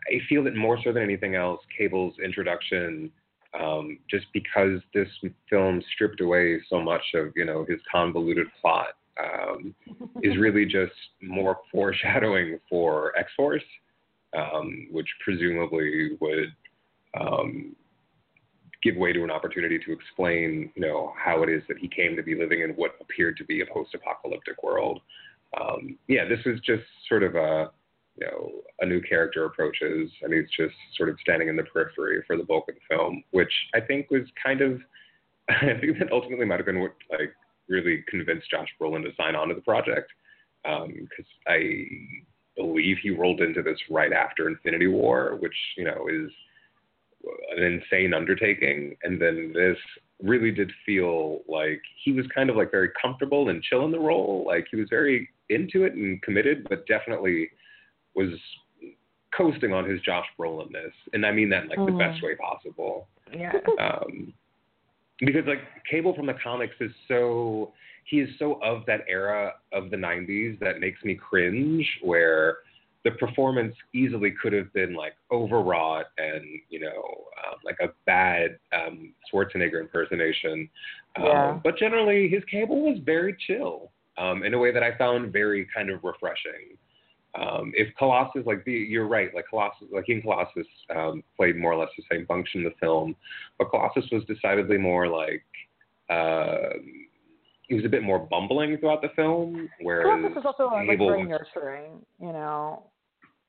I 0.08 0.18
feel 0.28 0.42
that 0.44 0.56
more 0.56 0.78
so 0.82 0.92
than 0.92 1.02
anything 1.02 1.34
else, 1.34 1.60
Cable's 1.76 2.14
introduction, 2.22 3.12
um, 3.58 3.98
just 4.10 4.26
because 4.32 4.80
this 4.92 5.08
film 5.48 5.82
stripped 5.94 6.20
away 6.20 6.60
so 6.68 6.80
much 6.80 7.02
of 7.14 7.32
you 7.36 7.44
know 7.44 7.64
his 7.68 7.78
convoluted 7.90 8.48
plot, 8.60 8.94
um, 9.22 9.74
is 10.22 10.36
really 10.38 10.66
just 10.66 10.92
more 11.22 11.58
foreshadowing 11.72 12.58
for 12.68 13.16
X 13.16 13.30
Force, 13.36 13.62
um, 14.34 14.88
which 14.90 15.08
presumably 15.24 16.16
would 16.20 16.54
um, 17.20 17.76
give 18.82 18.96
way 18.96 19.12
to 19.12 19.24
an 19.24 19.30
opportunity 19.30 19.78
to 19.78 19.92
explain, 19.92 20.70
you 20.74 20.82
know, 20.82 21.12
how 21.16 21.42
it 21.42 21.48
is 21.48 21.62
that 21.68 21.78
he 21.78 21.88
came 21.88 22.14
to 22.16 22.22
be 22.22 22.34
living 22.34 22.60
in 22.60 22.70
what 22.70 22.96
appeared 23.00 23.36
to 23.38 23.44
be 23.44 23.62
a 23.62 23.66
post-apocalyptic 23.66 24.62
world. 24.62 25.00
Um, 25.58 25.98
yeah, 26.08 26.24
this 26.28 26.40
is 26.44 26.60
just 26.60 26.82
sort 27.08 27.22
of 27.22 27.34
a, 27.34 27.70
you 28.16 28.26
know, 28.26 28.50
a 28.80 28.86
new 28.86 29.00
character 29.00 29.46
approaches, 29.46 30.10
and 30.22 30.32
he's 30.32 30.50
just 30.56 30.74
sort 30.96 31.08
of 31.08 31.16
standing 31.20 31.48
in 31.48 31.56
the 31.56 31.62
periphery 31.64 32.22
for 32.26 32.36
the 32.36 32.44
bulk 32.44 32.68
of 32.68 32.74
the 32.74 32.94
film, 32.94 33.24
which 33.30 33.52
I 33.74 33.80
think 33.80 34.10
was 34.10 34.22
kind 34.42 34.60
of, 34.60 34.80
I 35.48 35.78
think 35.80 35.98
that 35.98 36.12
ultimately 36.12 36.44
might 36.44 36.58
have 36.58 36.66
been 36.66 36.80
what 36.80 36.94
like 37.10 37.34
really 37.68 38.04
convinced 38.08 38.50
Josh 38.50 38.68
Brolin 38.80 39.02
to 39.04 39.10
sign 39.16 39.34
on 39.34 39.48
to 39.48 39.54
the 39.54 39.62
project, 39.62 40.10
because 40.62 40.82
um, 40.84 41.08
I 41.46 41.86
believe 42.56 42.96
he 43.02 43.10
rolled 43.10 43.40
into 43.40 43.62
this 43.62 43.78
right 43.90 44.12
after 44.12 44.48
Infinity 44.48 44.86
War, 44.86 45.36
which 45.40 45.56
you 45.76 45.84
know 45.84 46.06
is 46.08 46.30
an 47.56 47.62
insane 47.62 48.14
undertaking, 48.14 48.96
and 49.02 49.20
then 49.20 49.52
this 49.54 49.78
really 50.22 50.50
did 50.50 50.70
feel 50.86 51.40
like 51.48 51.80
he 52.04 52.12
was 52.12 52.26
kind 52.34 52.50
of 52.50 52.56
like 52.56 52.70
very 52.70 52.90
comfortable 53.00 53.48
and 53.48 53.62
chill 53.62 53.84
in 53.84 53.90
the 53.90 53.98
role. 53.98 54.44
Like 54.46 54.66
he 54.70 54.76
was 54.76 54.88
very 54.88 55.28
into 55.48 55.84
it 55.84 55.94
and 55.94 56.20
committed, 56.22 56.66
but 56.68 56.86
definitely 56.86 57.50
was 58.14 58.30
coasting 59.36 59.72
on 59.72 59.88
his 59.88 60.00
Josh 60.02 60.26
Brolinness, 60.38 60.92
and 61.12 61.26
I 61.26 61.32
mean 61.32 61.48
that 61.50 61.64
in 61.64 61.68
like 61.68 61.78
mm. 61.78 61.86
the 61.86 61.98
best 61.98 62.22
way 62.22 62.36
possible. 62.36 63.08
Yeah. 63.32 63.52
Um, 63.80 64.32
because 65.20 65.46
like 65.46 65.60
Cable 65.90 66.14
from 66.14 66.26
the 66.26 66.34
comics 66.42 66.74
is 66.80 66.90
so 67.08 67.72
he 68.04 68.20
is 68.20 68.28
so 68.38 68.60
of 68.62 68.84
that 68.86 69.00
era 69.08 69.54
of 69.72 69.90
the 69.90 69.96
90s 69.96 70.58
that 70.60 70.80
makes 70.80 71.02
me 71.04 71.14
cringe 71.14 71.86
where 72.02 72.58
the 73.04 73.10
performance 73.12 73.74
easily 73.94 74.32
could 74.42 74.52
have 74.52 74.72
been 74.72 74.94
like 74.94 75.12
overwrought 75.30 76.06
and 76.16 76.44
you 76.70 76.80
know 76.80 77.02
um, 77.46 77.56
like 77.64 77.76
a 77.80 77.88
bad 78.06 78.58
um, 78.72 79.12
Schwarzenegger 79.32 79.80
impersonation. 79.80 80.68
Um. 81.16 81.60
But 81.62 81.78
generally, 81.78 82.28
his 82.28 82.42
cable 82.50 82.82
was 82.82 82.98
very 83.04 83.36
chill 83.46 83.90
um, 84.16 84.42
in 84.42 84.54
a 84.54 84.58
way 84.58 84.72
that 84.72 84.82
I 84.82 84.96
found 84.96 85.32
very 85.32 85.68
kind 85.74 85.90
of 85.90 86.02
refreshing. 86.02 86.76
Um, 87.38 87.72
if 87.74 87.94
Colossus, 87.96 88.46
like 88.46 88.64
the, 88.64 88.72
you're 88.72 89.08
right, 89.08 89.34
like 89.34 89.46
Colossus, 89.50 89.88
like 89.92 90.06
King 90.06 90.22
Colossus 90.22 90.66
um, 90.94 91.22
played 91.36 91.56
more 91.56 91.72
or 91.72 91.76
less 91.76 91.90
the 91.96 92.04
same 92.10 92.26
function 92.26 92.60
in 92.60 92.64
the 92.64 92.74
film, 92.80 93.16
but 93.58 93.70
Colossus 93.70 94.04
was 94.10 94.24
decidedly 94.24 94.78
more 94.78 95.08
like. 95.08 95.44
Uh, 96.10 96.78
he 97.68 97.74
was 97.74 97.84
a 97.84 97.88
bit 97.88 98.02
more 98.02 98.18
bumbling 98.18 98.76
throughout 98.78 99.02
the 99.02 99.08
film, 99.16 99.68
whereas 99.80 100.04
Colossus 100.04 100.38
is 100.38 100.44
also 100.44 100.66
like 100.74 100.98
very 100.98 101.24
nurturing, 101.24 102.04
you 102.20 102.32
know. 102.32 102.84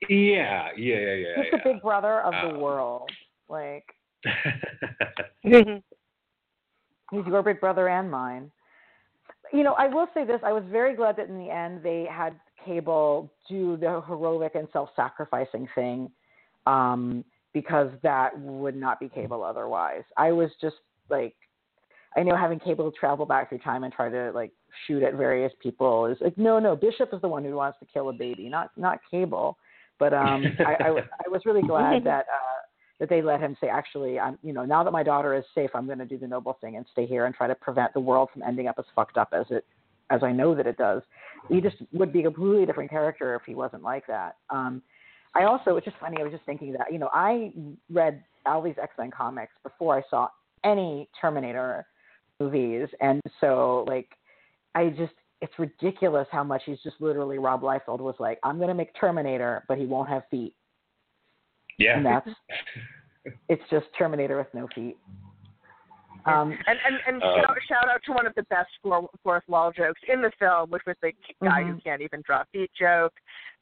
Yeah, 0.09 0.69
yeah, 0.77 0.95
yeah, 0.95 1.13
yeah. 1.13 1.27
He's 1.35 1.45
yeah. 1.51 1.57
the 1.63 1.73
big 1.73 1.81
brother 1.81 2.21
of 2.21 2.33
um, 2.33 2.53
the 2.53 2.59
world. 2.59 3.09
Like 3.49 3.85
he's 5.41 5.81
your 7.11 7.43
big 7.43 7.59
brother 7.59 7.89
and 7.89 8.09
mine. 8.09 8.51
You 9.53 9.63
know, 9.63 9.73
I 9.73 9.87
will 9.87 10.07
say 10.13 10.25
this, 10.25 10.39
I 10.43 10.51
was 10.51 10.63
very 10.71 10.95
glad 10.95 11.17
that 11.17 11.29
in 11.29 11.37
the 11.37 11.49
end 11.53 11.81
they 11.83 12.07
had 12.09 12.35
Cable 12.65 13.31
do 13.47 13.77
the 13.77 14.01
heroic 14.07 14.55
and 14.55 14.67
self 14.73 14.89
sacrificing 14.95 15.67
thing. 15.75 16.09
Um, 16.65 17.23
because 17.55 17.89
that 18.03 18.37
would 18.37 18.75
not 18.75 18.99
be 18.99 19.07
Cable 19.07 19.41
otherwise. 19.41 20.03
I 20.17 20.33
was 20.33 20.49
just 20.59 20.75
like 21.09 21.35
I 22.17 22.23
know 22.23 22.35
having 22.35 22.59
Cable 22.59 22.91
travel 22.91 23.25
back 23.25 23.49
through 23.49 23.59
time 23.59 23.83
and 23.83 23.93
try 23.93 24.09
to 24.09 24.31
like 24.33 24.51
shoot 24.87 25.03
at 25.03 25.15
various 25.15 25.51
people 25.61 26.05
is 26.05 26.17
like 26.21 26.37
no 26.37 26.59
no 26.59 26.75
Bishop 26.75 27.09
is 27.13 27.21
the 27.21 27.27
one 27.27 27.43
who 27.43 27.55
wants 27.55 27.79
to 27.79 27.85
kill 27.93 28.09
a 28.09 28.13
baby 28.13 28.49
not 28.49 28.71
not 28.77 28.99
Cable 29.09 29.57
but 29.99 30.13
um, 30.13 30.43
I, 30.59 30.83
I, 30.83 30.89
I 30.89 31.29
was 31.29 31.41
really 31.45 31.61
glad 31.61 32.03
that 32.03 32.25
uh, 32.25 32.55
that 32.99 33.09
they 33.09 33.21
let 33.21 33.41
him 33.41 33.57
say, 33.59 33.67
actually, 33.67 34.19
I'm, 34.19 34.37
you 34.41 34.53
know, 34.53 34.63
now 34.63 34.83
that 34.83 34.91
my 34.91 35.03
daughter 35.03 35.35
is 35.35 35.43
safe, 35.53 35.69
I'm 35.73 35.85
going 35.85 35.99
to 35.99 36.05
do 36.05 36.17
the 36.17 36.27
noble 36.27 36.57
thing 36.61 36.77
and 36.77 36.85
stay 36.91 37.05
here 37.05 37.25
and 37.25 37.35
try 37.35 37.47
to 37.47 37.55
prevent 37.55 37.93
the 37.93 37.99
world 37.99 38.29
from 38.31 38.41
ending 38.43 38.67
up 38.67 38.75
as 38.79 38.85
fucked 38.95 39.17
up 39.17 39.29
as 39.33 39.45
it, 39.49 39.65
as 40.09 40.23
I 40.23 40.31
know 40.31 40.55
that 40.55 40.65
it 40.65 40.77
does. 40.77 41.01
He 41.49 41.59
just 41.59 41.75
would 41.91 42.13
be 42.13 42.21
a 42.21 42.23
completely 42.23 42.65
different 42.65 42.89
character 42.89 43.35
if 43.35 43.41
he 43.45 43.53
wasn't 43.53 43.83
like 43.83 44.07
that. 44.07 44.37
Um, 44.49 44.81
I 45.35 45.43
also, 45.43 45.75
it's 45.75 45.83
just 45.83 45.97
funny. 45.99 46.17
I 46.19 46.23
was 46.23 46.31
just 46.31 46.45
thinking 46.45 46.71
that, 46.73 46.91
you 46.91 46.97
know, 46.97 47.09
I 47.13 47.51
read 47.91 48.23
all 48.45 48.61
these 48.61 48.75
X 48.81 48.93
Men 48.97 49.11
comics 49.11 49.51
before 49.61 49.97
I 49.97 50.01
saw 50.09 50.29
any 50.63 51.09
Terminator 51.19 51.85
movies, 52.39 52.87
and 53.01 53.21
so 53.39 53.85
like, 53.87 54.09
I 54.73 54.89
just 54.89 55.13
it's 55.41 55.53
ridiculous 55.59 56.27
how 56.31 56.43
much 56.43 56.63
he's 56.65 56.81
just 56.83 56.95
literally 56.99 57.37
Rob 57.37 57.61
Liefeld 57.61 57.99
was 57.99 58.15
like, 58.19 58.39
I'm 58.43 58.57
going 58.57 58.69
to 58.69 58.73
make 58.73 58.89
Terminator, 58.99 59.63
but 59.67 59.77
he 59.77 59.85
won't 59.85 60.09
have 60.09 60.23
feet. 60.31 60.55
Yeah. 61.77 61.97
And 61.97 62.05
that's 62.05 62.29
it's 63.49 63.63
just 63.69 63.85
Terminator 63.97 64.37
with 64.37 64.47
no 64.53 64.67
feet. 64.73 64.97
Um, 66.25 66.57
and 66.65 66.79
and, 66.87 66.97
and 67.07 67.23
uh, 67.23 67.35
shout, 67.35 67.57
shout 67.67 67.89
out 67.89 68.01
to 68.05 68.13
one 68.13 68.25
of 68.25 68.33
the 68.33 68.43
best 68.43 68.69
four, 68.81 69.07
fourth 69.23 69.43
wall 69.47 69.71
jokes 69.71 70.01
in 70.11 70.21
the 70.21 70.31
film, 70.39 70.71
which 70.71 70.81
was 70.87 70.95
the 71.01 71.11
guy 71.43 71.61
mm-hmm. 71.61 71.73
who 71.73 71.81
can't 71.81 72.01
even 72.01 72.23
drop 72.25 72.47
feet 72.51 72.71
joke. 72.79 73.13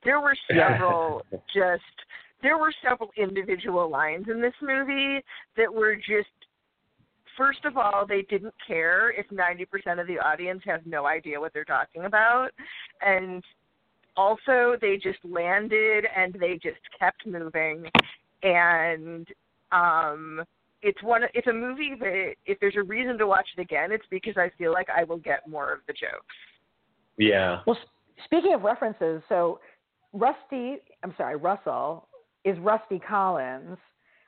There 0.05 0.21
were 0.21 0.35
several 0.49 1.25
just 1.53 1.81
there 2.41 2.57
were 2.57 2.73
several 2.87 3.09
individual 3.17 3.89
lines 3.89 4.27
in 4.29 4.41
this 4.41 4.53
movie 4.61 5.21
that 5.57 5.73
were 5.73 5.95
just 5.95 6.29
first 7.37 7.65
of 7.65 7.77
all, 7.77 8.05
they 8.07 8.23
didn't 8.23 8.53
care 8.65 9.11
if 9.11 9.27
90% 9.29 9.99
of 9.99 10.07
the 10.07 10.19
audience 10.19 10.61
has 10.65 10.81
no 10.85 11.05
idea 11.05 11.39
what 11.39 11.53
they're 11.53 11.63
talking 11.63 12.05
about. 12.05 12.49
And 13.01 13.43
also, 14.15 14.75
they 14.79 14.97
just 14.97 15.19
landed 15.23 16.05
and 16.15 16.35
they 16.39 16.53
just 16.53 16.79
kept 16.99 17.25
moving. 17.25 17.85
And 18.43 19.27
um, 19.71 20.43
it's 20.81 21.01
one. 21.01 21.23
It's 21.33 21.47
a 21.47 21.53
movie 21.53 21.93
that 21.99 22.33
if 22.45 22.59
there's 22.59 22.75
a 22.77 22.83
reason 22.83 23.17
to 23.17 23.27
watch 23.27 23.47
it 23.57 23.61
again, 23.61 23.91
it's 23.91 24.05
because 24.09 24.35
I 24.37 24.51
feel 24.57 24.71
like 24.71 24.87
I 24.95 25.03
will 25.03 25.17
get 25.17 25.47
more 25.47 25.71
of 25.71 25.79
the 25.87 25.93
jokes. 25.93 26.35
Yeah. 27.17 27.61
Well, 27.65 27.77
speaking 28.25 28.53
of 28.53 28.61
references, 28.63 29.21
so 29.29 29.59
Rusty, 30.11 30.77
I'm 31.03 31.13
sorry, 31.17 31.37
Russell 31.37 32.07
is 32.43 32.57
Rusty 32.59 32.99
Collins. 32.99 33.77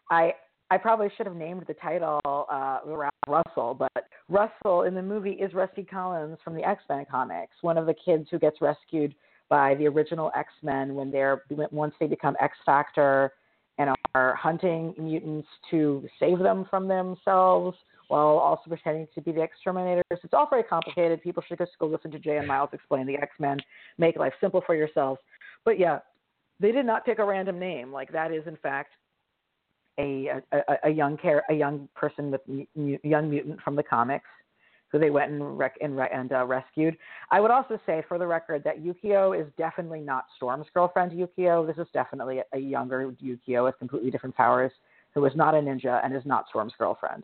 I 0.09 0.33
I 0.71 0.77
probably 0.77 1.09
should 1.15 1.27
have 1.27 1.35
named 1.35 1.63
the 1.67 1.75
title 1.75 2.19
uh, 2.25 2.79
Russell, 3.27 3.75
but 3.75 4.07
Russell 4.29 4.83
in 4.83 4.95
the 4.95 5.01
movie 5.01 5.33
is 5.33 5.53
Rusty 5.53 5.83
Collins 5.83 6.37
from 6.43 6.55
the 6.55 6.63
X 6.63 6.81
Men 6.89 7.05
comics, 7.09 7.53
one 7.61 7.77
of 7.77 7.85
the 7.85 7.93
kids 7.93 8.27
who 8.31 8.39
gets 8.39 8.61
rescued 8.61 9.13
by 9.47 9.75
the 9.75 9.85
original 9.87 10.31
X 10.35 10.49
Men 10.63 10.95
when 10.95 11.11
they're 11.11 11.43
once 11.71 11.93
they 11.99 12.07
become 12.07 12.35
X 12.41 12.57
Factor 12.65 13.33
and 13.77 13.91
are 14.15 14.35
hunting 14.35 14.95
mutants 14.97 15.47
to 15.69 16.07
save 16.19 16.39
them 16.39 16.65
from 16.69 16.87
themselves 16.87 17.77
while 18.07 18.37
also 18.37 18.63
pretending 18.67 19.07
to 19.13 19.21
be 19.21 19.31
the 19.31 19.41
exterminators. 19.41 20.03
It's 20.11 20.33
all 20.33 20.47
very 20.49 20.63
complicated. 20.63 21.21
People 21.21 21.43
should 21.47 21.57
just 21.57 21.71
go 21.79 21.87
listen 21.87 22.11
to 22.11 22.19
Jay 22.19 22.37
and 22.37 22.47
Miles 22.47 22.69
explain 22.73 23.05
the 23.05 23.15
X 23.15 23.31
Men, 23.39 23.57
make 23.99 24.17
life 24.17 24.33
simple 24.41 24.63
for 24.65 24.75
yourselves. 24.75 25.19
But 25.63 25.77
yeah, 25.77 25.99
they 26.59 26.71
did 26.71 26.85
not 26.85 27.05
pick 27.05 27.19
a 27.19 27.25
random 27.25 27.59
name. 27.59 27.91
Like 27.91 28.11
that 28.13 28.31
is 28.31 28.47
in 28.47 28.57
fact 28.57 28.93
a 29.99 30.41
a, 30.51 30.61
a 30.85 30.89
young 30.89 31.17
care 31.17 31.43
a 31.49 31.53
young 31.53 31.87
person 31.95 32.31
with 32.31 32.41
mu- 32.47 32.97
young 33.03 33.29
mutant 33.29 33.61
from 33.61 33.75
the 33.75 33.83
comics 33.83 34.27
who 34.95 34.99
they 34.99 35.09
went 35.09 35.31
and 35.31 35.57
rec- 35.57 35.77
and, 35.81 35.97
re- 35.97 36.09
and 36.13 36.31
uh, 36.31 36.45
rescued. 36.45 36.95
I 37.29 37.41
would 37.41 37.51
also 37.51 37.77
say, 37.85 38.03
for 38.07 38.17
the 38.17 38.27
record, 38.27 38.63
that 38.63 38.81
Yukio 38.81 39.37
is 39.37 39.51
definitely 39.57 39.99
not 39.99 40.25
Storm's 40.37 40.67
girlfriend. 40.73 41.11
Yukio, 41.11 41.67
this 41.67 41.77
is 41.77 41.87
definitely 41.93 42.39
a, 42.39 42.43
a 42.53 42.59
younger 42.59 43.11
Yukio 43.21 43.65
with 43.65 43.77
completely 43.77 44.09
different 44.09 44.35
powers, 44.35 44.71
who 45.13 45.25
is 45.25 45.35
not 45.35 45.53
a 45.53 45.57
ninja 45.57 45.99
and 46.03 46.15
is 46.15 46.25
not 46.25 46.45
Storm's 46.49 46.73
girlfriend. 46.77 47.23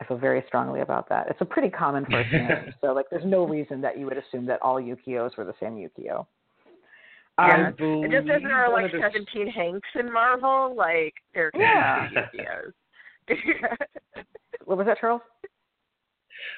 I 0.00 0.04
feel 0.06 0.18
very 0.18 0.42
strongly 0.46 0.80
about 0.80 1.08
that. 1.08 1.28
It's 1.28 1.40
a 1.40 1.44
pretty 1.44 1.70
common 1.70 2.04
first 2.06 2.32
name, 2.32 2.72
so 2.80 2.92
like, 2.92 3.06
there's 3.10 3.24
no 3.24 3.46
reason 3.46 3.80
that 3.82 3.98
you 3.98 4.06
would 4.06 4.18
assume 4.18 4.46
that 4.46 4.60
all 4.62 4.80
Yukios 4.80 5.36
were 5.36 5.44
the 5.44 5.54
same 5.60 5.74
Yukio. 5.74 6.26
Yeah. 7.38 7.70
It 7.78 8.10
just 8.10 8.28
as 8.28 8.42
there 8.42 8.56
are 8.56 8.72
like 8.72 8.90
seventeen 8.90 9.46
Hanks 9.46 9.88
in 9.94 10.12
Marvel, 10.12 10.74
like 10.76 11.14
there 11.34 11.50
yeah. 11.54 12.08
Yukios. 12.10 12.72
what 14.64 14.78
was 14.78 14.86
that, 14.86 14.98
Charles? 15.00 15.22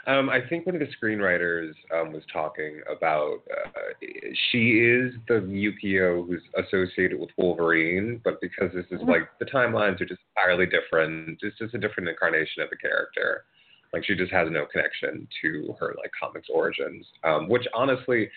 Um, 0.06 0.30
I 0.30 0.40
think 0.48 0.66
one 0.66 0.74
of 0.74 0.80
the 0.80 0.88
screenwriters 0.96 1.72
um, 1.94 2.12
was 2.12 2.22
talking 2.32 2.80
about 2.90 3.40
uh, 3.50 4.06
she 4.50 4.78
is 4.78 5.14
the 5.28 5.40
Yukio 5.40 6.26
who's 6.26 6.42
associated 6.56 7.20
with 7.20 7.30
Wolverine, 7.36 8.20
but 8.24 8.40
because 8.40 8.70
this 8.74 8.86
is 8.90 9.00
mm-hmm. 9.00 9.10
like 9.10 9.28
the 9.38 9.46
timelines 9.46 10.00
are 10.00 10.06
just 10.06 10.20
entirely 10.36 10.66
different, 10.66 11.38
it's 11.42 11.58
just 11.58 11.74
a 11.74 11.78
different 11.78 12.08
incarnation 12.08 12.62
of 12.62 12.70
the 12.70 12.76
character. 12.76 13.44
Like 13.92 14.04
she 14.04 14.14
just 14.14 14.32
has 14.32 14.48
no 14.50 14.66
connection 14.66 15.26
to 15.42 15.74
her 15.80 15.94
like 15.98 16.12
comics 16.18 16.48
origins, 16.52 17.06
um, 17.24 17.48
which 17.48 17.66
honestly, 17.74 18.30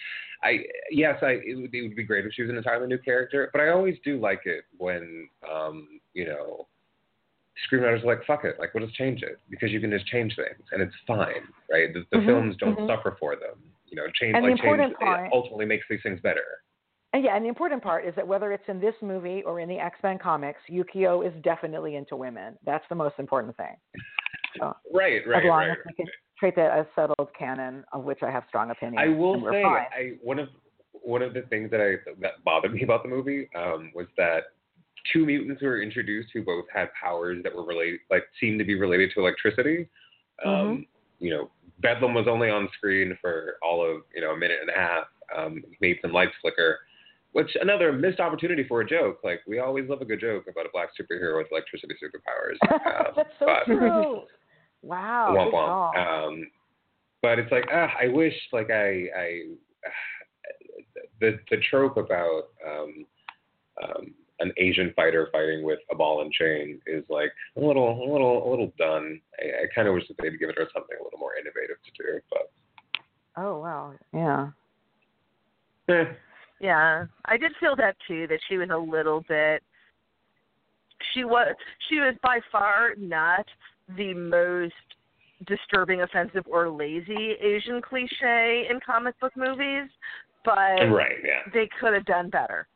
I 0.44 0.60
yes, 0.90 1.18
I 1.22 1.40
it 1.46 1.56
would, 1.56 1.74
it 1.74 1.82
would 1.84 1.96
be 1.96 2.04
great 2.04 2.26
if 2.26 2.34
she 2.34 2.42
was 2.42 2.50
an 2.50 2.58
entirely 2.58 2.88
new 2.88 2.98
character, 2.98 3.50
but 3.54 3.62
I 3.62 3.70
always 3.70 3.96
do 4.04 4.20
like 4.20 4.42
it 4.46 4.64
when 4.78 5.28
um, 5.50 5.88
you 6.14 6.26
know 6.26 6.68
screenwriters 7.72 8.04
are 8.04 8.08
like, 8.08 8.26
fuck 8.26 8.46
it, 8.46 8.56
like 8.60 8.74
we'll 8.74 8.86
just 8.86 8.98
change 8.98 9.22
it 9.22 9.40
because 9.50 9.72
you 9.72 9.80
can 9.80 9.92
just 9.92 10.08
change 10.08 10.36
things 10.36 10.66
and 10.72 10.82
it's 10.82 10.96
fine, 11.06 11.44
right? 11.72 11.94
The, 11.94 12.04
the 12.12 12.18
mm-hmm, 12.18 12.28
films 12.28 12.56
don't 12.60 12.76
mm-hmm. 12.76 12.88
suffer 12.88 13.16
for 13.20 13.36
them. 13.36 13.62
You 13.88 13.98
know, 13.98 14.08
change 14.20 14.36
and 14.36 14.44
like 14.44 14.60
change 14.60 14.96
part, 15.00 15.30
ultimately 15.32 15.66
makes 15.66 15.86
these 15.88 16.00
things 16.02 16.20
better. 16.22 16.64
And 17.14 17.24
yeah, 17.24 17.36
and 17.36 17.46
the 17.46 17.50
important 17.50 17.84
part 17.84 18.08
is 18.08 18.16
that 18.16 18.28
whether 18.28 18.52
it's 18.52 18.64
in 18.68 18.80
this 18.80 18.96
movie 19.04 19.44
or 19.46 19.60
in 19.60 19.70
the 19.70 19.78
X 19.78 20.00
Men 20.02 20.18
comics, 20.18 20.60
Yukio 20.70 21.26
is 21.26 21.34
definitely 21.44 21.96
into 21.96 22.16
women. 22.16 22.58
That's 22.66 22.84
the 22.90 22.96
most 22.96 23.16
important 23.20 23.56
thing. 23.56 23.76
So, 24.60 24.76
right, 24.94 25.22
right, 25.28 25.44
as 25.44 25.50
long 25.50 25.60
right. 25.60 25.72
As 25.72 25.78
we 25.86 25.94
can 25.94 26.06
treat 26.40 26.56
that 26.56 26.78
as 26.78 26.86
settled 26.96 27.30
canon, 27.38 27.84
of 27.94 28.04
which 28.04 28.20
I 28.22 28.32
have 28.32 28.44
strong 28.50 28.72
opinions. 28.72 29.00
I 29.00 29.08
will 29.08 29.42
say. 29.52 29.64
I 29.64 30.14
one 30.22 30.40
of 30.40 30.50
one 30.92 31.22
of 31.22 31.34
the 31.34 31.42
things 31.44 31.70
that 31.72 31.82
I 31.82 32.12
that 32.22 32.44
bothered 32.44 32.74
me 32.74 32.84
about 32.84 33.04
the 33.04 33.10
movie 33.10 33.50
um, 33.56 33.92
was 33.94 34.08
that 34.18 34.44
two 35.12 35.26
mutants 35.26 35.62
were 35.62 35.82
introduced 35.82 36.30
who 36.34 36.44
both 36.44 36.66
had 36.74 36.90
powers 37.00 37.42
that 37.44 37.54
were 37.54 37.66
related, 37.66 38.00
like 38.10 38.24
seemed 38.40 38.60
to 38.60 38.66
be 38.66 38.76
related 38.76 39.12
to 39.14 39.22
electricity. 39.22 39.90
Um, 40.46 40.52
mm-hmm. 40.52 40.82
You 41.20 41.32
know, 41.32 41.52
Bedlam 41.80 42.14
was 42.14 42.28
only 42.28 42.50
on 42.50 42.70
screen 42.78 43.18
for 43.22 43.58
all 43.62 43.84
of 43.84 44.04
you 44.14 44.22
know 44.22 44.32
a 44.32 44.38
minute 44.38 44.60
and 44.62 44.70
a 44.70 44.80
half. 44.80 45.06
Um, 45.36 45.64
made 45.82 45.98
some 46.02 46.12
lights 46.12 46.34
flicker, 46.42 46.80
which 47.32 47.50
another 47.60 47.92
missed 47.92 48.20
opportunity 48.20 48.66
for 48.68 48.82
a 48.82 48.88
joke. 48.88 49.20
Like 49.24 49.42
we 49.48 49.60
always 49.60 49.90
love 49.90 50.02
a 50.02 50.06
good 50.06 50.20
joke 50.20 50.46
about 50.50 50.66
a 50.66 50.70
black 50.72 50.90
superhero 51.00 51.38
with 51.38 51.48
electricity 51.52 51.96
superpowers. 52.02 52.58
Um, 52.72 53.14
That's 53.16 53.30
so 53.40 53.46
but, 53.46 53.66
true. 53.66 54.22
Wow. 54.84 55.34
Womp 55.36 55.54
womp. 55.54 56.28
Um, 56.28 56.48
but 57.22 57.40
it's 57.40 57.52
like 57.52 57.66
ah, 57.74 57.90
I 58.00 58.10
wish 58.10 58.34
like 58.52 58.70
I 58.70 59.08
I 59.18 59.42
the 61.20 61.40
the 61.50 61.58
trope 61.70 61.98
about 61.98 62.50
um, 62.68 63.06
um, 63.82 64.14
an 64.40 64.52
Asian 64.58 64.94
fighter 64.96 65.30
fighting 65.32 65.64
with 65.64 65.80
a 65.90 65.96
ball 65.96 66.22
and 66.22 66.32
chain 66.32 66.80
is 66.86 67.04
like 67.10 67.32
a 67.56 67.60
little, 67.60 68.04
a 68.04 68.08
little, 68.12 68.48
a 68.48 68.50
little 68.50 68.72
done. 68.78 69.20
I, 69.40 69.64
I 69.64 69.66
kind 69.74 69.88
of 69.88 69.94
wish 69.94 70.08
that 70.10 70.18
they'd 70.22 70.38
given 70.38 70.56
her 70.58 70.68
something 70.74 70.98
a 71.00 71.04
little 71.04 71.20
more 71.20 71.36
innovative 71.36 71.78
to 71.84 72.04
do, 72.04 72.20
but. 72.30 72.52
Oh 73.36 73.60
wow! 73.60 73.94
Yeah. 74.14 74.50
Eh. 75.90 76.06
Yeah, 76.60 77.06
I 77.26 77.38
did 77.38 77.52
feel 77.60 77.76
that 77.78 77.96
too. 78.08 78.28
That 78.28 78.40
she 78.48 78.58
was 78.58 78.70
a 78.72 78.78
little 78.78 79.24
bit. 79.28 79.64
She 81.14 81.24
was. 81.24 81.56
She 81.90 81.96
was 81.96 82.16
by 82.22 82.40
far 82.52 82.94
not 82.98 83.46
the 83.98 84.14
most 84.14 84.74
disturbing, 85.48 86.02
offensive, 86.02 86.44
or 86.50 86.70
lazy 86.70 87.36
Asian 87.42 87.82
cliche 87.82 88.68
in 88.70 88.80
comic 88.86 89.20
book 89.20 89.34
movies, 89.36 89.90
but 90.46 90.90
right, 90.92 91.18
yeah. 91.24 91.42
they 91.54 91.70
could 91.80 91.94
have 91.94 92.06
done 92.06 92.30
better. 92.30 92.68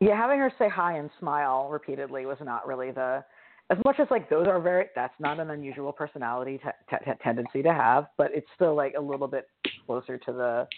Yeah, 0.00 0.16
having 0.16 0.38
her 0.38 0.52
say 0.58 0.68
hi 0.68 0.98
and 0.98 1.10
smile 1.18 1.68
repeatedly 1.70 2.26
was 2.26 2.36
not 2.42 2.66
really 2.66 2.90
the 2.90 3.24
as 3.70 3.78
much 3.84 3.96
as 3.98 4.06
like 4.10 4.30
those 4.30 4.46
are 4.46 4.60
very 4.60 4.86
that's 4.94 5.14
not 5.18 5.40
an 5.40 5.50
unusual 5.50 5.92
personality 5.92 6.60
t- 6.62 6.96
t- 6.96 7.12
tendency 7.22 7.62
to 7.62 7.72
have, 7.72 8.06
but 8.16 8.30
it's 8.34 8.46
still 8.54 8.74
like 8.74 8.94
a 8.96 9.00
little 9.00 9.26
bit 9.26 9.48
closer 9.86 10.18
to 10.18 10.32
the 10.32 10.68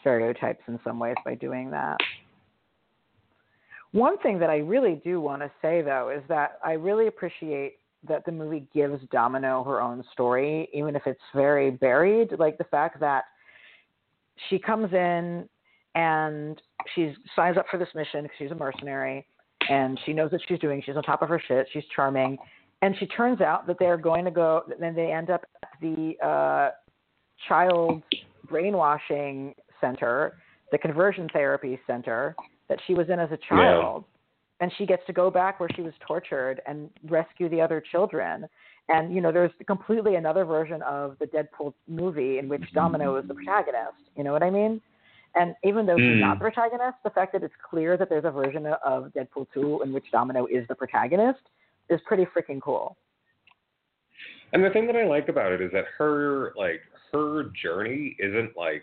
stereotypes 0.00 0.62
in 0.68 0.78
some 0.84 0.98
ways 0.98 1.16
by 1.24 1.34
doing 1.34 1.70
that. 1.70 1.98
One 3.92 4.18
thing 4.18 4.38
that 4.38 4.50
I 4.50 4.58
really 4.58 5.00
do 5.04 5.20
want 5.20 5.42
to 5.42 5.50
say 5.60 5.82
though 5.82 6.10
is 6.16 6.22
that 6.28 6.58
I 6.64 6.72
really 6.72 7.08
appreciate 7.08 7.79
that 8.08 8.24
the 8.24 8.32
movie 8.32 8.66
gives 8.74 9.02
Domino 9.10 9.62
her 9.64 9.80
own 9.80 10.02
story, 10.12 10.68
even 10.72 10.96
if 10.96 11.02
it's 11.06 11.20
very 11.34 11.70
buried. 11.70 12.38
Like 12.38 12.58
the 12.58 12.64
fact 12.64 13.00
that 13.00 13.24
she 14.48 14.58
comes 14.58 14.92
in 14.92 15.48
and 15.94 16.60
she 16.94 17.14
signs 17.36 17.58
up 17.58 17.66
for 17.70 17.78
this 17.78 17.88
mission 17.94 18.22
because 18.22 18.36
she's 18.38 18.50
a 18.50 18.54
mercenary 18.54 19.26
and 19.68 19.98
she 20.06 20.12
knows 20.12 20.32
what 20.32 20.40
she's 20.48 20.58
doing. 20.58 20.82
She's 20.84 20.96
on 20.96 21.02
top 21.02 21.22
of 21.22 21.28
her 21.28 21.42
shit. 21.46 21.66
She's 21.72 21.84
charming. 21.94 22.38
And 22.82 22.94
she 22.98 23.06
turns 23.06 23.40
out 23.40 23.66
that 23.66 23.76
they're 23.78 23.98
going 23.98 24.24
to 24.24 24.30
go, 24.30 24.62
then 24.78 24.94
they 24.94 25.12
end 25.12 25.28
up 25.28 25.44
at 25.62 25.68
the 25.82 26.14
uh, 26.24 26.70
child 27.46 28.02
brainwashing 28.48 29.54
center, 29.80 30.38
the 30.72 30.78
conversion 30.78 31.28
therapy 31.32 31.78
center 31.86 32.34
that 32.68 32.78
she 32.86 32.94
was 32.94 33.08
in 33.10 33.18
as 33.18 33.30
a 33.32 33.38
child. 33.48 34.04
Yeah. 34.06 34.19
And 34.60 34.70
she 34.76 34.86
gets 34.86 35.02
to 35.06 35.12
go 35.12 35.30
back 35.30 35.58
where 35.58 35.68
she 35.74 35.82
was 35.82 35.94
tortured 36.06 36.60
and 36.66 36.90
rescue 37.08 37.48
the 37.48 37.60
other 37.60 37.82
children. 37.90 38.46
And, 38.88 39.14
you 39.14 39.20
know, 39.20 39.32
there's 39.32 39.52
completely 39.66 40.16
another 40.16 40.44
version 40.44 40.82
of 40.82 41.16
the 41.18 41.26
Deadpool 41.26 41.72
movie 41.88 42.38
in 42.38 42.48
which 42.48 42.64
Domino 42.74 43.16
is 43.16 43.26
the 43.26 43.34
protagonist. 43.34 43.96
You 44.16 44.24
know 44.24 44.32
what 44.32 44.42
I 44.42 44.50
mean? 44.50 44.80
And 45.34 45.54
even 45.64 45.86
though 45.86 45.96
mm. 45.96 46.14
she's 46.14 46.20
not 46.20 46.38
the 46.38 46.50
protagonist, 46.50 46.96
the 47.04 47.10
fact 47.10 47.32
that 47.32 47.42
it's 47.42 47.54
clear 47.68 47.96
that 47.96 48.08
there's 48.08 48.24
a 48.24 48.30
version 48.30 48.66
of 48.66 49.12
Deadpool 49.16 49.46
2 49.54 49.82
in 49.84 49.92
which 49.92 50.04
Domino 50.12 50.46
is 50.46 50.66
the 50.68 50.74
protagonist 50.74 51.40
is 51.88 52.00
pretty 52.06 52.26
freaking 52.26 52.60
cool. 52.60 52.96
And 54.52 54.64
the 54.64 54.70
thing 54.70 54.86
that 54.88 54.96
I 54.96 55.04
like 55.04 55.28
about 55.28 55.52
it 55.52 55.60
is 55.60 55.70
that 55.72 55.84
her 55.96 56.52
like 56.56 56.80
her 57.12 57.44
journey 57.62 58.16
isn't 58.18 58.56
like 58.56 58.82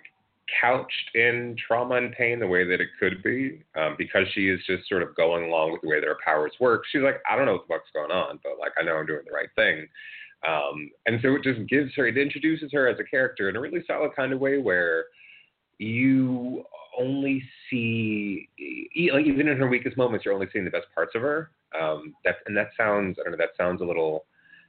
couched 0.62 1.16
in 1.16 1.56
trauma 1.66 1.96
and 1.96 2.14
pain 2.14 2.40
the 2.40 2.48
way 2.48 2.64
that 2.64 2.82
it 2.82 2.90
could 3.00 3.22
be, 3.24 3.64
um, 3.76 3.96
because 3.98 4.26
she 4.34 4.50
is 4.50 4.60
just 4.66 4.88
sort 4.88 5.04
of 5.04 5.16
going 5.16 5.46
along 5.46 5.72
with 5.72 5.82
the 5.82 5.88
way 5.88 6.00
that 6.00 6.08
her 6.08 6.18
powers 6.24 6.54
work. 6.60 6.84
She's 6.92 7.02
like, 7.02 7.22
I 7.30 7.36
don't 7.36 7.46
know 7.46 7.54
what 7.54 7.68
the 7.68 7.74
fuck's 7.74 7.92
going 7.94 8.12
on, 8.12 8.40
but 8.44 8.54
like 8.60 8.72
I 8.80 8.84
know 8.84 8.96
I'm 8.96 9.06
doing 9.06 9.26
the 9.26 9.34
right 9.34 9.50
thing. 9.56 9.88
Um, 10.48 10.90
and 11.06 11.20
so 11.22 11.36
it 11.36 11.44
just 11.44 11.68
gives 11.68 11.94
her, 11.96 12.08
it 12.08 12.18
introduces 12.18 12.72
her 12.72 12.88
as 12.88 13.00
a 13.00 13.04
character 13.04 13.50
in 13.50 13.56
a 13.56 13.62
really 13.62 13.84
solid 13.88 14.16
kind 14.16 14.34
of 14.34 14.40
way 14.40 14.60
where 14.60 15.06
you 15.80 16.64
only 17.00 17.44
see 17.70 18.50
like 19.14 19.26
even 19.26 19.48
in 19.48 19.58
her 19.58 19.68
weakest 19.68 19.98
moments 19.98 20.26
you're 20.26 20.34
only 20.34 20.48
seeing 20.52 20.66
the 20.66 20.72
best 20.72 20.88
parts 20.96 21.12
of 21.14 21.22
her 21.22 21.52
um 21.80 22.14
that 22.26 22.38
and 22.48 22.58
that 22.58 22.70
sounds 22.76 23.18
i 23.20 23.24
don't 23.24 23.32
know 23.32 23.38
that 23.38 23.56
sounds 23.56 23.82
a 23.82 23.86
little 23.86 24.26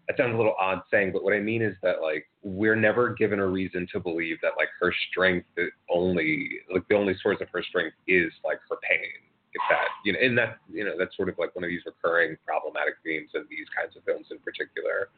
that 0.09 0.17
sounds 0.17 0.35
a 0.35 0.37
little 0.37 0.55
odd 0.59 0.81
saying 0.91 1.13
but 1.13 1.23
what 1.23 1.33
i 1.33 1.39
mean 1.39 1.63
is 1.63 1.75
that 1.83 2.03
like 2.03 2.27
we're 2.43 2.77
never 2.77 3.15
given 3.15 3.39
a 3.39 3.47
reason 3.47 3.87
to 3.93 4.01
believe 4.01 4.37
that 4.43 4.53
like 4.57 4.69
her 4.81 4.93
strength 5.11 5.47
only 5.91 6.49
like 6.73 6.87
the 6.89 6.97
only 6.97 7.15
source 7.23 7.39
of 7.41 7.49
her 7.53 7.63
strength 7.63 7.95
is 8.07 8.33
like 8.45 8.59
her 8.69 8.77
pain 8.89 9.23
if 9.55 9.63
that 9.71 9.89
you 10.05 10.13
know 10.13 10.19
and 10.21 10.37
that 10.37 10.59
you 10.73 10.85
know 10.85 10.95
that's 10.99 11.17
sort 11.17 11.29
of 11.29 11.39
like 11.39 11.55
one 11.55 11.65
of 11.65 11.71
these 11.71 11.83
recurring 11.87 12.37
problematic 12.45 12.95
themes 13.05 13.31
in 13.35 13.45
these 13.51 13.67
kinds 13.77 13.97
of 13.97 14.03
films 14.05 14.27
in 14.31 14.39
particular 14.41 15.09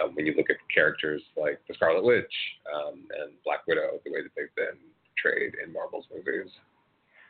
um, 0.00 0.14
when 0.14 0.26
you 0.26 0.34
look 0.36 0.50
at 0.50 0.56
characters 0.72 1.22
like 1.36 1.60
the 1.68 1.74
Scarlet 1.74 2.04
Witch 2.04 2.34
um, 2.74 3.04
and 3.20 3.32
Black 3.44 3.66
Widow, 3.66 4.00
the 4.04 4.10
way 4.10 4.22
that 4.22 4.30
they've 4.36 4.54
been 4.56 4.78
portrayed 5.14 5.54
in 5.64 5.72
Marvel's 5.72 6.06
movies. 6.12 6.50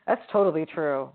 That's 0.07 0.23
totally 0.31 0.67
true. 0.67 1.11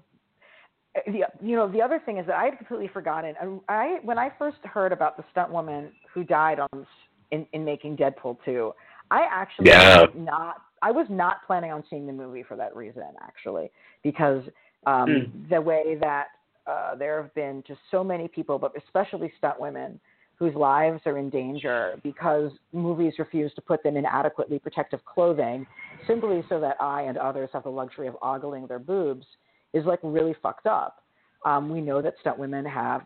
The, 1.06 1.21
you 1.41 1.56
know, 1.56 1.71
the 1.71 1.82
other 1.82 2.02
thing 2.04 2.17
is 2.17 2.25
that 2.25 2.36
I 2.36 2.45
had 2.45 2.58
completely 2.58 2.88
forgotten. 2.88 3.36
I 3.69 3.99
when 4.04 4.17
I 4.17 4.32
first 4.39 4.58
heard 4.63 4.91
about 4.91 5.17
the 5.17 5.23
stunt 5.32 5.52
woman 5.52 5.91
who 6.13 6.23
died 6.23 6.60
on 6.60 6.88
in, 7.32 7.45
in 7.54 7.63
making 7.63 7.97
Deadpool 7.97 8.38
2, 8.43 8.73
I 9.12 9.28
actually 9.30 9.67
yeah. 9.67 10.06
not 10.15 10.62
I 10.82 10.91
was 10.91 11.06
not 11.10 11.45
planning 11.45 11.71
on 11.71 11.84
seeing 11.89 12.08
the 12.08 12.13
movie 12.13 12.43
for 12.43 12.56
that 12.58 12.75
reason 12.75 13.04
actually 13.21 13.69
because 14.04 14.43
um, 14.86 15.08
mm. 15.08 15.49
the 15.49 15.62
way 15.62 15.97
that 16.02 16.28
uh, 16.65 16.95
there 16.95 17.21
have 17.21 17.34
been 17.34 17.63
just 17.67 17.80
so 17.91 18.04
many 18.04 18.28
people, 18.28 18.58
but 18.58 18.73
especially 18.78 19.32
stunt 19.38 19.60
women 19.60 19.99
whose 20.36 20.56
lives 20.56 21.02
are 21.06 21.17
in 21.17 21.30
danger 21.30 21.99
because 22.02 22.52
movies 22.71 23.13
refuse 23.19 23.54
to 23.56 23.62
put 23.62 23.84
them 23.84 23.97
in 23.97 24.06
adequately 24.06 24.58
protective 24.58 25.04
clothing 25.04 25.67
simply 26.08 26.44
so 26.48 26.62
that 26.62 26.77
I 26.79 27.04
and 27.04 27.17
others 27.17 27.50
have 27.52 27.63
the 27.63 27.69
luxury 27.69 28.08
of 28.08 28.15
ogling 28.21 28.65
their 28.67 28.79
boobs 28.79 29.25
is 29.74 29.86
like 29.86 30.00
really 30.04 30.36
fucked 30.42 30.67
up. 30.67 31.04
Um, 31.46 31.70
we 31.70 31.82
know 31.82 32.02
that 32.02 32.15
stunt 32.22 32.38
women 32.38 32.65
have 32.65 33.04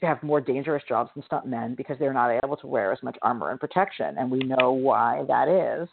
have 0.00 0.22
more 0.22 0.40
dangerous 0.40 0.82
jobs 0.88 1.10
than 1.14 1.22
stunt 1.24 1.46
men 1.46 1.74
because 1.74 1.96
they're 1.98 2.14
not 2.14 2.30
able 2.42 2.56
to 2.56 2.66
wear 2.66 2.92
as 2.92 3.02
much 3.02 3.16
armor 3.22 3.50
and 3.50 3.60
protection, 3.60 4.16
and 4.18 4.30
we 4.30 4.38
know 4.38 4.72
why 4.72 5.24
that 5.28 5.48
is. 5.48 5.88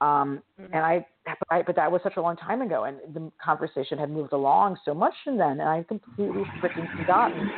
Um, 0.00 0.42
mm-hmm. 0.60 0.72
And 0.74 0.84
I 0.84 1.06
but, 1.24 1.48
I, 1.48 1.62
but 1.62 1.76
that 1.76 1.90
was 1.90 2.02
such 2.02 2.16
a 2.16 2.20
long 2.20 2.36
time 2.36 2.60
ago, 2.60 2.84
and 2.84 2.98
the 3.14 3.32
conversation 3.42 3.96
had 3.96 4.10
moved 4.10 4.32
along 4.32 4.76
so 4.84 4.92
much 4.92 5.14
since 5.24 5.38
then, 5.38 5.60
and 5.60 5.62
I 5.62 5.82
completely 5.88 6.42
freaking 6.60 6.94
forgotten 6.98 7.50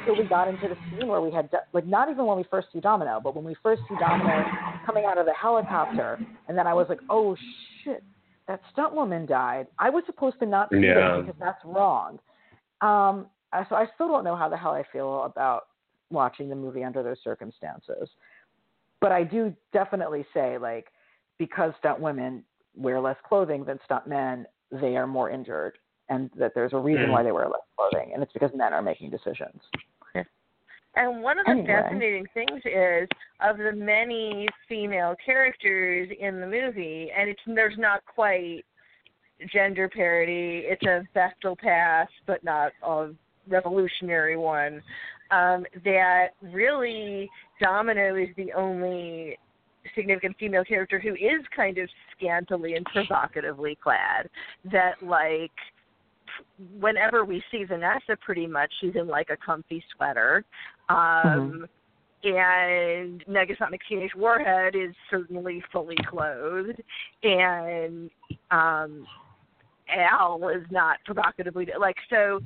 until 0.00 0.20
we 0.20 0.28
got 0.28 0.48
into 0.48 0.68
the 0.68 0.74
scene 0.90 1.08
where 1.08 1.20
we 1.20 1.30
had 1.30 1.48
like 1.72 1.86
not 1.86 2.10
even 2.10 2.26
when 2.26 2.36
we 2.36 2.44
first 2.50 2.68
see 2.72 2.80
Domino, 2.80 3.20
but 3.22 3.36
when 3.36 3.44
we 3.44 3.54
first 3.62 3.82
see 3.88 3.94
Domino 4.00 4.44
coming 4.84 5.04
out 5.04 5.18
of 5.18 5.26
the 5.26 5.34
helicopter, 5.40 6.18
and 6.48 6.58
then 6.58 6.66
I 6.66 6.74
was 6.74 6.86
like, 6.88 7.00
oh 7.08 7.36
shit, 7.84 8.02
that 8.48 8.60
stunt 8.72 8.94
woman 8.94 9.26
died. 9.26 9.66
I 9.78 9.90
was 9.90 10.02
supposed 10.06 10.38
to 10.40 10.46
not 10.46 10.68
see 10.70 10.78
yeah. 10.80 11.20
because 11.20 11.34
that's 11.38 11.64
wrong. 11.64 12.18
Um, 12.80 13.26
so 13.68 13.74
I 13.76 13.86
still 13.94 14.08
don't 14.08 14.24
know 14.24 14.34
how 14.36 14.48
the 14.48 14.56
hell 14.56 14.72
I 14.72 14.82
feel 14.92 15.24
about 15.24 15.64
watching 16.10 16.48
the 16.48 16.56
movie 16.56 16.84
under 16.84 17.02
those 17.02 17.18
circumstances. 17.22 18.08
but 19.00 19.10
I 19.10 19.24
do 19.24 19.52
definitely 19.72 20.24
say 20.32 20.58
like 20.58 20.86
because 21.38 21.72
stunt 21.78 21.98
women 22.00 22.44
wear 22.76 23.00
less 23.00 23.16
clothing 23.28 23.64
than 23.64 23.78
stunt 23.84 24.06
men, 24.06 24.46
they 24.70 24.96
are 24.96 25.06
more 25.08 25.28
injured, 25.28 25.76
and 26.08 26.30
that 26.36 26.52
there's 26.54 26.72
a 26.72 26.78
reason 26.78 27.06
Mm. 27.06 27.12
why 27.12 27.22
they 27.22 27.32
wear 27.32 27.48
less 27.48 27.66
clothing, 27.76 28.12
and 28.14 28.22
it's 28.22 28.32
because 28.32 28.50
men 28.54 28.72
are 28.72 28.80
making 28.82 29.10
decisions. 29.10 29.60
And 30.94 31.22
one 31.22 31.38
of 31.38 31.46
the 31.46 31.52
Anyway. 31.52 31.66
fascinating 31.66 32.26
things 32.34 32.60
is 32.64 33.08
of 33.40 33.56
the 33.56 33.72
many 33.72 34.46
female 34.68 35.14
characters 35.24 36.10
in 36.18 36.40
the 36.40 36.46
movie, 36.46 37.10
and 37.16 37.30
it's 37.30 37.40
there's 37.46 37.78
not 37.78 38.04
quite 38.04 38.64
gender 39.52 39.88
parity. 39.88 40.64
It's 40.66 40.82
a 40.82 41.02
Bechdel 41.16 41.58
pass, 41.58 42.08
but 42.26 42.44
not 42.44 42.72
a 42.82 43.10
revolutionary 43.48 44.36
one. 44.36 44.82
Um, 45.30 45.64
that 45.84 46.28
really 46.42 47.30
Domino 47.60 48.16
is 48.16 48.28
the 48.36 48.52
only 48.52 49.38
significant 49.94 50.36
female 50.38 50.64
character 50.64 51.00
who 51.00 51.14
is 51.14 51.42
kind 51.56 51.78
of 51.78 51.88
scantily 52.16 52.74
and 52.74 52.84
provocatively 52.86 53.78
clad. 53.82 54.28
That 54.70 55.02
like 55.02 55.50
whenever 56.78 57.24
we 57.24 57.42
see 57.50 57.64
Vanessa, 57.64 58.16
pretty 58.20 58.46
much 58.46 58.72
she's 58.80 58.94
in 58.94 59.08
like 59.08 59.28
a 59.30 59.36
comfy 59.36 59.82
sweater. 59.94 60.44
Um, 60.92 61.66
And 62.24 63.24
Negasonic 63.26 63.80
Teenage 63.88 64.14
Warhead 64.16 64.76
is 64.76 64.94
certainly 65.10 65.62
fully 65.72 65.96
clothed, 66.08 66.80
and 67.24 68.10
um, 68.52 69.04
Al 69.88 70.48
is 70.48 70.64
not 70.70 70.98
provocatively 71.04 71.66
like 71.78 71.96
so. 72.08 72.40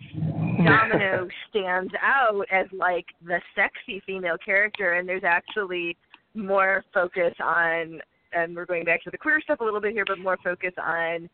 Domino 0.65 1.29
stands 1.51 1.93
out 2.03 2.47
as 2.51 2.67
like 2.73 3.05
the 3.25 3.41
sexy 3.55 4.03
female 4.07 4.39
character, 4.43 4.95
and 4.95 5.09
there's 5.09 5.25
actually 5.25 5.97
more 6.35 6.83
focus 6.95 7.35
on, 7.43 8.01
and 8.33 8.57
we're 8.57 8.67
going 8.67 8.85
back 8.85 9.03
to 9.05 9.11
the 9.11 9.19
queer 9.19 9.41
stuff 9.43 9.61
a 9.61 9.65
little 9.65 9.81
bit 9.81 9.93
here, 9.93 10.05
but 10.07 10.19
more 10.19 10.39
focus 10.43 10.73
on 10.83 11.29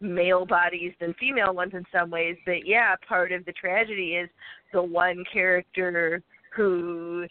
male 0.00 0.44
bodies 0.44 0.92
than 1.00 1.14
female 1.14 1.54
ones 1.54 1.72
in 1.74 1.84
some 1.92 2.10
ways. 2.10 2.36
But 2.44 2.66
yeah, 2.66 2.94
part 3.08 3.32
of 3.32 3.44
the 3.44 3.52
tragedy 3.52 4.14
is 4.16 4.28
the 4.72 4.82
one 4.82 5.24
character 5.32 6.22
who 6.54 7.26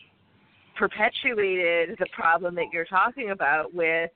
perpetuated 0.77 1.97
the 1.99 2.07
problem 2.13 2.55
that 2.55 2.65
you're 2.73 2.85
talking 2.85 3.31
about 3.31 3.73
with 3.73 4.09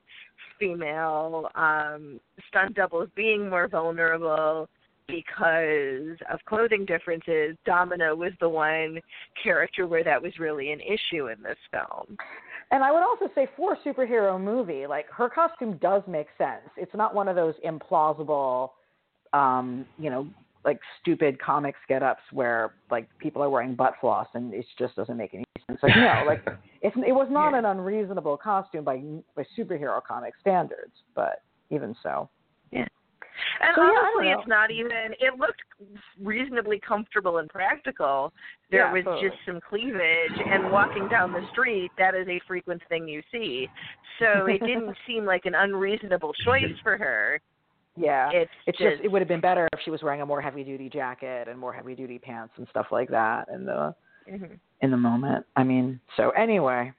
female 0.59 1.49
um, 1.55 2.19
stunt 2.49 2.75
doubles 2.75 3.09
being 3.15 3.49
more 3.49 3.67
vulnerable 3.67 4.67
because 5.07 6.17
of 6.31 6.39
clothing 6.45 6.85
differences. 6.85 7.55
Domino 7.65 8.15
was 8.15 8.33
the 8.39 8.49
one 8.49 8.99
character 9.41 9.87
where 9.87 10.03
that 10.03 10.21
was 10.21 10.33
really 10.39 10.71
an 10.71 10.81
issue 10.81 11.27
in 11.27 11.41
this 11.41 11.57
film. 11.71 12.17
And 12.71 12.83
I 12.83 12.91
would 12.91 13.03
also 13.03 13.29
say 13.33 13.47
for 13.55 13.73
a 13.73 13.77
superhero 13.77 14.41
movie, 14.41 14.85
like 14.87 15.05
her 15.09 15.29
costume 15.29 15.77
does 15.77 16.03
make 16.07 16.27
sense. 16.37 16.69
It's 16.75 16.93
not 16.93 17.15
one 17.15 17.29
of 17.29 17.35
those 17.35 17.53
implausible, 17.65 18.71
um, 19.31 19.85
you 19.97 20.09
know, 20.09 20.27
like 20.65 20.79
stupid 20.99 21.39
comics 21.39 21.79
get 21.87 22.03
ups 22.03 22.21
where 22.31 22.75
like 22.89 23.07
people 23.19 23.41
are 23.43 23.49
wearing 23.49 23.75
butt 23.75 23.93
floss 24.01 24.27
and 24.33 24.53
it 24.53 24.65
just 24.77 24.95
doesn't 24.95 25.17
make 25.17 25.33
any 25.33 25.43
sense. 25.67 25.79
Like 25.81 25.95
no, 25.95 26.23
like 26.25 26.43
it's 26.81 26.95
it 26.97 27.13
was 27.13 27.27
not 27.29 27.53
an 27.53 27.65
unreasonable 27.65 28.37
costume 28.37 28.83
by 28.83 29.01
by 29.35 29.45
superhero 29.57 30.01
comic 30.03 30.33
standards, 30.41 30.93
but 31.15 31.41
even 31.69 31.95
so. 32.03 32.29
And 33.59 33.75
So, 33.75 33.81
yeah, 33.83 33.89
I 33.89 33.91
don't 33.91 34.25
honestly, 34.25 34.31
it's 34.31 34.47
not 34.47 34.71
even. 34.71 35.13
It 35.19 35.39
looked 35.39 35.61
reasonably 36.21 36.79
comfortable 36.79 37.37
and 37.37 37.49
practical. 37.49 38.33
There 38.71 38.85
Yeah, 38.85 38.93
was 38.93 39.03
totally. 39.03 39.29
just 39.29 39.45
some 39.45 39.59
cleavage, 39.61 40.37
and 40.51 40.71
walking 40.71 41.07
down 41.07 41.31
the 41.31 41.45
street, 41.51 41.91
that 41.97 42.15
is 42.15 42.27
a 42.27 42.39
frequent 42.47 42.81
thing 42.89 43.07
you 43.07 43.21
see. 43.31 43.67
So 44.19 44.45
it 44.45 44.59
didn't 44.59 44.95
seem 45.07 45.25
like 45.25 45.45
an 45.45 45.55
unreasonable 45.55 46.33
choice 46.45 46.73
for 46.83 46.97
her. 46.97 47.39
Yeah. 47.97 48.29
It's, 48.31 48.51
It's 48.67 48.77
just 48.77 49.03
it 49.03 49.11
would 49.11 49.21
have 49.21 49.27
been 49.27 49.41
better 49.41 49.67
if 49.73 49.79
she 49.83 49.91
was 49.91 50.01
wearing 50.03 50.21
a 50.21 50.25
more 50.25 50.41
heavy 50.41 50.63
duty 50.63 50.89
jacket 50.89 51.47
and 51.47 51.59
more 51.59 51.73
heavy 51.73 51.95
duty 51.95 52.19
pants 52.19 52.53
and 52.57 52.67
stuff 52.69 52.87
like 52.91 53.09
that 53.09 53.47
in 53.53 53.65
the 53.65 53.93
mhm. 54.29 54.59
in 54.81 54.91
the 54.91 54.97
moment. 54.97 55.45
I 55.55 55.63
mean, 55.63 55.99
so 56.15 56.29
anyway, 56.31 56.93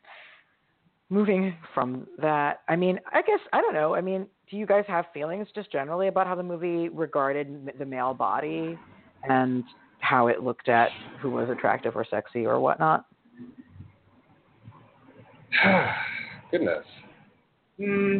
moving 1.09 1.55
from 1.75 2.07
that, 2.21 2.63
I 2.69 2.77
mean, 2.77 2.99
I 3.13 3.23
guess 3.23 3.41
I 3.53 3.61
don't 3.61 3.75
know. 3.75 3.95
I 3.95 4.01
mean, 4.01 4.27
do 4.51 4.57
you 4.57 4.67
guys 4.67 4.85
have 4.89 5.07
feelings 5.15 5.47
just 5.55 5.71
generally 5.71 6.09
about 6.09 6.27
how 6.27 6.35
the 6.35 6.43
movie 6.43 6.89
regarded 6.89 7.73
the 7.79 7.87
male 7.87 8.15
body 8.15 8.79
and 9.29 9.65
how 10.01 10.29
it 10.29 10.43
looked 10.43 10.69
at 10.69 10.91
who 11.21 11.31
was 11.31 11.49
attractive 11.49 11.97
or 11.97 12.05
sexy 12.11 12.47
or 12.47 12.61
whatnot? 12.61 13.05
Goodness. 16.51 16.85
Hmm. 17.79 18.19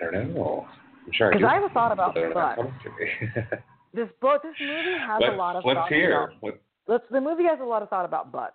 I 0.00 0.10
don't 0.10 0.34
know. 0.34 0.66
I'm 1.06 1.12
sure. 1.12 1.30
Because 1.32 1.48
I 1.50 1.54
have 1.54 1.64
a 1.64 1.68
thought 1.74 1.92
about 1.92 2.14
whether 2.14 2.30
or 2.30 2.34
not 2.34 2.56
butts. 2.56 2.68
comes 2.68 2.82
to 2.84 2.90
me. 2.90 3.46
This 3.94 4.08
book, 4.20 4.42
this 4.42 4.54
movie 4.60 4.98
has 5.00 5.18
let's, 5.22 5.32
a 5.32 5.36
lot 5.36 5.56
of 5.56 5.64
let's 5.64 5.78
thought 5.78 5.88
hear. 5.88 6.30
about 6.42 6.58
let's 6.86 7.04
the 7.10 7.20
movie 7.20 7.44
has 7.44 7.58
a 7.60 7.64
lot 7.64 7.82
of 7.82 7.88
thought 7.88 8.04
about 8.04 8.30
butts 8.30 8.54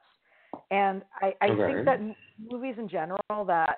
and 0.69 1.01
i 1.21 1.33
i 1.41 1.49
Okay. 1.49 1.73
think 1.73 1.85
that 1.85 1.99
movies 2.51 2.75
in 2.77 2.87
general 2.87 3.45
that 3.45 3.77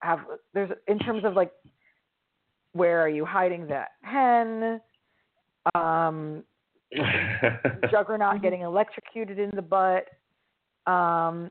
have 0.00 0.20
there's 0.52 0.70
in 0.88 0.98
terms 0.98 1.24
of 1.24 1.34
like 1.34 1.50
where 2.72 3.00
are 3.00 3.08
you 3.08 3.24
hiding 3.24 3.66
that 3.68 3.92
pen 4.04 4.80
um 5.74 6.44
juggernaut 7.90 8.42
getting 8.42 8.60
electrocuted 8.60 9.38
in 9.38 9.50
the 9.54 9.62
butt 9.62 10.04
um 10.86 11.50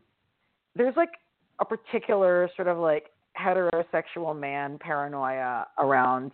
there's 0.76 0.96
like 0.96 1.12
a 1.60 1.66
particular 1.66 2.50
sort 2.56 2.68
of 2.68 2.78
like 2.78 3.08
heterosexual 3.40 4.38
man 4.38 4.78
paranoia 4.80 5.66
around 5.80 6.32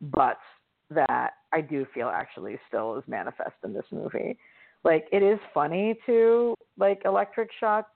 butts 0.00 0.40
that 0.90 1.34
i 1.52 1.60
do 1.60 1.86
feel 1.94 2.08
actually 2.08 2.58
still 2.68 2.96
is 2.96 3.04
manifest 3.06 3.54
in 3.64 3.72
this 3.72 3.86
movie. 3.90 4.38
Like 4.84 5.08
it 5.10 5.22
is 5.22 5.38
funny 5.52 5.98
to 6.06 6.54
like 6.78 7.02
electric 7.04 7.50
shock 7.58 7.88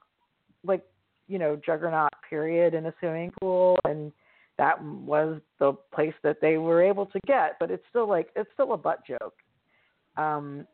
like 0.65 0.83
you 1.27 1.39
know 1.39 1.55
juggernaut 1.65 2.11
period 2.29 2.73
in 2.73 2.87
a 2.87 2.93
swimming 2.99 3.31
pool 3.39 3.77
and 3.85 4.11
that 4.57 4.83
was 4.83 5.39
the 5.59 5.73
place 5.93 6.13
that 6.23 6.41
they 6.41 6.57
were 6.57 6.83
able 6.83 7.05
to 7.05 7.19
get 7.25 7.55
but 7.59 7.71
it's 7.71 7.83
still 7.89 8.09
like 8.09 8.29
it's 8.35 8.49
still 8.53 8.73
a 8.73 8.77
butt 8.77 8.99
joke. 9.07 9.35
Um 10.17 10.67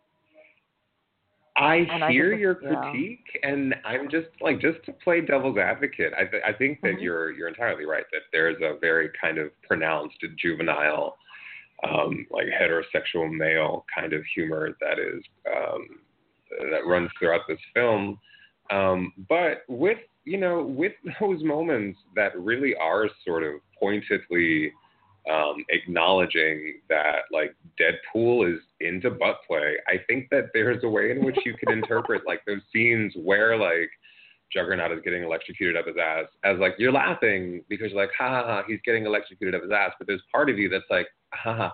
I 1.57 1.75
And 1.91 2.03
I 2.03 2.11
hear 2.11 2.29
think 2.29 2.41
your 2.41 2.51
it's- 2.51 2.71
yeah. 2.71 2.91
critique, 2.91 3.39
and 3.43 3.75
I'm 3.83 4.09
just 4.09 4.27
like 4.41 4.59
just 4.59 4.83
to 4.85 4.93
play 4.93 5.21
devil's 5.21 5.57
advocate. 5.57 6.13
I 6.15 6.25
th- 6.25 6.43
I 6.45 6.53
think 6.53 6.81
that 6.81 6.95
Mhm. 6.97 7.01
you're 7.01 7.31
you're 7.31 7.47
entirely 7.47 7.85
right 7.85 8.05
that 8.11 8.21
there's 8.31 8.61
a 8.61 8.77
very 8.79 9.09
kind 9.19 9.37
of 9.39 9.51
pronounced 9.63 10.23
juvenile, 10.37 11.17
um, 11.83 12.27
like 12.29 12.47
heterosexual 12.47 13.31
male 13.31 13.85
kind 13.93 14.13
of 14.13 14.23
humor 14.25 14.77
that 14.81 14.99
is 14.99 15.23
um, 15.51 15.99
that 16.71 16.85
runs 16.85 17.09
throughout 17.17 17.41
this 17.47 17.59
film. 17.73 18.19
Um, 18.69 19.13
but 19.27 19.63
with 19.67 19.99
you 20.25 20.37
know 20.37 20.61
with 20.63 20.93
those 21.19 21.43
moments 21.43 21.99
that 22.15 22.37
really 22.39 22.75
are 22.75 23.09
sort 23.25 23.43
of 23.43 23.55
pointedly 23.79 24.71
um, 25.29 25.65
acknowledging 25.69 26.75
that 26.89 27.23
like 27.31 27.55
Deadpool 27.79 28.53
is 28.53 28.61
into 28.79 29.11
butt 29.11 29.37
play, 29.47 29.75
I 29.87 29.97
think 30.07 30.29
that 30.31 30.49
there's 30.53 30.83
a 30.83 30.89
way 30.89 31.11
in 31.11 31.23
which 31.23 31.37
you 31.45 31.55
can 31.55 31.71
interpret 31.71 32.23
like 32.25 32.41
those 32.45 32.61
scenes 32.73 33.13
where 33.15 33.57
like 33.57 33.89
Juggernaut 34.51 34.91
is 34.91 35.01
getting 35.03 35.23
electrocuted 35.23 35.75
up 35.75 35.87
his 35.87 35.97
ass 36.01 36.25
as 36.43 36.57
like 36.59 36.75
you're 36.77 36.91
laughing 36.91 37.63
because 37.67 37.91
you're 37.91 37.99
like 37.99 38.11
ha 38.17 38.29
ha 38.29 38.43
ha 38.45 38.63
he's 38.67 38.79
getting 38.85 39.05
electrocuted 39.05 39.55
up 39.55 39.63
his 39.63 39.71
ass, 39.71 39.91
but 39.97 40.07
there's 40.07 40.23
part 40.31 40.49
of 40.49 40.57
you 40.57 40.69
that's 40.69 40.85
like 40.89 41.07
ha 41.33 41.55
ha, 41.55 41.73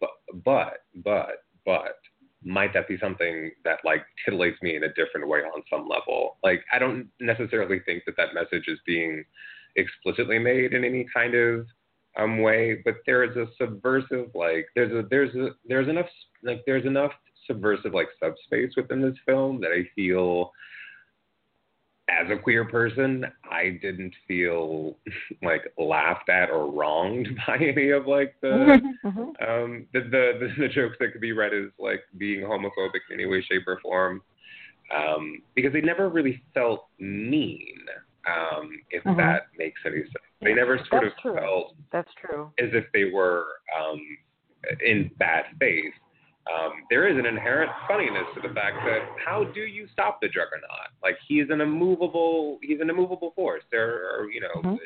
but 0.00 0.10
but 0.44 0.78
but 1.04 1.44
but 1.64 1.96
might 2.42 2.72
that 2.72 2.88
be 2.88 2.98
something 2.98 3.50
that 3.64 3.78
like 3.84 4.02
titillates 4.26 4.60
me 4.62 4.76
in 4.76 4.84
a 4.84 4.92
different 4.94 5.28
way 5.28 5.40
on 5.40 5.62
some 5.70 5.86
level? 5.88 6.38
Like 6.42 6.64
I 6.72 6.78
don't 6.78 7.08
necessarily 7.20 7.80
think 7.80 8.04
that 8.06 8.16
that 8.16 8.34
message 8.34 8.66
is 8.66 8.78
being 8.86 9.24
explicitly 9.76 10.38
made 10.38 10.72
in 10.72 10.84
any 10.84 11.06
kind 11.14 11.34
of 11.34 11.66
um 12.18 12.42
way, 12.42 12.80
but 12.84 12.94
there 13.06 13.24
is 13.24 13.36
a 13.36 13.46
subversive 13.58 14.30
like 14.34 14.68
there's 14.74 14.92
a 14.92 15.06
there's 15.10 15.34
a 15.34 15.50
there's 15.66 15.88
enough 15.88 16.06
like 16.42 16.62
there's 16.66 16.86
enough 16.86 17.12
subversive 17.46 17.94
like 17.94 18.08
subspace 18.22 18.72
within 18.76 19.00
this 19.00 19.16
film 19.26 19.60
that 19.60 19.70
I 19.70 19.88
feel 19.94 20.52
as 22.10 22.30
a 22.30 22.36
queer 22.36 22.64
person, 22.64 23.24
I 23.50 23.78
didn't 23.80 24.14
feel 24.26 24.96
like 25.42 25.72
laughed 25.78 26.28
at 26.28 26.50
or 26.50 26.70
wronged 26.70 27.28
by 27.46 27.56
any 27.56 27.90
of 27.90 28.06
like 28.06 28.34
the 28.40 28.80
mhm. 29.04 29.18
um 29.48 29.86
the, 29.92 30.00
the 30.00 30.32
the 30.40 30.54
the 30.58 30.68
jokes 30.68 30.96
that 31.00 31.12
could 31.12 31.20
be 31.20 31.32
read 31.32 31.54
as 31.54 31.70
like 31.78 32.02
being 32.18 32.40
homophobic 32.40 33.00
in 33.10 33.14
any 33.14 33.26
way, 33.26 33.42
shape, 33.42 33.66
or 33.66 33.78
form. 33.80 34.22
Um, 34.92 35.42
because 35.54 35.72
they 35.72 35.82
never 35.82 36.08
really 36.08 36.42
felt 36.52 36.88
mean, 36.98 37.78
um, 38.26 38.70
if 38.90 39.02
Mhm. 39.04 39.16
that 39.16 39.46
makes 39.56 39.80
any 39.86 40.02
sense. 40.02 40.14
They 40.40 40.54
never 40.54 40.78
sort 40.78 41.02
That's 41.02 41.14
of 41.14 41.18
true. 41.20 41.34
felt 41.34 41.74
that's 41.90 42.12
true 42.14 42.52
as 42.58 42.72
if 42.74 42.90
they 42.92 43.04
were 43.10 43.46
um, 43.78 44.18
in 44.84 45.08
bad 45.18 45.46
faith. 45.58 45.94
um, 46.50 46.84
there 46.90 47.06
is 47.06 47.16
an 47.16 47.26
inherent 47.26 47.70
funniness 47.86 48.26
to 48.34 48.40
the 48.40 48.48
fact 48.54 48.76
that 48.84 49.06
how 49.24 49.44
do 49.44 49.60
you 49.60 49.86
stop 49.88 50.20
the 50.20 50.26
juggernaut? 50.28 50.88
Like 51.02 51.16
he's 51.28 51.48
an 51.50 51.60
immovable 51.60 52.58
he's 52.62 52.80
an 52.80 52.90
immovable 52.90 53.30
force. 53.32 53.62
There 53.70 54.10
are 54.14 54.30
you 54.30 54.40
know 54.40 54.54
Mhm. 54.62 54.78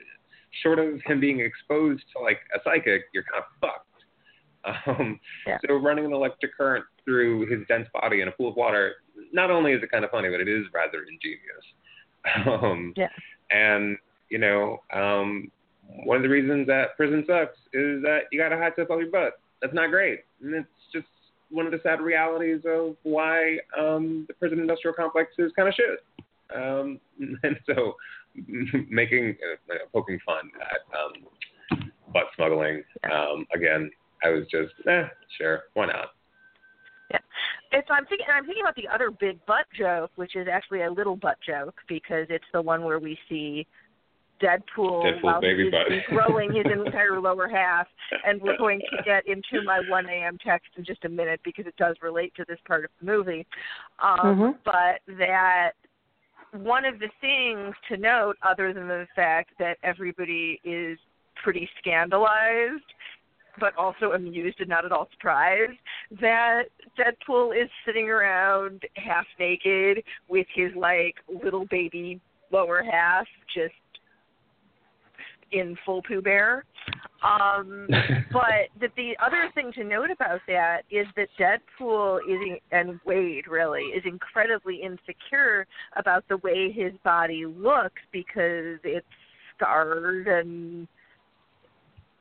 short 0.62 0.78
of 0.78 1.00
him 1.02 1.20
being 1.20 1.40
exposed 1.40 2.04
to 2.12 2.18
like 2.18 2.40
a 2.54 2.60
psychic, 2.64 3.04
you're 3.14 3.22
kind 3.24 3.42
of 3.44 3.50
fucked. 3.60 4.04
Um, 4.86 5.20
Yeah. 5.46 5.58
So 5.66 5.76
running 5.76 6.04
an 6.06 6.12
electric 6.12 6.54
current 6.56 6.84
through 7.04 7.46
his 7.46 7.66
dense 7.68 7.88
body 7.90 8.20
in 8.22 8.28
a 8.28 8.32
pool 8.32 8.48
of 8.48 8.56
water, 8.56 8.96
not 9.32 9.50
only 9.50 9.72
is 9.72 9.82
it 9.82 9.90
kind 9.90 10.04
of 10.04 10.10
funny, 10.10 10.28
but 10.30 10.40
it 10.40 10.48
is 10.48 10.66
rather 10.72 11.02
ingenious. 11.02 11.64
Um, 12.46 12.94
Yeah. 12.96 13.08
And 13.50 13.98
you 14.30 14.38
know, 14.38 14.80
um, 14.92 15.50
one 16.04 16.16
of 16.16 16.22
the 16.22 16.28
reasons 16.28 16.66
that 16.66 16.96
prison 16.96 17.24
sucks 17.26 17.58
is 17.72 18.02
that 18.02 18.20
you 18.32 18.38
got 18.40 18.52
a 18.52 18.56
hot 18.56 18.74
tip 18.74 18.90
up 18.90 18.98
your 18.98 19.10
butt. 19.10 19.34
That's 19.60 19.74
not 19.74 19.90
great, 19.90 20.20
and 20.42 20.54
it's 20.54 20.68
just 20.92 21.06
one 21.50 21.66
of 21.66 21.72
the 21.72 21.80
sad 21.82 22.00
realities 22.00 22.62
of 22.66 22.96
why 23.02 23.58
um, 23.78 24.24
the 24.26 24.34
prison 24.34 24.58
industrial 24.58 24.94
complex 24.94 25.32
is 25.38 25.52
kind 25.54 25.68
of 25.68 25.74
shit. 25.74 26.00
Um, 26.54 27.00
and 27.42 27.58
so, 27.66 27.94
making 28.90 29.36
uh, 29.70 29.74
poking 29.92 30.18
fun 30.24 30.50
at 30.60 30.98
um, 30.98 31.82
butt 32.12 32.24
smuggling 32.36 32.82
um, 33.10 33.46
again, 33.54 33.90
I 34.24 34.30
was 34.30 34.44
just, 34.50 34.72
eh, 34.88 35.04
sure, 35.38 35.64
why 35.74 35.86
not? 35.86 36.08
It's 37.74 37.88
I'm 37.90 38.06
thinking 38.06 38.26
I'm 38.32 38.44
thinking 38.44 38.62
about 38.62 38.76
the 38.76 38.88
other 38.88 39.10
big 39.10 39.44
butt 39.46 39.66
joke, 39.76 40.10
which 40.16 40.36
is 40.36 40.46
actually 40.50 40.82
a 40.82 40.90
little 40.90 41.16
butt 41.16 41.36
joke 41.46 41.74
because 41.88 42.26
it's 42.30 42.44
the 42.52 42.62
one 42.62 42.84
where 42.84 42.98
we 42.98 43.18
see 43.28 43.66
Deadpool, 44.42 45.04
Deadpool 45.04 45.22
while 45.22 45.40
baby 45.40 45.64
he's 45.64 45.72
butt. 45.72 45.86
growing 46.08 46.52
his 46.52 46.66
entire 46.86 47.20
lower 47.20 47.48
half, 47.48 47.86
and 48.26 48.40
we're 48.42 48.56
going 48.58 48.80
to 48.90 49.02
get 49.04 49.26
into 49.26 49.64
my 49.64 49.80
1 49.88 50.06
a.m. 50.08 50.36
text 50.44 50.68
in 50.76 50.84
just 50.84 51.04
a 51.04 51.08
minute 51.08 51.40
because 51.44 51.66
it 51.66 51.76
does 51.76 51.96
relate 52.02 52.32
to 52.36 52.44
this 52.48 52.58
part 52.66 52.84
of 52.84 52.90
the 53.00 53.06
movie. 53.06 53.46
Um, 54.00 54.18
Mhm. 54.24 54.58
But 54.64 55.00
that 55.18 55.72
one 56.52 56.84
of 56.84 56.98
the 56.98 57.08
things 57.20 57.74
to 57.88 57.96
note, 57.96 58.36
other 58.42 58.72
than 58.72 58.86
the 58.88 59.06
fact 59.16 59.50
that 59.58 59.78
everybody 59.82 60.60
is 60.64 60.98
pretty 61.42 61.68
scandalized, 61.78 62.84
but 63.58 63.76
also 63.76 64.12
amused 64.12 64.60
and 64.60 64.68
not 64.68 64.84
at 64.84 64.92
all 64.92 65.08
surprised, 65.12 65.78
that 66.20 66.64
Deadpool 66.98 67.60
is 67.60 67.68
sitting 67.86 68.08
around 68.08 68.82
half 68.96 69.26
naked 69.38 70.02
with 70.28 70.46
his 70.54 70.70
like 70.76 71.16
little 71.42 71.66
baby 71.66 72.20
lower 72.50 72.82
half 72.82 73.26
just 73.54 73.72
in 75.52 75.76
full 75.84 76.02
Pooh 76.02 76.20
Bear. 76.20 76.64
Um, 77.22 77.86
but 78.32 78.68
that 78.80 78.90
the 78.96 79.12
other 79.24 79.50
thing 79.54 79.72
to 79.72 79.84
note 79.84 80.10
about 80.10 80.40
that 80.46 80.82
is 80.90 81.06
that 81.16 81.28
Deadpool 81.38 82.18
is 82.28 82.60
and 82.70 83.00
Wade 83.06 83.46
really 83.48 83.82
is 83.82 84.02
incredibly 84.04 84.82
insecure 84.82 85.66
about 85.96 86.24
the 86.28 86.36
way 86.38 86.70
his 86.70 86.92
body 87.02 87.46
looks 87.46 88.02
because 88.12 88.78
it's 88.84 89.06
scarred 89.56 90.28
and 90.28 90.86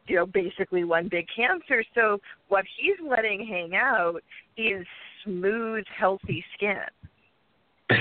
you 0.08 0.16
know 0.16 0.26
basically 0.26 0.84
one 0.84 1.08
big 1.10 1.26
cancer. 1.36 1.84
So 1.96 2.20
what 2.50 2.66
he's 2.78 2.98
letting 3.08 3.46
hang 3.46 3.76
out 3.76 4.22
is 4.58 4.86
smooth, 5.24 5.86
healthy 5.98 6.44
skin. 6.56 6.78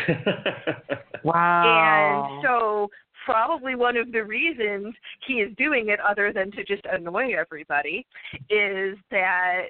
Wow. 1.24 2.24
And 2.24 2.44
so 2.44 2.90
probably 3.24 3.74
one 3.74 3.96
of 3.96 4.12
the 4.12 4.24
reasons 4.24 4.94
he 5.26 5.34
is 5.34 5.54
doing 5.56 5.88
it 5.88 6.00
other 6.00 6.32
than 6.32 6.50
to 6.52 6.64
just 6.64 6.82
annoy 6.90 7.34
everybody 7.38 8.06
is 8.50 8.96
that 9.10 9.66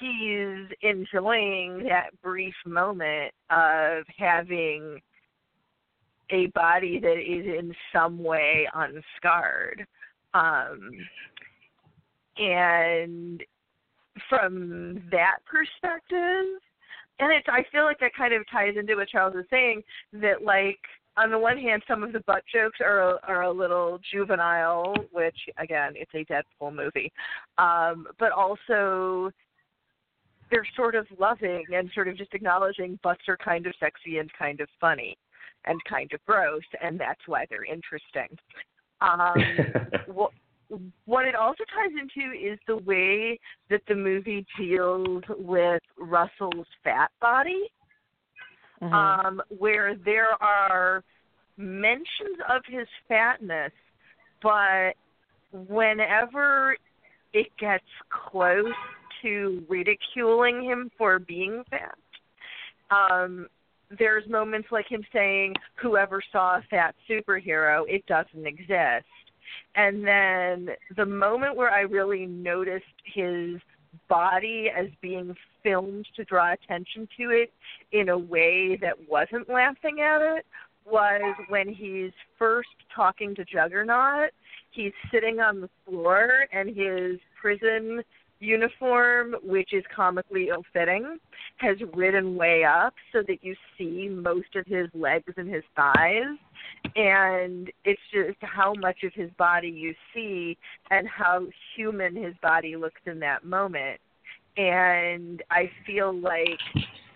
he's 0.00 0.66
enjoying 0.82 1.84
that 1.84 2.10
brief 2.22 2.54
moment 2.66 3.32
of 3.50 4.04
having 4.16 5.00
a 6.30 6.46
body 6.46 6.98
that 6.98 7.18
is 7.18 7.46
in 7.46 7.72
some 7.92 8.22
way 8.22 8.68
unscarred. 8.74 9.86
Um 10.34 10.90
and 12.38 13.42
from 14.28 15.02
that 15.10 15.38
perspective 15.46 16.60
and 17.18 17.32
it's 17.32 17.46
I 17.48 17.64
feel 17.72 17.84
like 17.84 18.00
that 18.00 18.14
kind 18.14 18.34
of 18.34 18.42
ties 18.50 18.74
into 18.78 18.96
what 18.96 19.08
Charles 19.08 19.34
was 19.34 19.44
saying 19.50 19.82
that 20.12 20.42
like 20.42 20.78
on 21.16 21.30
the 21.30 21.38
one 21.38 21.58
hand 21.58 21.82
some 21.88 22.02
of 22.02 22.12
the 22.12 22.20
butt 22.20 22.42
jokes 22.52 22.78
are 22.80 23.18
are 23.24 23.42
a 23.42 23.50
little 23.50 23.98
juvenile, 24.12 24.94
which 25.12 25.36
again 25.58 25.94
it's 25.96 26.12
a 26.14 26.24
Deadpool 26.30 26.74
movie, 26.74 27.12
um, 27.58 28.06
but 28.18 28.32
also 28.32 29.30
they're 30.50 30.66
sort 30.76 30.94
of 30.94 31.06
loving 31.18 31.64
and 31.74 31.90
sort 31.94 32.08
of 32.08 32.16
just 32.16 32.32
acknowledging 32.34 32.98
butts 33.02 33.22
are 33.28 33.36
kind 33.36 33.66
of 33.66 33.74
sexy 33.80 34.18
and 34.18 34.30
kind 34.38 34.60
of 34.60 34.68
funny 34.80 35.16
and 35.64 35.82
kind 35.84 36.12
of 36.12 36.24
gross, 36.24 36.62
and 36.82 37.00
that's 37.00 37.20
why 37.26 37.44
they're 37.50 37.64
interesting. 37.64 38.28
Um, 39.00 39.34
what 40.06 40.30
what 41.04 41.26
it 41.26 41.34
also 41.34 41.64
ties 41.74 41.92
into 41.92 42.32
is 42.32 42.58
the 42.66 42.78
way 42.78 43.38
that 43.70 43.82
the 43.88 43.94
movie 43.94 44.44
deals 44.58 45.22
with 45.38 45.82
Russell's 45.98 46.66
fat 46.82 47.10
body, 47.20 47.70
Mhm. 48.80 48.92
um, 48.92 49.42
where 49.48 49.94
there 49.94 50.40
are 50.42 51.02
mentions 51.56 52.38
of 52.48 52.64
his 52.66 52.88
fatness, 53.08 53.72
but 54.42 54.96
whenever 55.52 56.76
it 57.32 57.56
gets 57.56 57.86
close 58.10 58.74
to 59.22 59.64
ridiculing 59.68 60.62
him 60.62 60.90
for 60.98 61.18
being 61.18 61.64
fat, 61.64 61.98
um, 62.90 63.48
there's 63.88 64.26
moments 64.28 64.70
like 64.72 64.86
him 64.88 65.04
saying, 65.12 65.54
Whoever 65.76 66.20
saw 66.32 66.56
a 66.56 66.62
fat 66.62 66.94
superhero, 67.08 67.88
it 67.88 68.04
doesn't 68.06 68.46
exist. 68.46 69.06
And 69.74 70.06
then 70.06 70.70
the 70.96 71.06
moment 71.06 71.56
where 71.56 71.70
I 71.70 71.80
really 71.80 72.26
noticed 72.26 72.84
his 73.04 73.60
body 74.08 74.70
as 74.74 74.86
being 75.00 75.34
filmed 75.62 76.06
to 76.16 76.24
draw 76.24 76.52
attention 76.52 77.08
to 77.18 77.30
it 77.30 77.52
in 77.92 78.08
a 78.08 78.18
way 78.18 78.76
that 78.76 79.08
wasn't 79.08 79.48
laughing 79.48 80.00
at 80.00 80.22
it 80.22 80.46
was 80.84 81.34
when 81.48 81.68
he's 81.68 82.12
first 82.38 82.68
talking 82.94 83.34
to 83.34 83.44
Juggernaut. 83.44 84.30
He's 84.70 84.92
sitting 85.10 85.40
on 85.40 85.60
the 85.60 85.70
floor 85.84 86.46
and 86.52 86.68
his 86.68 87.18
prison 87.40 88.02
uniform, 88.40 89.34
which 89.42 89.72
is 89.72 89.84
comically 89.94 90.48
ill 90.48 90.64
fitting, 90.72 91.18
has 91.58 91.76
ridden 91.94 92.36
way 92.36 92.64
up 92.64 92.94
so 93.12 93.22
that 93.26 93.38
you 93.42 93.54
see 93.78 94.08
most 94.08 94.54
of 94.56 94.66
his 94.66 94.88
legs 94.94 95.32
and 95.36 95.48
his 95.48 95.64
thighs. 95.74 96.36
And 96.94 97.70
it's 97.84 98.00
just 98.12 98.38
how 98.40 98.74
much 98.74 99.02
of 99.04 99.12
his 99.14 99.30
body 99.38 99.68
you 99.68 99.94
see 100.14 100.56
and 100.90 101.08
how 101.08 101.46
human 101.74 102.14
his 102.14 102.34
body 102.42 102.76
looks 102.76 103.00
in 103.06 103.18
that 103.20 103.44
moment. 103.44 104.00
And 104.56 105.42
I 105.50 105.70
feel 105.86 106.14
like 106.14 106.60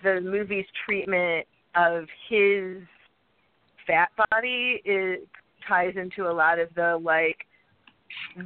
the 0.02 0.20
movie's 0.20 0.66
treatment 0.84 1.46
of 1.74 2.04
his 2.28 2.78
fat 3.86 4.10
body 4.30 4.82
it 4.84 5.26
ties 5.66 5.94
into 5.96 6.28
a 6.28 6.32
lot 6.32 6.58
of 6.58 6.68
the 6.74 6.98
like 7.02 7.46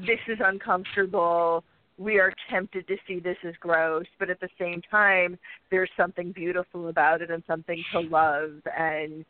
this 0.07 0.19
is 0.29 0.39
uncomfortable 0.45 1.65
we 1.99 2.19
are 2.19 2.33
tempted 2.51 2.87
to 2.89 2.97
see 3.07 3.21
this 3.21 3.37
as 3.47 3.55
gross 3.61 4.07
but 4.19 4.31
at 4.31 4.41
the 4.41 4.49
same 4.59 4.81
time 4.91 5.39
there's 5.71 5.91
something 5.97 6.33
beautiful 6.33 6.89
about 6.89 7.23
it 7.23 7.31
and 7.31 7.43
something 7.47 7.83
to 7.93 8.01
love 8.01 8.51
and 8.77 9.25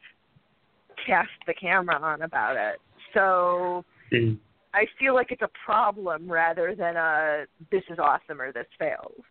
cast 1.06 1.28
the 1.46 1.54
camera 1.54 1.98
on 2.00 2.22
about 2.22 2.56
it 2.56 2.80
so 3.12 3.84
Mm. 4.12 4.38
i 4.74 4.86
feel 4.98 5.14
like 5.14 5.32
it's 5.32 5.42
a 5.42 5.50
problem 5.64 6.30
rather 6.30 6.74
than 6.74 6.96
a 6.96 7.44
this 7.70 7.82
is 7.88 7.98
awesome 7.98 8.40
or 8.40 8.52
this 8.52 8.66
fails 8.78 9.22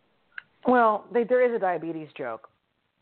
Well, 0.66 1.04
they, 1.12 1.24
there 1.24 1.44
is 1.48 1.54
a 1.54 1.58
diabetes 1.58 2.08
joke, 2.16 2.48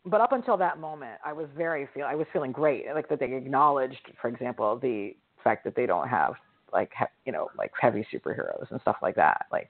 but 0.05 0.19
up 0.19 0.33
until 0.33 0.57
that 0.57 0.79
moment, 0.79 1.17
I 1.23 1.31
was 1.33 1.47
very 1.55 1.87
feel 1.93 2.05
I 2.05 2.15
was 2.15 2.27
feeling 2.33 2.51
great, 2.51 2.85
like 2.93 3.07
that 3.09 3.19
they 3.19 3.33
acknowledged, 3.33 4.11
for 4.21 4.27
example, 4.27 4.77
the 4.77 5.15
fact 5.43 5.63
that 5.63 5.75
they 5.75 5.85
don't 5.85 6.09
have 6.09 6.33
like 6.73 6.91
he, 6.99 7.05
you 7.25 7.31
know 7.31 7.49
like 7.57 7.71
heavy 7.79 8.05
superheroes 8.13 8.69
and 8.71 8.81
stuff 8.81 8.97
like 9.01 9.15
that. 9.15 9.45
Like, 9.51 9.69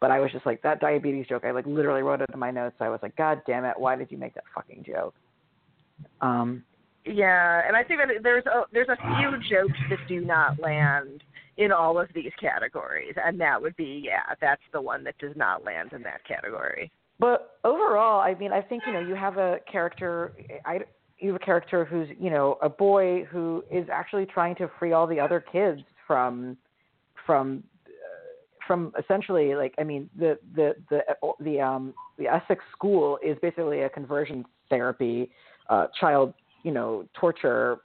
but 0.00 0.10
I 0.10 0.18
was 0.18 0.32
just 0.32 0.46
like 0.46 0.62
that 0.62 0.80
diabetes 0.80 1.26
joke. 1.28 1.44
I 1.44 1.50
like 1.50 1.66
literally 1.66 2.02
wrote 2.02 2.22
it 2.22 2.30
in 2.32 2.38
my 2.38 2.50
notes. 2.50 2.76
I 2.80 2.88
was 2.88 3.00
like, 3.02 3.16
God 3.16 3.42
damn 3.46 3.64
it, 3.64 3.78
why 3.78 3.96
did 3.96 4.10
you 4.10 4.18
make 4.18 4.34
that 4.34 4.44
fucking 4.54 4.84
joke? 4.86 5.14
Um, 6.20 6.64
Yeah, 7.04 7.62
and 7.66 7.76
I 7.76 7.84
think 7.84 8.00
that 8.00 8.22
there's 8.22 8.46
a 8.46 8.62
there's 8.72 8.88
a 8.88 8.96
few 8.96 9.38
jokes 9.50 9.78
that 9.90 9.98
do 10.08 10.20
not 10.20 10.58
land 10.58 11.22
in 11.58 11.72
all 11.72 12.00
of 12.00 12.08
these 12.14 12.32
categories, 12.40 13.14
and 13.22 13.38
that 13.40 13.60
would 13.60 13.76
be 13.76 14.02
yeah, 14.04 14.34
that's 14.40 14.62
the 14.72 14.80
one 14.80 15.04
that 15.04 15.18
does 15.18 15.36
not 15.36 15.64
land 15.64 15.92
in 15.92 16.02
that 16.02 16.24
category. 16.26 16.90
But 17.18 17.58
overall, 17.64 18.20
I 18.20 18.34
mean, 18.34 18.52
I 18.52 18.62
think 18.62 18.82
you 18.86 18.94
know 18.94 19.00
you 19.00 19.14
have 19.14 19.36
a 19.36 19.58
character. 19.70 20.32
I 20.64 20.80
you 21.18 21.32
have 21.32 21.42
a 21.42 21.44
character 21.44 21.84
who's 21.84 22.08
you 22.18 22.30
know 22.30 22.58
a 22.62 22.68
boy 22.68 23.24
who 23.30 23.62
is 23.70 23.86
actually 23.92 24.24
trying 24.24 24.54
to 24.56 24.70
free 24.78 24.92
all 24.92 25.06
the 25.06 25.20
other 25.20 25.44
kids 25.52 25.82
from 26.06 26.56
from 27.26 27.62
from 28.70 28.92
essentially 28.96 29.56
like 29.56 29.74
I 29.80 29.82
mean 29.82 30.08
the 30.16 30.38
the 30.54 30.76
the 30.90 31.00
the 31.40 31.60
um 31.60 31.92
the 32.18 32.28
Essex 32.28 32.62
school 32.70 33.18
is 33.20 33.36
basically 33.42 33.80
a 33.80 33.88
conversion 33.88 34.44
therapy 34.68 35.28
uh 35.68 35.88
child 35.98 36.34
you 36.62 36.70
know 36.70 37.04
torture 37.18 37.78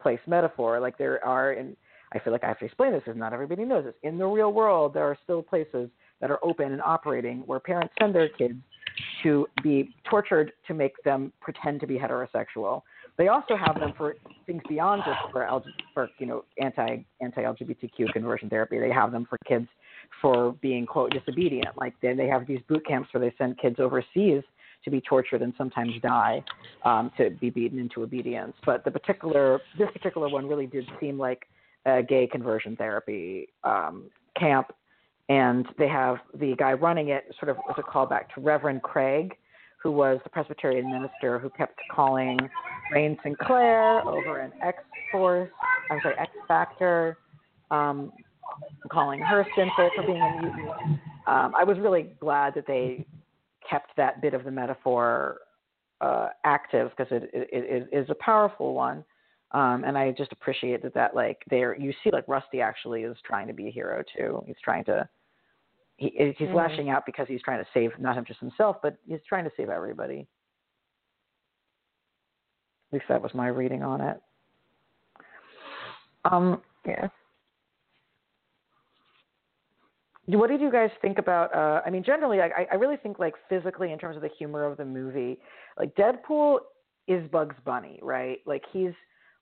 place 0.00 0.18
metaphor. 0.26 0.80
Like 0.80 0.96
there 0.96 1.22
are 1.22 1.52
and 1.52 1.76
I 2.14 2.20
feel 2.20 2.32
like 2.32 2.42
I 2.42 2.48
have 2.48 2.58
to 2.60 2.64
explain 2.64 2.92
this 2.92 3.02
because 3.04 3.18
not 3.18 3.34
everybody 3.34 3.66
knows 3.66 3.84
this. 3.84 3.92
In 4.02 4.16
the 4.16 4.24
real 4.24 4.50
world 4.50 4.94
there 4.94 5.04
are 5.04 5.18
still 5.24 5.42
places 5.42 5.90
that 6.22 6.30
are 6.30 6.38
open 6.42 6.72
and 6.72 6.80
operating 6.80 7.40
where 7.40 7.60
parents 7.60 7.92
send 8.00 8.14
their 8.14 8.30
kids 8.30 8.54
to 9.22 9.46
be 9.62 9.94
tortured 10.08 10.52
to 10.68 10.72
make 10.72 10.94
them 11.04 11.34
pretend 11.42 11.80
to 11.80 11.86
be 11.86 11.98
heterosexual. 11.98 12.80
They 13.18 13.28
also 13.28 13.56
have 13.56 13.78
them 13.78 13.92
for 13.94 14.16
things 14.46 14.62
beyond 14.70 15.02
just 15.04 15.18
for 15.32 15.62
for 15.92 16.08
you 16.18 16.24
know 16.24 16.46
anti 16.58 17.04
anti 17.20 17.42
LGBTQ 17.42 18.10
conversion 18.14 18.48
therapy. 18.48 18.78
They 18.78 18.90
have 18.90 19.12
them 19.12 19.26
for 19.28 19.36
kids 19.46 19.68
for 20.20 20.52
being 20.60 20.86
quote 20.86 21.12
disobedient. 21.12 21.76
Like 21.76 21.94
they 22.00 22.14
they 22.14 22.26
have 22.28 22.46
these 22.46 22.60
boot 22.68 22.86
camps 22.86 23.08
where 23.12 23.20
they 23.20 23.34
send 23.38 23.58
kids 23.58 23.76
overseas 23.78 24.42
to 24.84 24.90
be 24.90 25.00
tortured 25.00 25.42
and 25.42 25.52
sometimes 25.58 25.92
die 26.02 26.42
um, 26.84 27.10
to 27.16 27.30
be 27.30 27.50
beaten 27.50 27.78
into 27.78 28.02
obedience. 28.02 28.54
But 28.64 28.84
the 28.84 28.90
particular 28.90 29.60
this 29.78 29.88
particular 29.92 30.28
one 30.28 30.46
really 30.46 30.66
did 30.66 30.84
seem 31.00 31.18
like 31.18 31.46
a 31.86 32.02
gay 32.02 32.26
conversion 32.26 32.76
therapy 32.76 33.48
um, 33.64 34.10
camp, 34.38 34.72
and 35.28 35.66
they 35.78 35.88
have 35.88 36.16
the 36.38 36.54
guy 36.56 36.72
running 36.72 37.08
it 37.08 37.24
sort 37.38 37.50
of 37.50 37.56
as 37.70 37.76
a 37.78 37.82
callback 37.82 38.32
to 38.34 38.40
Reverend 38.40 38.82
Craig 38.82 39.34
who 39.82 39.92
was 39.92 40.18
the 40.24 40.30
Presbyterian 40.30 40.90
minister 40.90 41.38
who 41.38 41.48
kept 41.50 41.78
calling 41.90 42.38
Rahne 42.92 43.16
Sinclair 43.22 44.00
over 44.06 44.40
in 44.40 44.52
X 44.62 44.78
Force, 45.12 45.50
I'm 45.90 46.00
sorry, 46.02 46.16
X 46.18 46.30
Factor, 46.46 47.18
um, 47.70 48.12
calling 48.90 49.20
her 49.20 49.46
sinful 49.56 49.90
for 49.96 50.02
being 50.02 50.20
a 50.20 50.42
mutant. 50.42 51.00
Um, 51.26 51.54
I 51.56 51.64
was 51.64 51.78
really 51.78 52.10
glad 52.20 52.54
that 52.54 52.66
they 52.66 53.06
kept 53.68 53.96
that 53.96 54.22
bit 54.22 54.34
of 54.34 54.44
the 54.44 54.50
metaphor 54.50 55.38
uh, 56.00 56.28
active 56.44 56.90
because 56.96 57.10
it, 57.10 57.30
it, 57.32 57.48
it 57.52 57.88
is 57.92 58.08
a 58.10 58.14
powerful 58.14 58.74
one. 58.74 59.04
Um, 59.52 59.84
and 59.84 59.96
I 59.96 60.12
just 60.12 60.32
appreciate 60.32 60.82
that 60.82 60.94
that 60.94 61.14
like 61.14 61.38
there 61.48 61.76
you 61.78 61.92
see 62.04 62.10
like 62.10 62.28
Rusty 62.28 62.60
actually 62.60 63.02
is 63.02 63.16
trying 63.24 63.46
to 63.46 63.54
be 63.54 63.68
a 63.68 63.70
hero 63.70 64.02
too. 64.16 64.42
He's 64.46 64.56
trying 64.62 64.84
to 64.84 65.08
he, 65.96 66.12
he's 66.16 66.34
mm-hmm. 66.48 66.54
lashing 66.54 66.90
out 66.90 67.06
because 67.06 67.26
he's 67.28 67.42
trying 67.42 67.58
to 67.58 67.68
save 67.72 67.90
not 67.98 68.22
just 68.26 68.40
himself, 68.40 68.76
but 68.82 68.96
he's 69.06 69.20
trying 69.28 69.44
to 69.44 69.50
save 69.56 69.70
everybody. 69.70 70.26
At 72.90 72.94
least 72.94 73.06
that 73.08 73.22
was 73.22 73.32
my 73.34 73.48
reading 73.48 73.82
on 73.82 74.00
it. 74.00 74.20
Um, 76.24 76.62
yeah. 76.86 77.08
What 80.30 80.48
did 80.50 80.60
you 80.60 80.70
guys 80.70 80.90
think 81.00 81.18
about? 81.18 81.54
Uh, 81.54 81.80
I 81.86 81.90
mean, 81.90 82.04
generally, 82.04 82.40
I, 82.40 82.66
I 82.70 82.74
really 82.74 82.96
think 82.98 83.18
like 83.18 83.34
physically 83.48 83.92
in 83.92 83.98
terms 83.98 84.16
of 84.16 84.22
the 84.22 84.30
humor 84.38 84.64
of 84.64 84.76
the 84.76 84.84
movie, 84.84 85.38
like 85.78 85.94
Deadpool 85.94 86.58
is 87.06 87.28
Bugs 87.30 87.56
Bunny, 87.64 87.98
right? 88.02 88.38
Like 88.44 88.62
he's 88.72 88.92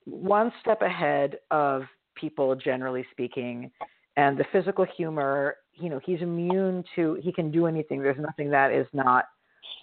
one 0.05 0.53
step 0.61 0.83
ahead 0.83 1.39
of 1.51 1.83
people, 2.15 2.55
generally 2.55 3.05
speaking, 3.11 3.71
and 4.17 4.39
the 4.39 4.45
physical 4.53 4.87
humor 4.97 5.57
you 5.75 5.89
know 5.89 6.01
he's 6.05 6.21
immune 6.23 6.83
to 6.95 7.19
he 7.23 7.33
can 7.33 7.51
do 7.51 7.67
anything 7.67 8.03
there's 8.03 8.19
nothing 8.19 8.51
that 8.51 8.73
is 8.73 8.87
not 8.93 9.27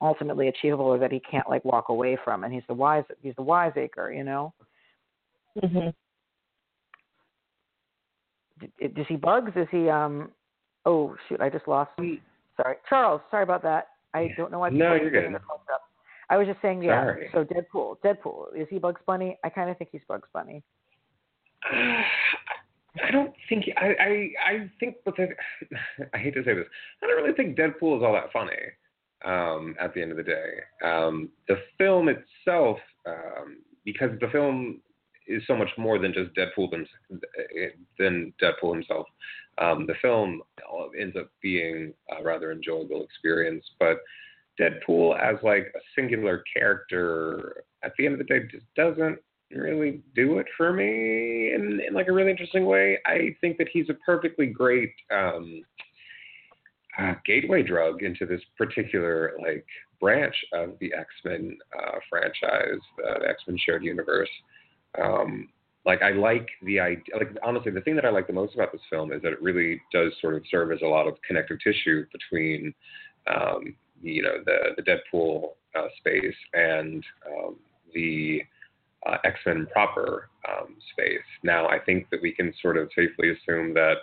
ultimately 0.02 0.48
achievable 0.48 0.86
or 0.86 0.98
that 0.98 1.12
he 1.12 1.20
can't 1.20 1.48
like 1.50 1.64
walk 1.64 1.90
away 1.90 2.18
from 2.24 2.44
and 2.44 2.54
he's 2.54 2.64
the 2.68 2.74
wise 2.74 3.04
he's 3.22 3.36
the 3.36 3.44
wiseacre 3.44 4.12
you 4.12 4.24
know 4.24 4.54
mhm 5.62 5.94
does 8.96 9.06
he 9.08 9.16
bugs 9.16 9.52
is 9.56 9.68
he 9.72 9.90
um 9.90 10.32
oh 10.86 11.16
shoot 11.28 11.42
i 11.42 11.50
just 11.50 11.68
lost 11.68 11.92
sorry 11.98 12.76
charles 12.88 13.22
sorry 13.32 13.44
about 13.44 13.64
that 13.64 13.88
i 14.14 14.30
don't 14.38 14.52
know 14.52 14.60
why 14.60 14.70
no 14.70 14.94
you're 14.96 15.12
good 15.12 15.36
i 16.30 16.38
was 16.38 16.48
just 16.48 16.62
saying 16.62 16.82
yeah 16.82 17.04
sorry. 17.04 17.30
so 17.34 17.46
deadpool 17.46 17.98
deadpool 18.04 18.46
is 18.56 18.68
he 18.70 18.80
bugs 18.80 19.02
bunny 19.06 19.38
i 19.44 19.50
kind 19.50 19.70
of 19.70 19.78
think 19.78 19.90
he's 19.92 20.02
bugs 20.08 20.28
bunny 20.34 20.64
I 23.02 23.10
don't 23.12 23.34
think 23.50 23.66
I 23.78 23.96
I 24.00 24.30
I 24.52 24.72
think 24.80 24.98
but 25.04 25.16
I 26.14 26.18
hate 26.18 26.36
to 26.36 26.44
say 26.44 26.54
this. 26.54 26.68
I 27.02 27.08
don't 27.08 27.24
really 27.24 27.36
think 27.36 27.58
Deadpool 27.58 27.98
is 27.98 28.04
all 28.04 28.14
that 28.14 28.32
funny. 28.32 28.52
Um, 29.26 29.76
at 29.80 29.94
the 29.94 30.02
end 30.02 30.12
of 30.12 30.18
the 30.18 30.24
day, 30.24 30.50
um, 30.84 31.30
the 31.48 31.56
film 31.78 32.10
itself, 32.10 32.78
um, 33.08 33.60
because 33.86 34.10
the 34.20 34.28
film 34.28 34.82
is 35.28 35.44
so 35.48 35.56
much 35.56 35.70
more 35.78 36.00
than 36.00 36.14
just 36.14 36.32
Deadpool 36.36 36.72
than, 36.72 36.88
than 37.98 38.34
Deadpool 38.42 38.74
himself. 38.74 39.08
Um, 39.58 39.86
the 39.86 39.96
film 40.02 40.42
ends 41.00 41.16
up 41.16 41.30
being 41.42 41.94
a 42.20 42.24
rather 42.24 42.52
enjoyable 42.52 43.04
experience, 43.04 43.64
but 43.80 43.98
Deadpool 44.60 45.20
as 45.20 45.36
like 45.44 45.72
a 45.76 45.80
singular 45.96 46.44
character 46.56 47.64
at 47.84 47.94
the 47.98 48.06
end 48.06 48.14
of 48.14 48.20
the 48.20 48.26
day 48.26 48.48
just 48.52 48.66
doesn't 48.76 49.20
really 49.52 50.02
do 50.16 50.40
it 50.40 50.48
for 50.58 50.74
me 50.74 51.54
in, 51.54 51.80
in 51.88 51.94
like 51.94 52.08
a 52.08 52.12
really 52.12 52.32
interesting 52.32 52.66
way. 52.66 52.98
I 53.06 53.36
think 53.42 53.58
that 53.58 53.68
he's 53.72 53.90
a 53.90 53.94
perfectly 54.06 54.48
great 54.48 54.94
um, 55.12 55.64
uh, 56.98 57.14
gateway 57.26 57.64
drug 57.64 58.04
into 58.04 58.26
this 58.26 58.42
particular 58.58 59.34
like 59.42 59.66
branch 60.00 60.36
of 60.54 60.72
the 60.80 60.94
X 60.94 61.08
Men 61.24 61.58
uh, 61.78 61.98
franchise, 62.10 62.80
the 62.98 63.28
X 63.28 63.44
Men 63.48 63.58
shared 63.64 63.84
universe. 63.84 64.30
Um, 65.02 65.50
like 65.86 66.02
I 66.02 66.12
like 66.12 66.48
the 66.64 66.80
idea. 66.80 67.18
Like 67.18 67.38
honestly, 67.44 67.72
the 67.72 67.82
thing 67.82 67.96
that 67.96 68.06
I 68.06 68.10
like 68.10 68.28
the 68.28 68.34
most 68.34 68.56
about 68.56 68.72
this 68.72 68.82
film 68.90 69.12
is 69.12 69.22
that 69.22 69.34
it 69.34 69.42
really 69.42 69.82
does 69.92 70.14
sort 70.22 70.36
of 70.36 70.44
serve 70.50 70.72
as 70.72 70.80
a 70.82 70.88
lot 70.88 71.08
of 71.08 71.16
connective 71.28 71.58
tissue 71.60 72.06
between, 72.12 72.74
um, 73.28 73.76
you 74.02 74.22
know, 74.22 74.38
the 74.46 74.76
the 74.78 74.84
Deadpool 74.84 75.50
uh, 75.76 75.88
space 75.98 76.36
and 76.54 77.04
um, 77.28 77.58
the 77.94 78.42
uh, 79.06 79.18
X 79.26 79.40
Men 79.46 79.68
proper 79.72 80.30
um, 80.50 80.76
space. 80.94 81.20
Now, 81.44 81.68
I 81.68 81.80
think 81.80 82.10
that 82.12 82.22
we 82.22 82.32
can 82.32 82.54
sort 82.62 82.78
of 82.78 82.90
safely 82.96 83.32
assume 83.32 83.74
that 83.74 83.96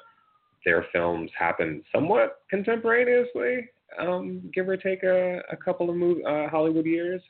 their 0.64 0.84
films 0.92 1.30
happen 1.38 1.82
somewhat 1.94 2.42
contemporaneously, 2.50 3.70
um, 3.98 4.50
give 4.54 4.68
or 4.68 4.76
take 4.76 5.02
a, 5.02 5.40
a 5.50 5.56
couple 5.56 5.88
of 5.88 5.96
uh, 6.26 6.50
Hollywood 6.50 6.84
years. 6.84 7.22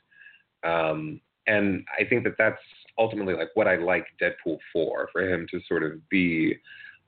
Um, 0.63 1.21
and 1.47 1.85
I 1.97 2.03
think 2.03 2.23
that 2.25 2.35
that's 2.37 2.61
ultimately 3.01 3.33
like 3.33 3.49
what 3.55 3.67
I 3.67 3.77
like 3.77 4.05
Deadpool 4.21 4.57
for, 4.71 5.09
for 5.11 5.21
him 5.21 5.47
to 5.51 5.59
sort 5.67 5.83
of 5.83 6.07
be 6.09 6.55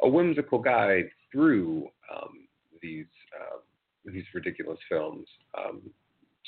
a 0.02 0.10
whimsical 0.10 0.58
guide 0.58 1.10
through 1.32 1.88
um, 2.14 2.48
these 2.82 3.06
uh, 3.40 3.60
these 4.06 4.24
ridiculous 4.34 4.80
films, 4.90 5.28
um, 5.58 5.82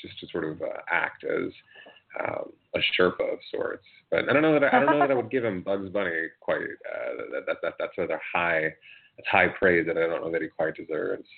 just 0.00 0.18
to 0.20 0.26
sort 0.30 0.44
of 0.44 0.60
uh, 0.60 0.80
act 0.90 1.24
as 1.24 1.52
um, 2.20 2.52
a 2.74 2.78
Sherpa 2.78 3.32
of 3.32 3.38
sorts. 3.54 3.86
But 4.10 4.28
I 4.28 4.32
don't 4.32 4.42
know 4.42 4.58
that 4.58 4.64
I, 4.64 4.76
I 4.76 4.80
don't 4.80 4.98
know 4.98 4.98
that 4.98 5.10
I 5.10 5.14
would 5.14 5.30
give 5.30 5.44
him 5.44 5.62
Bugs 5.62 5.88
Bunny 5.90 6.26
quite 6.40 6.58
uh, 6.58 7.22
that, 7.32 7.46
that 7.46 7.56
that 7.62 7.74
that's 7.78 7.96
rather 7.96 8.20
high 8.34 8.74
that's 9.16 9.28
high 9.30 9.48
praise 9.48 9.86
that 9.86 9.96
I 9.96 10.06
don't 10.06 10.22
know 10.22 10.32
that 10.32 10.42
he 10.42 10.48
quite 10.48 10.74
deserves. 10.74 11.28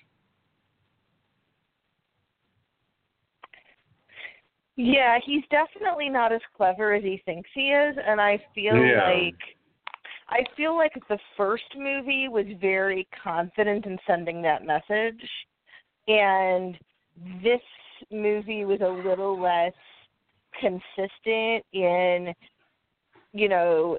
Yeah, 4.80 5.18
he's 5.26 5.42
definitely 5.50 6.08
not 6.08 6.32
as 6.32 6.40
clever 6.56 6.94
as 6.94 7.02
he 7.02 7.20
thinks 7.24 7.50
he 7.52 7.72
is, 7.72 7.96
and 8.06 8.20
I 8.20 8.40
feel 8.54 8.76
yeah. 8.76 9.10
like 9.10 9.34
I 10.28 10.44
feel 10.56 10.76
like 10.76 10.92
the 11.08 11.18
first 11.36 11.64
movie 11.76 12.28
was 12.28 12.46
very 12.60 13.08
confident 13.24 13.86
in 13.86 13.98
sending 14.06 14.40
that 14.42 14.64
message, 14.64 15.20
and 16.06 16.78
this 17.42 17.60
movie 18.12 18.64
was 18.64 18.80
a 18.80 19.08
little 19.08 19.40
less 19.40 19.72
consistent 20.60 21.64
in, 21.72 22.32
you 23.32 23.48
know, 23.48 23.98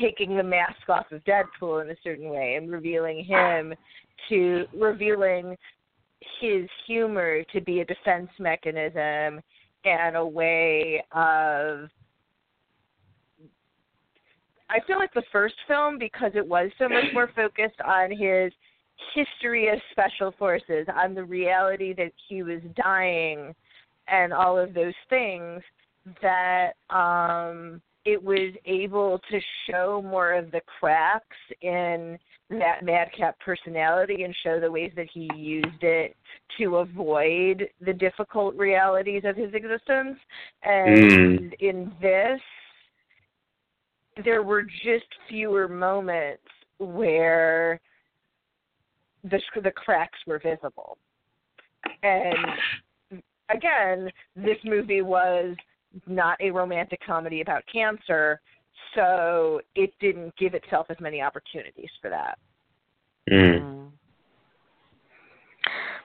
taking 0.00 0.36
the 0.36 0.42
mask 0.44 0.88
off 0.88 1.10
of 1.10 1.24
Deadpool 1.24 1.82
in 1.82 1.90
a 1.90 1.96
certain 2.04 2.30
way 2.30 2.54
and 2.54 2.70
revealing 2.70 3.24
him 3.24 3.74
to 4.28 4.66
revealing 4.72 5.56
his 6.40 6.68
humor 6.86 7.42
to 7.52 7.60
be 7.60 7.80
a 7.80 7.84
defense 7.84 8.30
mechanism 8.38 9.40
and 9.84 10.16
a 10.16 10.26
way 10.26 11.02
of 11.12 11.88
I 14.68 14.80
feel 14.86 14.98
like 14.98 15.14
the 15.14 15.22
first 15.30 15.54
film 15.68 15.96
because 15.98 16.32
it 16.34 16.46
was 16.46 16.70
so 16.78 16.88
much 16.88 17.04
more 17.14 17.30
focused 17.36 17.80
on 17.84 18.10
his 18.10 18.52
history 19.14 19.68
of 19.68 19.78
special 19.92 20.34
forces, 20.38 20.86
on 20.92 21.14
the 21.14 21.24
reality 21.24 21.94
that 21.94 22.12
he 22.28 22.42
was 22.42 22.60
dying 22.74 23.54
and 24.08 24.32
all 24.32 24.58
of 24.58 24.74
those 24.74 24.94
things 25.08 25.62
that 26.22 26.72
um 26.90 27.80
it 28.06 28.22
was 28.22 28.54
able 28.64 29.20
to 29.30 29.40
show 29.68 30.00
more 30.02 30.32
of 30.32 30.50
the 30.52 30.60
cracks 30.78 31.36
in 31.60 32.18
that 32.48 32.84
madcap 32.84 33.38
personality 33.40 34.22
and 34.22 34.34
show 34.44 34.60
the 34.60 34.70
ways 34.70 34.92
that 34.94 35.08
he 35.12 35.28
used 35.36 35.82
it 35.82 36.16
to 36.56 36.76
avoid 36.76 37.68
the 37.84 37.92
difficult 37.92 38.54
realities 38.54 39.22
of 39.24 39.36
his 39.36 39.52
existence 39.52 40.18
and 40.62 41.40
mm. 41.40 41.52
in 41.58 41.92
this 42.00 42.40
there 44.24 44.42
were 44.42 44.62
just 44.62 45.06
fewer 45.28 45.68
moments 45.68 46.42
where 46.78 47.80
the 49.24 49.40
the 49.62 49.70
cracks 49.70 50.18
were 50.26 50.38
visible. 50.38 50.98
And 52.02 53.20
again, 53.50 54.10
this 54.34 54.58
movie 54.64 55.02
was 55.02 55.56
not 56.06 56.40
a 56.40 56.50
romantic 56.50 57.00
comedy 57.04 57.40
about 57.40 57.62
cancer, 57.72 58.40
so 58.94 59.60
it 59.74 59.92
didn't 60.00 60.36
give 60.36 60.54
itself 60.54 60.86
as 60.90 60.96
many 61.00 61.20
opportunities 61.20 61.90
for 62.00 62.10
that. 62.10 62.38
Mm. 63.30 63.90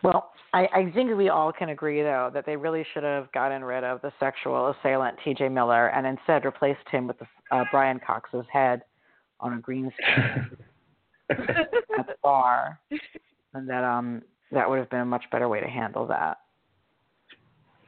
Well, 0.03 0.31
I, 0.53 0.67
I 0.73 0.91
think 0.93 1.15
we 1.15 1.29
all 1.29 1.53
can 1.53 1.69
agree, 1.69 2.01
though, 2.01 2.31
that 2.33 2.45
they 2.45 2.55
really 2.55 2.85
should 2.93 3.03
have 3.03 3.31
gotten 3.31 3.63
rid 3.63 3.83
of 3.83 4.01
the 4.01 4.11
sexual 4.19 4.69
assailant 4.69 5.17
T.J. 5.23 5.49
Miller 5.49 5.87
and 5.87 6.05
instead 6.05 6.45
replaced 6.45 6.87
him 6.91 7.07
with 7.07 7.17
the, 7.19 7.27
uh, 7.51 7.63
Brian 7.71 7.99
Cox's 8.05 8.45
head 8.51 8.81
on 9.39 9.53
a 9.53 9.59
green 9.59 9.91
screen 10.01 10.57
at 11.29 12.07
the 12.07 12.15
bar, 12.21 12.79
and 13.53 13.69
that 13.69 13.83
um 13.83 14.21
that 14.51 14.69
would 14.69 14.79
have 14.79 14.89
been 14.89 15.01
a 15.01 15.05
much 15.05 15.23
better 15.31 15.47
way 15.49 15.59
to 15.59 15.67
handle 15.67 16.05
that. 16.07 16.37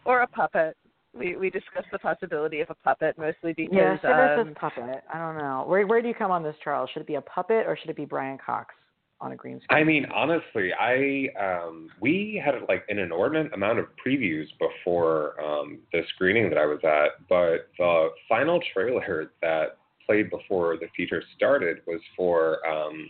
Or 0.06 0.22
a 0.22 0.28
puppet. 0.28 0.76
We 1.14 1.36
we 1.36 1.50
discussed 1.50 1.88
the 1.92 2.00
possibility 2.00 2.62
of 2.62 2.70
a 2.70 2.76
puppet 2.76 3.18
mostly 3.18 3.54
because 3.54 3.74
yes, 3.74 4.00
it 4.04 4.40
um, 4.40 4.50
is 4.50 4.56
puppet. 4.60 5.04
I 5.14 5.20
don't 5.20 5.38
know. 5.38 5.64
Where 5.68 5.86
where 5.86 6.02
do 6.02 6.08
you 6.08 6.14
come 6.14 6.32
on 6.32 6.44
this, 6.44 6.56
Charles? 6.64 6.90
Should 6.94 7.02
it 7.02 7.08
be 7.08 7.16
a 7.16 7.22
puppet 7.22 7.66
or 7.68 7.78
should 7.80 7.90
it 7.90 7.96
be 7.96 8.06
Brian 8.06 8.40
Cox 8.44 8.74
on 9.22 9.32
a 9.32 9.36
green 9.36 9.62
screen? 9.62 9.80
I 9.80 9.84
mean, 9.84 10.08
honestly, 10.14 10.72
I 10.74 11.28
um, 11.40 11.90
we 12.02 12.42
had 12.44 12.56
like 12.68 12.84
an 12.90 12.98
inordinate 12.98 13.54
amount 13.54 13.78
of 13.78 13.86
previews 14.06 14.48
before 14.60 15.40
um, 15.44 15.80
the 15.92 16.02
screening 16.16 16.50
that 16.50 16.58
I 16.58 16.66
was 16.66 16.80
at, 16.84 17.28
but 17.30 17.70
the 17.78 18.10
final 18.28 18.60
trailer 18.74 19.32
that 19.42 19.78
played 20.08 20.32
before 20.32 20.78
the 20.78 20.88
feature 20.98 21.24
started 21.36 21.78
was 21.86 22.02
for 22.18 22.66
um, 22.68 23.08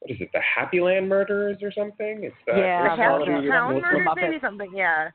what 0.00 0.10
is 0.10 0.16
it, 0.20 0.30
the 0.32 0.40
Happy 0.40 0.80
Land 0.80 1.08
Murderers 1.08 1.58
or 1.62 1.72
something? 1.72 2.24
It's 2.24 2.34
that 2.46 2.58
Yeah, 2.58 2.82
the 2.82 2.88
Happy 2.90 3.02
heard 3.02 3.22
of 3.22 3.82
Murders, 3.82 4.08
maybe 4.16 4.38
something. 4.40 4.72
Yeah. 4.74 5.10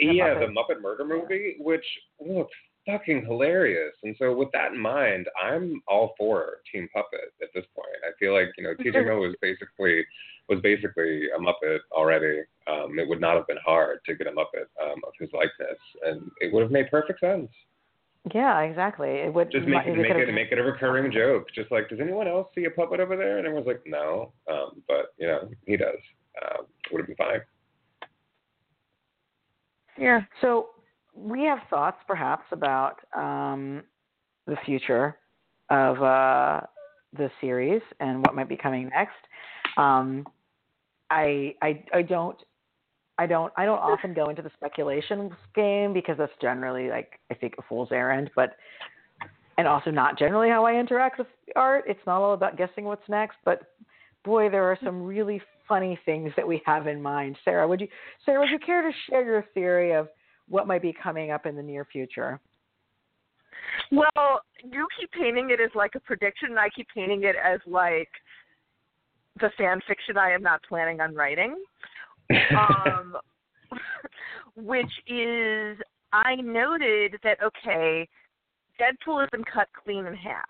Yeah, 0.00 0.34
Muppet. 0.34 0.40
the 0.40 0.74
Muppet 0.74 0.80
Murder 0.82 1.04
movie, 1.04 1.56
which 1.58 1.84
looks 2.24 2.52
fucking 2.86 3.24
hilarious. 3.26 3.92
And 4.02 4.16
so 4.18 4.34
with 4.34 4.48
that 4.52 4.72
in 4.72 4.78
mind, 4.78 5.26
I'm 5.42 5.82
all 5.86 6.14
for 6.16 6.58
Team 6.72 6.88
Puppet 6.94 7.32
at 7.42 7.48
this 7.54 7.64
point. 7.74 7.88
I 8.04 8.10
feel 8.18 8.32
like 8.32 8.48
you 8.56 8.64
know 8.64 8.74
TJ 8.74 9.04
Miller 9.04 9.18
was 9.20 9.36
basically 9.40 10.04
was 10.48 10.60
basically 10.62 11.28
a 11.30 11.38
Muppet 11.38 11.78
already. 11.92 12.40
Um, 12.66 12.98
it 12.98 13.08
would 13.08 13.20
not 13.20 13.36
have 13.36 13.46
been 13.46 13.58
hard 13.64 13.98
to 14.06 14.14
get 14.14 14.26
a 14.26 14.30
Muppet 14.32 14.66
um, 14.82 15.00
of 15.06 15.12
his 15.18 15.28
likeness, 15.32 15.78
and 16.04 16.30
it 16.40 16.52
would 16.52 16.62
have 16.62 16.72
made 16.72 16.90
perfect 16.90 17.20
sense. 17.20 17.48
Yeah, 18.34 18.60
exactly. 18.60 19.08
It 19.08 19.32
would 19.32 19.50
Just 19.50 19.66
make 19.66 19.86
it 19.86 19.96
make 19.96 20.08
could've- 20.12 20.28
it 20.28 20.32
make 20.32 20.52
it 20.52 20.58
a 20.58 20.62
recurring 20.62 21.10
joke. 21.20 21.46
Just 21.54 21.70
like, 21.70 21.88
does 21.88 22.00
anyone 22.00 22.28
else 22.28 22.48
see 22.54 22.64
a 22.64 22.70
puppet 22.70 23.00
over 23.00 23.16
there? 23.16 23.38
And 23.38 23.46
everyone's 23.46 23.66
like, 23.66 23.82
no. 23.86 24.32
Um, 24.50 24.82
but 24.88 25.14
you 25.18 25.26
know, 25.26 25.48
he 25.66 25.76
does. 25.76 25.96
Um, 26.42 26.66
would 26.92 26.98
have 27.00 27.06
been 27.06 27.16
fine. 27.16 27.40
Yeah. 30.00 30.22
So 30.40 30.70
we 31.14 31.44
have 31.44 31.58
thoughts, 31.68 31.98
perhaps, 32.06 32.44
about 32.52 33.00
um, 33.14 33.82
the 34.46 34.56
future 34.64 35.16
of 35.68 36.02
uh, 36.02 36.62
the 37.16 37.30
series 37.40 37.82
and 38.00 38.20
what 38.20 38.34
might 38.34 38.48
be 38.48 38.56
coming 38.56 38.88
next. 38.88 39.12
Um, 39.76 40.26
I, 41.10 41.54
I, 41.62 41.84
I 41.92 42.02
don't, 42.02 42.36
I 43.18 43.26
don't, 43.26 43.52
I 43.56 43.66
don't 43.66 43.78
often 43.78 44.14
go 44.14 44.30
into 44.30 44.40
the 44.40 44.50
speculation 44.56 45.30
game 45.54 45.92
because 45.92 46.16
that's 46.16 46.32
generally 46.40 46.88
like 46.88 47.20
I 47.30 47.34
think 47.34 47.54
a 47.58 47.62
fool's 47.68 47.90
errand, 47.92 48.30
but 48.34 48.56
and 49.58 49.68
also 49.68 49.90
not 49.90 50.18
generally 50.18 50.48
how 50.48 50.64
I 50.64 50.74
interact 50.74 51.18
with 51.18 51.26
art. 51.54 51.84
It's 51.86 52.00
not 52.06 52.22
all 52.22 52.32
about 52.32 52.56
guessing 52.56 52.84
what's 52.84 53.06
next, 53.10 53.36
but 53.44 53.60
boy, 54.24 54.48
there 54.48 54.64
are 54.64 54.78
some 54.82 55.02
really 55.02 55.42
funny 55.70 55.98
things 56.04 56.32
that 56.36 56.46
we 56.46 56.60
have 56.66 56.88
in 56.88 57.00
mind. 57.00 57.36
Sarah, 57.44 57.66
would 57.66 57.80
you, 57.80 57.86
Sarah, 58.26 58.40
would 58.40 58.50
you 58.50 58.58
care 58.58 58.82
to 58.82 58.90
share 59.08 59.24
your 59.24 59.46
theory 59.54 59.92
of 59.92 60.08
what 60.48 60.66
might 60.66 60.82
be 60.82 60.92
coming 60.92 61.30
up 61.30 61.46
in 61.46 61.54
the 61.54 61.62
near 61.62 61.84
future? 61.84 62.40
Well, 63.92 64.40
you 64.64 64.86
keep 64.98 65.12
painting 65.12 65.50
it 65.50 65.60
as 65.60 65.70
like 65.76 65.92
a 65.94 66.00
prediction, 66.00 66.50
and 66.50 66.58
I 66.58 66.68
keep 66.74 66.88
painting 66.92 67.22
it 67.22 67.36
as 67.36 67.60
like 67.66 68.08
the 69.40 69.50
fan 69.56 69.80
fiction 69.86 70.18
I 70.18 70.32
am 70.32 70.42
not 70.42 70.60
planning 70.68 71.00
on 71.00 71.14
writing. 71.14 71.56
Um, 72.30 73.16
which 74.56 74.90
is, 75.06 75.78
I 76.12 76.34
noted 76.36 77.16
that 77.22 77.38
okay, 77.42 78.08
Deadpool 78.80 79.20
has 79.20 79.30
been 79.30 79.44
cut 79.44 79.68
clean 79.84 80.06
in 80.06 80.14
half. 80.14 80.48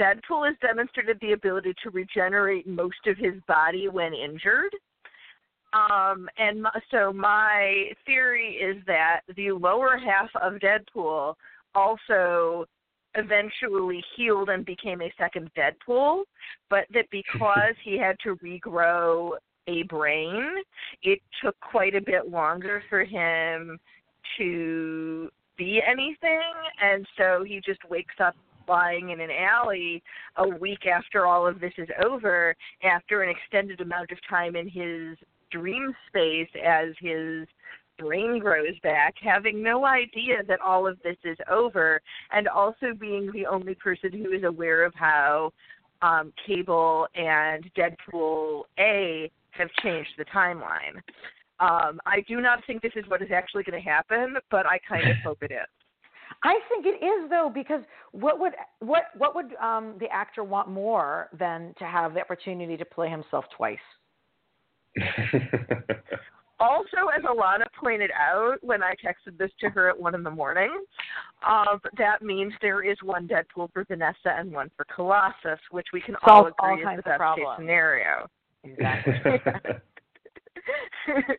Deadpool 0.00 0.46
has 0.46 0.56
demonstrated 0.62 1.18
the 1.20 1.32
ability 1.32 1.74
to 1.82 1.90
regenerate 1.90 2.66
most 2.66 3.06
of 3.06 3.18
his 3.18 3.34
body 3.46 3.88
when 3.88 4.14
injured. 4.14 4.74
Um, 5.72 6.28
and 6.38 6.66
so 6.90 7.12
my 7.12 7.90
theory 8.06 8.54
is 8.54 8.82
that 8.86 9.20
the 9.36 9.52
lower 9.52 9.98
half 9.98 10.30
of 10.42 10.54
Deadpool 10.54 11.34
also 11.74 12.64
eventually 13.14 14.02
healed 14.16 14.48
and 14.48 14.64
became 14.64 15.02
a 15.02 15.12
second 15.18 15.50
Deadpool, 15.56 16.22
but 16.70 16.86
that 16.94 17.06
because 17.10 17.74
he 17.84 17.98
had 17.98 18.16
to 18.24 18.36
regrow 18.36 19.32
a 19.66 19.82
brain, 19.84 20.46
it 21.02 21.20
took 21.44 21.58
quite 21.60 21.94
a 21.94 22.00
bit 22.00 22.30
longer 22.30 22.82
for 22.88 23.04
him 23.04 23.78
to 24.38 25.28
be 25.58 25.80
anything, 25.86 26.40
and 26.82 27.06
so 27.18 27.44
he 27.46 27.60
just 27.64 27.80
wakes 27.90 28.14
up 28.18 28.34
lying 28.68 29.10
in 29.10 29.20
an 29.20 29.30
alley 29.30 30.02
a 30.36 30.48
week 30.48 30.86
after 30.86 31.26
all 31.26 31.46
of 31.46 31.60
this 31.60 31.72
is 31.78 31.88
over, 32.04 32.54
after 32.82 33.22
an 33.22 33.30
extended 33.30 33.80
amount 33.80 34.10
of 34.12 34.18
time 34.28 34.56
in 34.56 34.68
his 34.68 35.16
dream 35.50 35.92
space 36.08 36.48
as 36.64 36.88
his 37.00 37.46
brain 37.98 38.38
grows 38.38 38.78
back, 38.82 39.14
having 39.22 39.62
no 39.62 39.84
idea 39.84 40.42
that 40.48 40.60
all 40.60 40.86
of 40.86 40.98
this 41.02 41.16
is 41.24 41.36
over, 41.50 42.00
and 42.32 42.48
also 42.48 42.94
being 42.98 43.30
the 43.32 43.46
only 43.46 43.74
person 43.74 44.12
who 44.12 44.32
is 44.32 44.44
aware 44.44 44.84
of 44.84 44.94
how 44.94 45.52
um, 46.02 46.32
Cable 46.46 47.06
and 47.14 47.70
Deadpool 47.76 48.62
A 48.78 49.30
have 49.50 49.68
changed 49.82 50.10
the 50.16 50.24
timeline. 50.26 50.96
Um, 51.60 52.00
I 52.06 52.24
do 52.26 52.40
not 52.40 52.60
think 52.66 52.80
this 52.80 52.92
is 52.96 53.04
what 53.08 53.20
is 53.20 53.28
actually 53.34 53.64
going 53.64 53.80
to 53.82 53.88
happen, 53.88 54.36
but 54.50 54.64
I 54.66 54.78
kind 54.88 55.10
of 55.10 55.16
hope 55.24 55.42
it 55.42 55.50
is. 55.50 55.79
I 56.42 56.58
think 56.68 56.86
it 56.86 57.04
is 57.04 57.28
though 57.28 57.50
because 57.52 57.82
what 58.12 58.40
would 58.40 58.52
what 58.78 59.04
what 59.18 59.34
would 59.34 59.54
um, 59.56 59.94
the 60.00 60.08
actor 60.10 60.42
want 60.42 60.68
more 60.68 61.28
than 61.38 61.74
to 61.78 61.84
have 61.84 62.14
the 62.14 62.20
opportunity 62.20 62.76
to 62.76 62.84
play 62.84 63.10
himself 63.10 63.44
twice? 63.56 63.78
Also, 66.60 67.08
as 67.16 67.22
Elana 67.24 67.64
pointed 67.82 68.10
out 68.10 68.58
when 68.60 68.82
I 68.82 68.92
texted 68.92 69.38
this 69.38 69.50
to 69.60 69.70
her 69.70 69.88
at 69.88 69.98
one 69.98 70.14
in 70.14 70.22
the 70.22 70.30
morning, 70.30 70.70
um, 71.46 71.80
that 71.96 72.20
means 72.20 72.52
there 72.60 72.82
is 72.84 72.98
one 73.02 73.26
Deadpool 73.26 73.72
for 73.72 73.84
Vanessa 73.84 74.36
and 74.36 74.52
one 74.52 74.70
for 74.76 74.84
Colossus, 74.94 75.58
which 75.70 75.86
we 75.94 76.02
can 76.02 76.16
all 76.16 76.42
Solves 76.42 76.54
all 76.58 76.74
agree 76.74 76.92
is 76.92 76.98
the 76.98 77.02
best 77.02 77.22
case 77.36 77.46
scenario. 77.56 78.28
Exactly. 78.64 79.14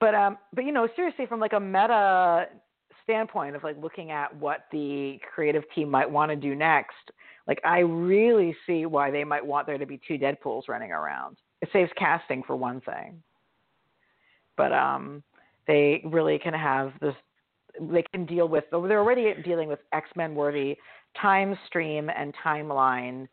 but 0.00 0.14
um, 0.14 0.38
but 0.54 0.64
you 0.64 0.72
know, 0.72 0.88
seriously, 0.96 1.26
from 1.26 1.38
like 1.38 1.52
a 1.52 1.60
meta 1.60 2.46
standpoint 3.06 3.54
of 3.54 3.62
like 3.62 3.76
looking 3.80 4.10
at 4.10 4.34
what 4.36 4.64
the 4.72 5.18
creative 5.32 5.62
team 5.74 5.88
might 5.88 6.10
want 6.10 6.30
to 6.30 6.36
do 6.36 6.54
next, 6.54 6.94
like 7.46 7.60
I 7.64 7.78
really 7.78 8.54
see 8.66 8.84
why 8.86 9.10
they 9.10 9.24
might 9.24 9.44
want 9.44 9.66
there 9.66 9.78
to 9.78 9.86
be 9.86 10.00
two 10.06 10.18
Deadpools 10.18 10.68
running 10.68 10.90
around. 10.90 11.36
It 11.62 11.68
saves 11.72 11.90
casting 11.96 12.42
for 12.42 12.56
one 12.56 12.80
thing. 12.80 13.22
But 14.56 14.72
um, 14.72 15.22
they 15.66 16.02
really 16.04 16.38
can 16.38 16.54
have 16.54 16.92
this. 17.00 17.14
They 17.80 18.04
can 18.12 18.26
deal 18.26 18.48
with. 18.48 18.64
They're 18.70 18.98
already 18.98 19.34
dealing 19.44 19.68
with 19.68 19.78
X 19.92 20.08
Men 20.16 20.34
worthy 20.34 20.76
time 21.20 21.56
stream 21.66 22.10
and 22.10 22.34
timeline 22.44 23.28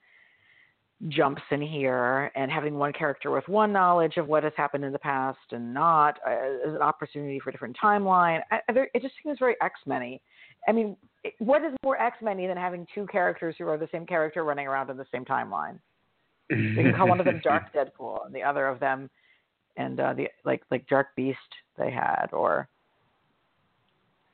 jumps 1.09 1.41
in 1.51 1.61
here 1.61 2.31
and 2.35 2.51
having 2.51 2.75
one 2.75 2.93
character 2.93 3.31
with 3.31 3.47
one 3.47 3.73
knowledge 3.73 4.17
of 4.17 4.27
what 4.27 4.43
has 4.43 4.53
happened 4.55 4.85
in 4.85 4.93
the 4.93 4.99
past 4.99 5.37
and 5.51 5.73
not 5.73 6.17
uh, 6.25 6.67
as 6.67 6.73
an 6.73 6.81
opportunity 6.81 7.39
for 7.39 7.49
a 7.49 7.51
different 7.51 7.77
timeline. 7.81 8.41
I, 8.51 8.59
it 8.67 9.01
just 9.01 9.13
seems 9.23 9.39
very 9.39 9.55
X 9.61 9.79
Men 9.85 10.19
I 10.67 10.71
mean, 10.71 10.95
what 11.39 11.63
is 11.63 11.73
more 11.83 11.99
X 11.99 12.17
Men 12.21 12.37
than 12.37 12.57
having 12.57 12.87
two 12.95 13.05
characters 13.07 13.55
who 13.57 13.67
are 13.67 13.77
the 13.77 13.89
same 13.91 14.05
character 14.05 14.43
running 14.43 14.67
around 14.67 14.89
in 14.89 14.97
the 14.97 15.05
same 15.11 15.25
timeline? 15.25 15.79
You 16.49 16.75
can 16.75 16.93
call 16.95 17.07
one 17.07 17.19
of 17.19 17.25
them 17.25 17.41
Dark 17.43 17.73
Deadpool 17.75 18.25
and 18.25 18.33
the 18.33 18.43
other 18.43 18.67
of 18.67 18.79
them 18.79 19.09
and 19.77 19.99
uh, 19.99 20.13
the 20.13 20.27
like 20.45 20.61
like 20.71 20.87
Dark 20.87 21.07
Beast 21.15 21.37
they 21.77 21.91
had 21.91 22.27
or 22.31 22.67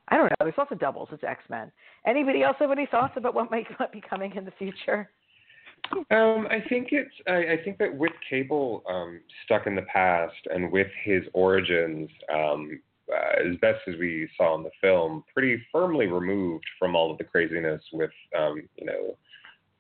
I 0.10 0.18
don't 0.18 0.26
know. 0.26 0.36
There's 0.40 0.56
lots 0.58 0.72
of 0.72 0.80
doubles. 0.80 1.10
It's 1.12 1.24
X 1.24 1.44
Men. 1.50 1.72
Anybody 2.06 2.42
else 2.44 2.58
have 2.60 2.72
any 2.72 2.88
thoughts 2.88 3.14
about 3.16 3.36
what 3.36 3.52
might, 3.52 3.68
might 3.80 3.92
be 3.92 4.02
coming 4.02 4.36
in 4.36 4.46
the 4.46 4.52
future? 4.52 5.10
Um, 6.12 6.48
I 6.50 6.64
think 6.70 6.90
it's. 6.92 7.14
I, 7.28 7.54
I 7.54 7.64
think 7.64 7.78
that 7.80 7.96
with 7.96 8.12
Cable 8.30 8.84
um, 8.90 9.22
stuck 9.46 9.68
in 9.68 9.76
the 9.76 9.84
past 9.84 10.36
and 10.54 10.72
with 10.72 10.88
his 11.04 11.24
origins, 11.34 12.10
um, 12.34 12.80
uh, 13.12 13.50
as 13.50 13.56
best 13.58 13.80
as 13.88 13.96
we 14.00 14.30
saw 14.38 14.56
in 14.56 14.64
the 14.64 14.72
film, 14.82 15.24
pretty 15.34 15.62
firmly 15.72 16.08
removed 16.08 16.66
from 16.78 16.96
all 16.96 17.12
of 17.12 17.18
the 17.18 17.24
craziness 17.24 17.82
with, 17.92 18.12
um, 18.38 18.68
you 18.78 18.86
know, 18.86 19.18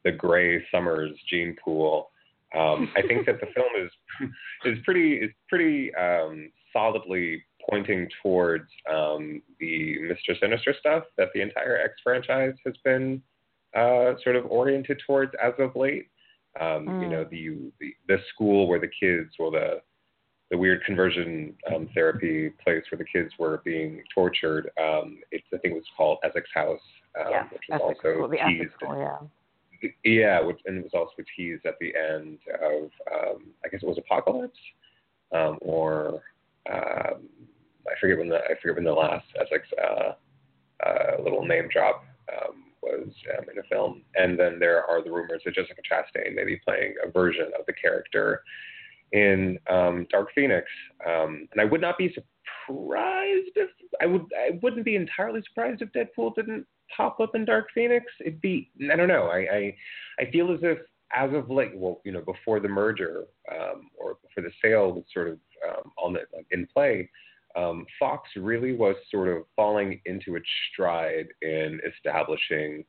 the 0.03 0.11
Grey 0.11 0.63
Summers 0.71 1.11
gene 1.29 1.55
pool. 1.63 2.09
Um, 2.55 2.89
I 2.97 3.01
think 3.07 3.25
that 3.27 3.39
the 3.39 3.47
film 3.55 3.69
is 3.77 3.91
is 4.65 4.77
pretty 4.83 5.15
is 5.15 5.31
pretty 5.47 5.93
um, 5.95 6.51
solidly 6.73 7.43
pointing 7.69 8.07
towards 8.23 8.69
um, 8.91 9.41
the 9.59 9.97
Mr. 10.01 10.39
Sinister 10.39 10.73
stuff 10.79 11.03
that 11.17 11.29
the 11.33 11.41
entire 11.41 11.77
X 11.77 11.93
franchise 12.03 12.55
has 12.65 12.75
been 12.83 13.21
uh, 13.75 14.13
sort 14.23 14.35
of 14.35 14.45
oriented 14.45 15.01
towards 15.05 15.31
as 15.43 15.53
of 15.59 15.75
late. 15.75 16.07
Um, 16.59 16.87
mm. 16.87 17.03
You 17.03 17.09
know, 17.09 17.25
the, 17.29 17.71
the 17.79 17.93
the 18.07 18.17
school 18.33 18.67
where 18.67 18.79
the 18.79 18.89
kids, 18.99 19.29
well, 19.37 19.51
the 19.51 19.81
the 20.51 20.57
weird 20.57 20.83
conversion 20.83 21.53
um, 21.73 21.87
therapy 21.93 22.49
place 22.63 22.83
where 22.89 22.97
the 22.97 23.05
kids 23.05 23.31
were 23.37 23.61
being 23.63 24.01
tortured. 24.13 24.71
Um, 24.81 25.19
it's 25.31 25.45
I 25.53 25.57
think 25.57 25.73
it 25.73 25.77
was 25.77 25.83
called 25.95 26.17
Essex 26.23 26.49
House, 26.53 26.79
um, 27.19 27.31
yeah, 27.31 27.43
which 27.43 27.61
was 27.69 27.81
Essex, 27.83 27.99
also 28.03 28.27
well, 28.27 28.49
teased. 28.49 28.73
School, 28.73 28.97
yeah. 28.97 29.27
Yeah, 30.03 30.41
which, 30.41 30.59
and 30.65 30.79
it 30.79 30.83
was 30.83 30.91
also 30.93 31.23
teased 31.37 31.65
at 31.65 31.75
the 31.79 31.93
end 31.95 32.39
of, 32.61 32.89
um, 33.13 33.43
I 33.63 33.69
guess 33.69 33.81
it 33.81 33.87
was 33.87 33.97
Apocalypse, 33.97 34.59
um, 35.33 35.57
or 35.61 36.21
um, 36.69 37.29
I 37.87 37.97
forget 38.01 38.17
when 38.17 38.27
the 38.27 38.37
I 38.37 38.55
forget 38.61 38.75
when 38.75 38.83
the 38.83 38.91
last 38.91 39.25
Essex 39.39 39.67
uh, 39.81 40.11
uh, 40.85 41.21
little 41.23 41.45
name 41.45 41.69
drop 41.71 42.03
um, 42.29 42.63
was 42.81 43.09
um, 43.37 43.45
in 43.51 43.59
a 43.59 43.63
film. 43.63 44.03
And 44.15 44.39
then 44.39 44.59
there 44.59 44.83
are 44.85 45.03
the 45.03 45.11
rumors 45.11 45.41
that 45.45 45.55
Jessica 45.55 45.81
Chastain 45.89 46.35
may 46.35 46.45
be 46.45 46.57
playing 46.57 46.95
a 47.05 47.11
version 47.11 47.51
of 47.57 47.65
the 47.65 47.73
character 47.73 48.43
in 49.11 49.57
um, 49.69 50.05
Dark 50.11 50.29
Phoenix. 50.35 50.67
Um, 51.07 51.47
and 51.51 51.61
I 51.61 51.65
would 51.65 51.81
not 51.81 51.97
be 51.97 52.13
surprised 52.13 53.51
if 53.55 53.69
I 54.01 54.05
would 54.05 54.25
I 54.37 54.59
wouldn't 54.61 54.85
be 54.85 54.95
entirely 54.95 55.41
surprised 55.47 55.81
if 55.81 55.89
Deadpool 55.91 56.35
didn't 56.35 56.65
pop 56.95 57.19
up 57.19 57.35
in 57.35 57.45
Dark 57.45 57.67
Phoenix. 57.73 58.05
It'd 58.21 58.41
be 58.41 58.69
I 58.91 58.95
don't 58.95 59.07
know. 59.07 59.27
I 59.27 59.37
I, 59.37 59.75
I 60.19 60.31
feel 60.31 60.51
as 60.51 60.59
if 60.61 60.79
as 61.11 61.33
of 61.33 61.49
late, 61.49 61.75
well, 61.75 62.01
you 62.05 62.11
know, 62.11 62.21
before 62.21 62.59
the 62.59 62.67
merger 62.67 63.25
um, 63.51 63.89
or 63.97 64.17
before 64.21 64.43
the 64.47 64.51
sale 64.63 64.91
was 64.91 65.03
sort 65.13 65.27
of 65.27 65.39
um, 65.67 65.91
on 65.97 66.13
the, 66.13 66.19
like, 66.33 66.45
in 66.51 66.67
play, 66.71 67.09
um, 67.55 67.85
Fox 67.99 68.29
really 68.35 68.73
was 68.73 68.95
sort 69.11 69.27
of 69.27 69.43
falling 69.55 70.01
into 70.05 70.35
its 70.35 70.45
stride 70.71 71.27
in 71.41 71.79
establishing 71.95 72.83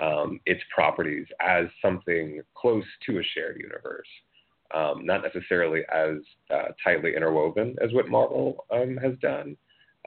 um, 0.00 0.40
its 0.46 0.62
properties 0.74 1.26
as 1.40 1.66
something 1.82 2.40
close 2.54 2.84
to 3.06 3.18
a 3.18 3.22
shared 3.34 3.58
universe. 3.60 4.06
Um, 4.74 5.06
not 5.06 5.22
necessarily 5.22 5.82
as 5.94 6.16
uh, 6.52 6.72
tightly 6.82 7.14
interwoven 7.14 7.76
as 7.80 7.92
what 7.92 8.08
Marvel 8.08 8.66
um, 8.72 8.96
has 8.96 9.12
done, 9.22 9.56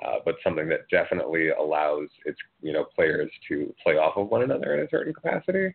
uh, 0.05 0.15
but 0.25 0.35
something 0.43 0.67
that 0.67 0.89
definitely 0.91 1.49
allows 1.49 2.09
its 2.25 2.37
you 2.61 2.73
know 2.73 2.83
players 2.83 3.31
to 3.47 3.73
play 3.81 3.93
off 3.93 4.17
of 4.17 4.27
one 4.27 4.43
another 4.43 4.75
in 4.75 4.85
a 4.85 4.89
certain 4.89 5.13
capacity. 5.13 5.73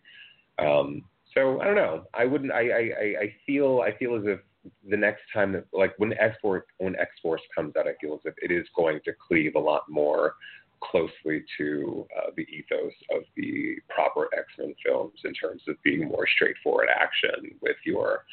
Um, 0.59 1.03
so 1.33 1.61
I 1.61 1.65
don't 1.65 1.77
know. 1.77 2.05
I 2.13 2.27
wouldn't. 2.27 2.53
I, 2.53 2.69
I 2.69 3.23
I 3.23 3.35
feel 3.47 3.83
I 3.85 3.97
feel 3.97 4.17
as 4.17 4.23
if 4.27 4.41
the 4.89 4.97
next 4.97 5.23
time 5.33 5.53
that 5.53 5.67
like 5.73 5.95
when 5.99 6.13
X 6.15 6.37
Force 6.41 6.65
when 6.79 6.97
X 6.97 7.11
Force 7.23 7.43
comes 7.55 7.75
out, 7.77 7.87
I 7.87 7.95
feel 8.01 8.15
as 8.15 8.21
if 8.25 8.35
it 8.43 8.53
is 8.53 8.67
going 8.77 9.01
to 9.05 9.13
cleave 9.27 9.55
a 9.57 9.61
lot 9.61 9.83
more 9.89 10.35
closely 10.83 11.45
to 11.59 12.07
uh, 12.17 12.31
the 12.37 12.43
ethos 12.43 12.93
of 13.15 13.23
the 13.37 13.77
proper 13.89 14.29
X 14.37 14.47
Men 14.59 14.75
films 14.85 15.19
in 15.25 15.33
terms 15.35 15.63
of 15.69 15.77
being 15.83 16.09
more 16.09 16.27
straightforward 16.35 16.89
action 16.95 17.57
with 17.61 17.77
your 17.85 18.25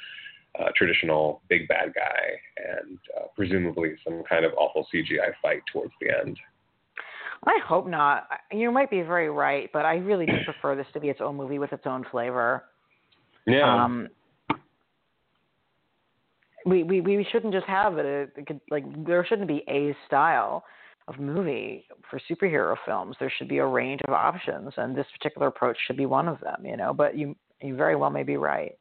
uh, 0.59 0.69
traditional 0.75 1.41
big 1.49 1.67
bad 1.67 1.93
guy 1.93 2.77
and 2.79 2.97
uh, 3.17 3.27
presumably 3.36 3.95
some 4.03 4.23
kind 4.27 4.43
of 4.43 4.51
awful 4.57 4.86
CGI 4.93 5.32
fight 5.41 5.61
towards 5.71 5.93
the 6.01 6.09
end. 6.09 6.38
I 7.45 7.57
hope 7.65 7.88
not. 7.88 8.27
You 8.51 8.71
might 8.71 8.91
be 8.91 9.01
very 9.01 9.29
right, 9.29 9.69
but 9.73 9.86
I 9.86 9.95
really 9.95 10.25
do 10.25 10.34
prefer 10.45 10.75
this 10.75 10.88
to 10.93 10.99
be 10.99 11.09
its 11.09 11.21
own 11.21 11.38
movie 11.38 11.59
with 11.59 11.73
its 11.73 11.84
own 11.86 12.05
flavor. 12.11 12.65
Yeah. 13.47 13.84
Um, 13.84 14.09
we, 16.66 16.84
we 16.84 17.01
we 17.01 17.28
shouldn't 17.32 17.53
just 17.53 17.68
have 17.68 17.97
it. 17.97 18.32
like 18.70 18.84
there 19.05 19.26
shouldn't 19.26 19.47
be 19.47 19.64
a 19.68 19.95
style 20.07 20.64
of 21.07 21.20
movie 21.20 21.86
for 22.09 22.20
superhero 22.30 22.76
films. 22.86 23.16
There 23.20 23.32
should 23.38 23.47
be 23.47 23.57
a 23.57 23.66
range 23.66 24.01
of 24.07 24.14
options, 24.14 24.72
and 24.78 24.95
this 24.95 25.07
particular 25.18 25.47
approach 25.47 25.78
should 25.86 25.97
be 25.97 26.05
one 26.05 26.28
of 26.28 26.39
them. 26.39 26.66
You 26.66 26.78
know, 26.78 26.93
but 26.93 27.18
you 27.18 27.36
you 27.62 27.76
very 27.76 27.95
well 27.95 28.09
may 28.09 28.24
be 28.24 28.38
right. 28.38 28.78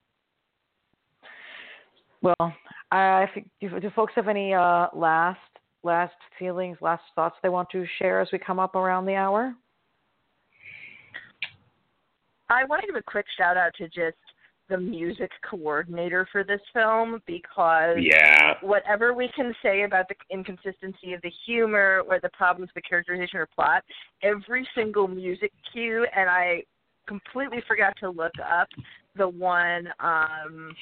Well, 2.22 2.52
I 2.90 3.26
do, 3.60 3.80
do 3.80 3.90
folks 3.90 4.12
have 4.16 4.28
any 4.28 4.52
uh, 4.52 4.88
last 4.94 5.38
last 5.82 6.14
feelings, 6.38 6.76
last 6.80 7.02
thoughts 7.14 7.36
they 7.42 7.48
want 7.48 7.68
to 7.70 7.86
share 7.98 8.20
as 8.20 8.28
we 8.32 8.38
come 8.38 8.58
up 8.58 8.74
around 8.74 9.06
the 9.06 9.14
hour? 9.14 9.54
I 12.50 12.64
want 12.64 12.80
to 12.82 12.86
give 12.86 12.96
a 12.96 13.02
quick 13.02 13.26
shout 13.38 13.56
out 13.56 13.72
to 13.78 13.86
just 13.86 14.18
the 14.70 14.78
music 14.78 15.30
coordinator 15.48 16.26
for 16.32 16.44
this 16.44 16.60
film 16.72 17.20
because 17.26 17.96
yeah. 17.98 18.54
whatever 18.62 19.12
we 19.12 19.28
can 19.34 19.52
say 19.62 19.82
about 19.82 20.06
the 20.08 20.14
inconsistency 20.30 21.12
of 21.12 21.20
the 21.22 21.32
humor 21.44 22.02
or 22.08 22.20
the 22.20 22.30
problems 22.30 22.70
with 22.74 22.82
the 22.82 22.88
characterization 22.88 23.40
or 23.40 23.48
plot, 23.54 23.84
every 24.22 24.66
single 24.74 25.08
music 25.08 25.52
cue, 25.72 26.06
and 26.16 26.30
I 26.30 26.62
completely 27.06 27.62
forgot 27.66 27.94
to 28.00 28.08
look 28.08 28.32
up 28.38 28.68
the 29.16 29.28
one 29.28 29.88
um 29.98 30.72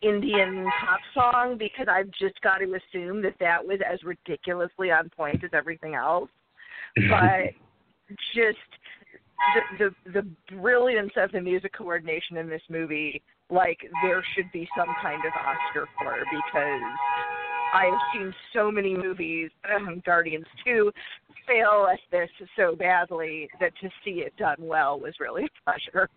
Indian 0.00 0.66
pop 0.80 1.00
song 1.14 1.56
because 1.58 1.86
I've 1.90 2.10
just 2.10 2.40
got 2.42 2.58
to 2.58 2.64
assume 2.64 3.20
that 3.22 3.34
that 3.40 3.64
was 3.64 3.80
as 3.90 4.02
ridiculously 4.04 4.90
on 4.90 5.08
point 5.10 5.42
as 5.42 5.50
everything 5.52 5.94
else. 5.94 6.30
But 7.08 7.54
just 8.34 8.58
the, 9.78 9.90
the 10.12 10.12
the 10.12 10.56
brilliance 10.56 11.12
of 11.16 11.32
the 11.32 11.40
music 11.40 11.72
coordination 11.72 12.36
in 12.36 12.48
this 12.48 12.62
movie, 12.68 13.22
like 13.50 13.78
there 14.02 14.22
should 14.34 14.50
be 14.52 14.68
some 14.76 14.88
kind 15.00 15.22
of 15.24 15.32
Oscar 15.32 15.88
for 15.98 16.18
because 16.30 16.82
I 17.72 17.86
have 17.86 18.00
seen 18.12 18.34
so 18.52 18.70
many 18.70 18.96
movies, 18.96 19.50
Guardians 20.04 20.46
2, 20.64 20.90
fail 21.46 21.86
at 21.90 21.98
this 22.10 22.30
so 22.56 22.74
badly 22.74 23.48
that 23.60 23.72
to 23.80 23.88
see 24.04 24.20
it 24.20 24.36
done 24.36 24.56
well 24.58 24.98
was 24.98 25.14
really 25.20 25.44
a 25.44 25.70
pleasure. 25.70 26.08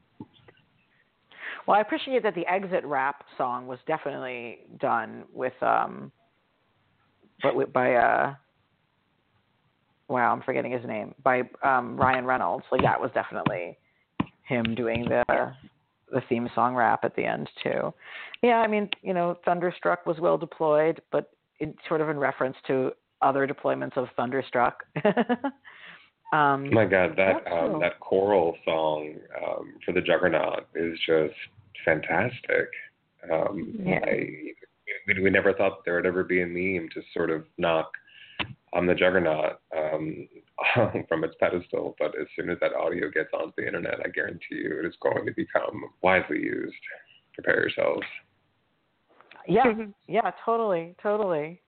Well, 1.68 1.78
I 1.78 1.82
appreciate 1.82 2.24
that 2.24 2.36
the 2.36 2.48
exit 2.48 2.84
rap 2.86 3.24
song 3.38 3.68
was 3.68 3.80
definitely 3.88 4.60
done 4.80 5.24
with 5.34 5.54
um 5.62 6.12
but 7.44 7.56
with, 7.56 7.74
by 7.74 7.96
uh 7.96 8.36
wow, 10.12 10.32
I'm 10.32 10.42
forgetting 10.42 10.72
his 10.72 10.86
name. 10.86 11.16
By 11.24 11.44
um 11.64 11.98
Ryan 11.98 12.26
Reynolds. 12.26 12.66
Like 12.72 12.82
that 12.82 13.00
was 13.00 13.12
definitely 13.14 13.78
him 14.44 14.76
doing 14.76 15.06
the 15.06 15.24
the 16.12 16.22
theme 16.28 16.50
song 16.54 16.76
rap 16.76 17.04
at 17.04 17.16
the 17.16 17.24
end 17.24 17.50
too. 17.64 17.94
Yeah, 18.44 18.58
I 18.58 18.68
mean, 18.68 18.90
you 19.02 19.14
know, 19.14 19.38
Thunderstruck 19.46 20.06
was 20.06 20.20
well 20.20 20.38
deployed, 20.38 21.02
but 21.12 21.32
sort 21.88 22.02
of 22.02 22.10
in 22.10 22.18
reference 22.18 22.58
to 22.68 22.92
other 23.22 23.48
deployments 23.48 23.98
of 23.98 24.08
Thunderstruck. 24.16 24.84
Um, 26.34 26.74
My 26.74 26.86
God, 26.86 27.18
that 27.18 27.46
um, 27.52 27.82
that 27.82 28.00
choral 28.00 28.56
song 28.64 29.16
um, 29.46 29.74
for 29.86 29.92
the 29.92 30.00
Juggernaut 30.00 30.66
is 30.76 30.98
just 31.06 31.34
fantastic. 31.84 32.70
Um, 33.30 33.76
yeah. 33.84 34.00
I, 34.02 34.30
we, 35.08 35.22
we 35.22 35.30
never 35.30 35.54
thought 35.54 35.84
there 35.84 35.96
would 35.96 36.06
ever 36.06 36.24
be 36.24 36.42
a 36.42 36.46
meme 36.46 36.88
to 36.94 37.02
sort 37.14 37.32
of 37.32 37.44
knock 37.58 37.92
on 38.74 38.86
the 38.86 38.96
Juggernaut 38.96 39.60
um, 39.78 40.28
from 41.08 41.24
its 41.24 41.36
pedestal, 41.40 41.96
but 42.00 42.14
as 42.20 42.28
soon 42.36 42.50
as 42.50 42.58
that 42.62 42.74
audio 42.74 43.10
gets 43.10 43.30
onto 43.34 43.54
the 43.58 43.68
internet, 43.68 44.00
I 44.04 44.10
guarantee 44.10 44.56
you 44.56 44.80
it 44.84 44.86
is 44.86 44.96
going 45.02 45.26
to 45.26 45.34
become 45.34 45.84
widely 46.02 46.40
used. 46.40 46.76
Prepare 47.34 47.62
yourselves. 47.62 48.06
Yeah, 49.48 49.74
yeah, 50.08 50.32
totally, 50.46 50.96
totally. 51.02 51.62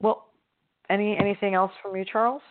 Well, 0.00 0.28
any 0.88 1.16
anything 1.18 1.54
else 1.54 1.72
from 1.82 1.96
you, 1.96 2.04
Charles? 2.04 2.42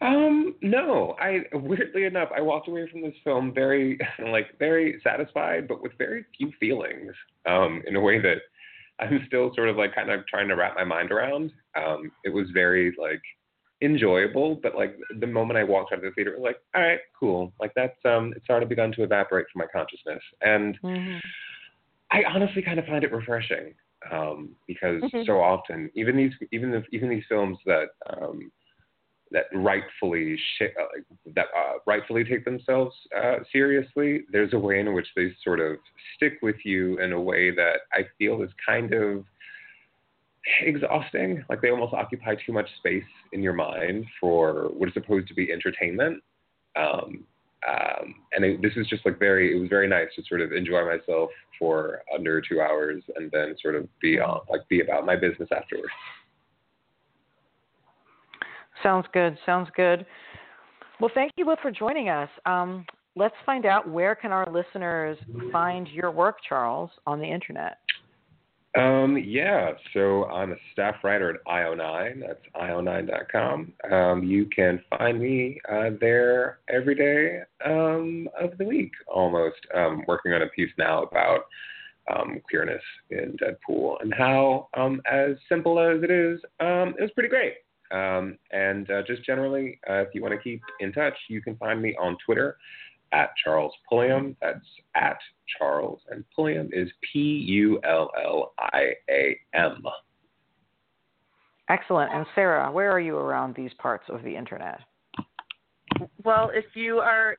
Um, 0.00 0.54
no. 0.60 1.16
I 1.20 1.40
weirdly 1.52 2.04
enough, 2.04 2.28
I 2.36 2.40
walked 2.40 2.68
away 2.68 2.88
from 2.90 3.02
this 3.02 3.14
film 3.24 3.52
very 3.54 3.98
like 4.30 4.58
very 4.58 5.00
satisfied, 5.02 5.68
but 5.68 5.82
with 5.82 5.92
very 5.98 6.24
few 6.36 6.52
feelings. 6.60 7.12
Um, 7.46 7.82
in 7.86 7.96
a 7.96 8.00
way 8.00 8.20
that 8.20 8.38
I'm 8.98 9.24
still 9.26 9.52
sort 9.54 9.68
of 9.68 9.76
like 9.76 9.94
kind 9.94 10.10
of 10.10 10.26
trying 10.26 10.48
to 10.48 10.56
wrap 10.56 10.74
my 10.74 10.84
mind 10.84 11.12
around. 11.12 11.52
Um, 11.76 12.10
it 12.24 12.30
was 12.30 12.46
very 12.52 12.94
like 12.98 13.20
enjoyable, 13.82 14.58
but 14.62 14.74
like 14.74 14.96
the 15.20 15.26
moment 15.26 15.58
I 15.58 15.64
walked 15.64 15.92
out 15.92 15.98
of 15.98 16.04
the 16.04 16.10
theater, 16.12 16.32
it 16.32 16.40
was 16.40 16.44
like, 16.44 16.60
all 16.74 16.82
right, 16.82 17.00
cool. 17.18 17.52
Like 17.60 17.72
that's 17.76 17.98
um, 18.04 18.32
it's 18.36 18.48
already 18.48 18.66
begun 18.66 18.92
to 18.92 19.02
evaporate 19.02 19.46
from 19.52 19.60
my 19.60 19.66
consciousness, 19.66 20.22
and 20.40 20.78
mm-hmm. 20.82 21.18
I 22.10 22.24
honestly 22.24 22.62
kind 22.62 22.78
of 22.78 22.86
find 22.86 23.04
it 23.04 23.12
refreshing 23.12 23.74
um, 24.10 24.50
because 24.66 25.02
mm-hmm. 25.02 25.22
so 25.26 25.40
often, 25.40 25.90
even 25.94 26.16
these 26.16 26.32
even 26.52 26.70
the, 26.70 26.82
even 26.92 27.08
these 27.08 27.24
films 27.28 27.58
that 27.66 27.88
um, 28.10 28.50
that 29.32 29.46
rightfully 29.52 30.36
sh- 30.36 30.62
uh, 30.80 31.00
that 31.34 31.46
uh, 31.56 31.78
rightfully 31.86 32.24
take 32.24 32.44
themselves 32.44 32.94
uh, 33.16 33.36
seriously. 33.52 34.22
There's 34.30 34.52
a 34.52 34.58
way 34.58 34.80
in 34.80 34.92
which 34.94 35.08
they 35.16 35.32
sort 35.42 35.60
of 35.60 35.76
stick 36.16 36.34
with 36.42 36.56
you 36.64 36.98
in 37.00 37.12
a 37.12 37.20
way 37.20 37.50
that 37.50 37.80
I 37.92 38.02
feel 38.18 38.42
is 38.42 38.50
kind 38.64 38.92
of 38.94 39.24
exhausting. 40.62 41.44
Like 41.48 41.60
they 41.60 41.70
almost 41.70 41.94
occupy 41.94 42.36
too 42.46 42.52
much 42.52 42.68
space 42.78 43.04
in 43.32 43.42
your 43.42 43.52
mind 43.52 44.06
for 44.20 44.70
what 44.74 44.88
is 44.88 44.94
supposed 44.94 45.28
to 45.28 45.34
be 45.34 45.52
entertainment. 45.52 46.22
Um, 46.76 47.24
um, 47.68 48.14
and 48.32 48.44
it, 48.44 48.62
this 48.62 48.72
is 48.76 48.86
just 48.86 49.04
like 49.04 49.18
very, 49.18 49.56
it 49.56 49.60
was 49.60 49.68
very 49.68 49.88
nice 49.88 50.08
to 50.14 50.22
sort 50.28 50.40
of 50.40 50.52
enjoy 50.52 50.84
myself 50.86 51.30
for 51.58 52.02
under 52.14 52.40
two 52.40 52.60
hours 52.60 53.02
and 53.16 53.30
then 53.32 53.56
sort 53.60 53.74
of 53.74 53.88
be 54.00 54.20
on, 54.20 54.40
like 54.48 54.68
be 54.68 54.82
about 54.82 55.04
my 55.04 55.16
business 55.16 55.48
afterwards. 55.56 55.90
Sounds 58.86 59.06
good. 59.12 59.36
Sounds 59.44 59.68
good. 59.74 60.06
Well, 61.00 61.10
thank 61.12 61.32
you 61.36 61.44
both 61.44 61.58
for 61.60 61.72
joining 61.72 62.08
us. 62.08 62.28
Um, 62.46 62.86
let's 63.16 63.34
find 63.44 63.66
out 63.66 63.90
where 63.90 64.14
can 64.14 64.30
our 64.30 64.46
listeners 64.48 65.18
find 65.50 65.88
your 65.88 66.12
work, 66.12 66.36
Charles, 66.48 66.90
on 67.04 67.18
the 67.18 67.26
internet. 67.26 67.78
Um, 68.78 69.18
yeah, 69.26 69.72
so 69.92 70.26
I'm 70.26 70.52
a 70.52 70.56
staff 70.72 70.94
writer 71.02 71.30
at 71.30 71.44
IO9. 71.48 72.20
That's 72.20 72.38
io9.com. 72.54 73.72
Um, 73.90 74.22
you 74.22 74.46
can 74.54 74.80
find 74.96 75.18
me 75.18 75.60
uh, 75.68 75.90
there 76.00 76.60
every 76.68 76.94
day 76.94 77.40
um, 77.64 78.28
of 78.40 78.56
the 78.56 78.64
week, 78.64 78.92
almost. 79.12 79.56
Um, 79.74 80.04
working 80.06 80.32
on 80.32 80.42
a 80.42 80.48
piece 80.50 80.70
now 80.78 81.02
about 81.02 81.46
um, 82.14 82.40
queerness 82.48 82.82
in 83.10 83.36
Deadpool 83.42 83.96
and 84.00 84.14
how, 84.14 84.68
um, 84.76 85.02
as 85.10 85.32
simple 85.48 85.80
as 85.80 86.04
it 86.04 86.10
is, 86.12 86.38
um, 86.60 86.94
it 86.96 87.02
was 87.02 87.10
pretty 87.16 87.30
great. 87.30 87.54
Um, 87.90 88.38
and 88.50 88.90
uh, 88.90 89.02
just 89.06 89.24
generally, 89.24 89.78
uh, 89.88 90.00
if 90.02 90.08
you 90.14 90.22
want 90.22 90.34
to 90.34 90.40
keep 90.40 90.60
in 90.80 90.92
touch, 90.92 91.14
you 91.28 91.40
can 91.40 91.56
find 91.56 91.80
me 91.80 91.96
on 92.00 92.16
Twitter 92.24 92.56
at 93.12 93.30
Charles 93.42 93.72
Pulliam. 93.88 94.36
That's 94.42 94.58
at 94.94 95.18
Charles, 95.58 96.00
and 96.10 96.24
Pulliam 96.34 96.68
is 96.72 96.90
P 97.12 97.18
U 97.20 97.80
L 97.84 98.10
L 98.22 98.52
I 98.58 98.92
A 99.08 99.38
M. 99.54 99.82
Excellent. 101.68 102.12
And 102.12 102.26
Sarah, 102.34 102.70
where 102.70 102.90
are 102.90 103.00
you 103.00 103.16
around 103.16 103.54
these 103.56 103.72
parts 103.78 104.04
of 104.08 104.22
the 104.22 104.36
internet? 104.36 104.80
Well, 106.24 106.50
if 106.52 106.64
you 106.74 106.98
are 106.98 107.36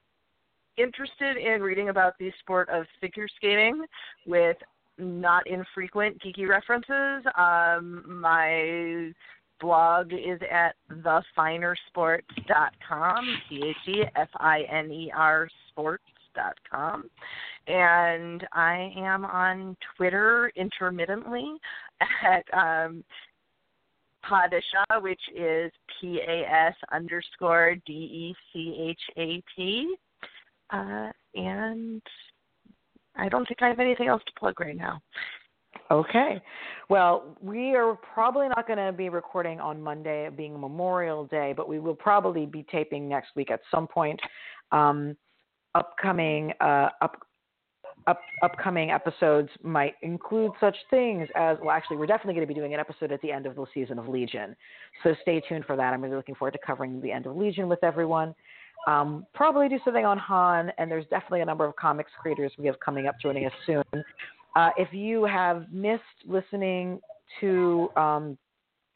interested 0.78 1.38
in 1.38 1.62
reading 1.62 1.90
about 1.90 2.14
the 2.20 2.32
sport 2.40 2.70
of 2.70 2.86
figure 3.02 3.28
skating 3.36 3.86
with 4.26 4.58
not 4.98 5.46
infrequent 5.48 6.22
geeky 6.22 6.48
references, 6.48 7.24
um, 7.38 8.04
my 8.08 9.12
blog 9.60 10.14
is 10.14 10.40
at 10.52 10.76
thefinersports.com, 10.92 13.38
C-H-E-F-I-N-E-R 13.50 15.50
sports.com. 15.70 17.10
And 17.68 18.48
I 18.54 18.94
am 18.96 19.26
on 19.26 19.76
Twitter 19.96 20.52
intermittently 20.56 21.56
at 22.24 22.46
um, 22.54 23.04
which 25.02 25.22
is 25.36 25.72
P 26.00 26.22
A 26.28 26.46
S 26.50 26.76
underscore 26.92 27.76
D 27.86 27.94
E 27.94 28.36
C 28.52 28.76
H 28.90 29.02
A 29.18 29.44
T. 29.56 29.96
Uh, 30.70 31.12
and 31.36 32.02
I 33.16 33.30
don't 33.30 33.48
think 33.48 33.62
I 33.62 33.70
have 33.70 33.80
anything 33.80 34.08
else 34.08 34.22
to 34.26 34.40
plug 34.40 34.60
right 34.60 34.76
now. 34.76 35.02
Okay. 35.90 36.42
Well, 36.90 37.38
we 37.42 37.76
are 37.76 37.96
probably 38.14 38.48
not 38.50 38.68
going 38.68 38.80
to 38.80 38.92
be 38.92 39.10
recording 39.10 39.60
on 39.60 39.82
Monday, 39.82 40.30
being 40.36 40.60
Memorial 40.60 41.26
Day, 41.26 41.54
but 41.56 41.70
we 41.70 41.80
will 41.80 41.96
probably 41.96 42.46
be 42.46 42.66
taping 42.70 43.08
next 43.08 43.30
week 43.36 43.52
at 43.52 43.62
some 43.72 43.88
point. 43.88 44.20
Um, 44.72 45.16
upcoming 45.76 46.52
uh, 46.60 46.90
up, 47.02 47.22
up, 48.08 48.20
upcoming 48.44 48.92
episodes 48.92 49.50
might 49.64 49.94
include 50.02 50.52
such 50.60 50.76
things 50.90 51.28
as 51.36 51.58
well. 51.62 51.72
Actually, 51.72 51.98
we're 51.98 52.06
definitely 52.06 52.34
going 52.34 52.48
to 52.48 52.54
be 52.54 52.58
doing 52.58 52.74
an 52.74 52.80
episode 52.80 53.12
at 53.12 53.22
the 53.22 53.32
end 53.32 53.46
of 53.46 53.56
the 53.56 53.66
season 53.74 53.98
of 53.98 54.08
Legion, 54.08 54.56
so 55.04 55.14
stay 55.22 55.42
tuned 55.48 55.66
for 55.66 55.76
that. 55.76 55.94
I'm 55.94 56.02
really 56.02 56.16
looking 56.16 56.36
forward 56.36 56.52
to 56.52 56.60
covering 56.66 57.02
the 57.02 57.12
end 57.12 57.26
of 57.26 57.36
Legion 57.36 57.70
with 57.70 57.84
everyone. 57.84 58.34
Um, 58.88 59.26
probably 59.34 59.68
do 59.68 59.80
something 59.84 60.06
on 60.06 60.18
Han, 60.18 60.72
and 60.78 60.90
there's 60.90 61.06
definitely 61.10 61.42
a 61.42 61.46
number 61.46 61.66
of 61.66 61.76
comics 61.76 62.12
creators 62.22 62.52
we 62.58 62.68
have 62.68 62.80
coming 62.80 63.08
up 63.08 63.16
joining 63.22 63.46
us 63.46 63.54
soon. 63.66 63.84
Uh, 64.58 64.72
if 64.76 64.92
you 64.92 65.24
have 65.24 65.72
missed 65.72 66.02
listening 66.26 67.00
to, 67.40 67.90
um, 67.96 68.36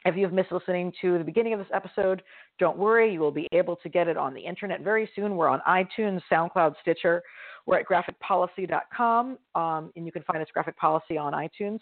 if 0.04 0.16
you 0.16 0.24
have 0.24 0.32
missed 0.32 0.50
listening 0.50 0.92
to 1.00 1.18
the 1.18 1.24
beginning 1.24 1.52
of 1.52 1.60
this 1.60 1.68
episode, 1.72 2.20
don't 2.58 2.76
worry. 2.76 3.12
You 3.12 3.20
will 3.20 3.30
be 3.30 3.46
able 3.52 3.76
to 3.76 3.88
get 3.88 4.08
it 4.08 4.16
on 4.16 4.34
the 4.34 4.40
internet 4.40 4.80
very 4.80 5.08
soon. 5.14 5.36
We're 5.36 5.46
on 5.46 5.60
iTunes, 5.68 6.20
SoundCloud, 6.28 6.74
Stitcher. 6.82 7.22
We're 7.64 7.78
at 7.78 7.86
graphicpolicy.com, 7.86 9.38
um, 9.54 9.92
and 9.94 10.04
you 10.04 10.10
can 10.10 10.24
find 10.24 10.42
us 10.42 10.48
Graphic 10.52 10.76
Policy 10.76 11.16
on 11.16 11.32
iTunes. 11.32 11.78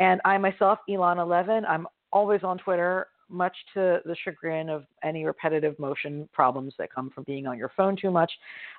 And 0.00 0.20
I 0.26 0.36
myself, 0.36 0.80
Elana 0.90 1.26
Levin, 1.26 1.64
I'm 1.64 1.86
always 2.12 2.42
on 2.42 2.58
Twitter, 2.58 3.06
much 3.30 3.56
to 3.72 4.00
the 4.04 4.14
chagrin 4.22 4.68
of 4.68 4.84
any 5.02 5.24
repetitive 5.24 5.78
motion 5.78 6.28
problems 6.34 6.74
that 6.78 6.92
come 6.92 7.08
from 7.08 7.24
being 7.24 7.46
on 7.46 7.56
your 7.56 7.72
phone 7.74 7.96
too 7.96 8.10
much. 8.10 8.30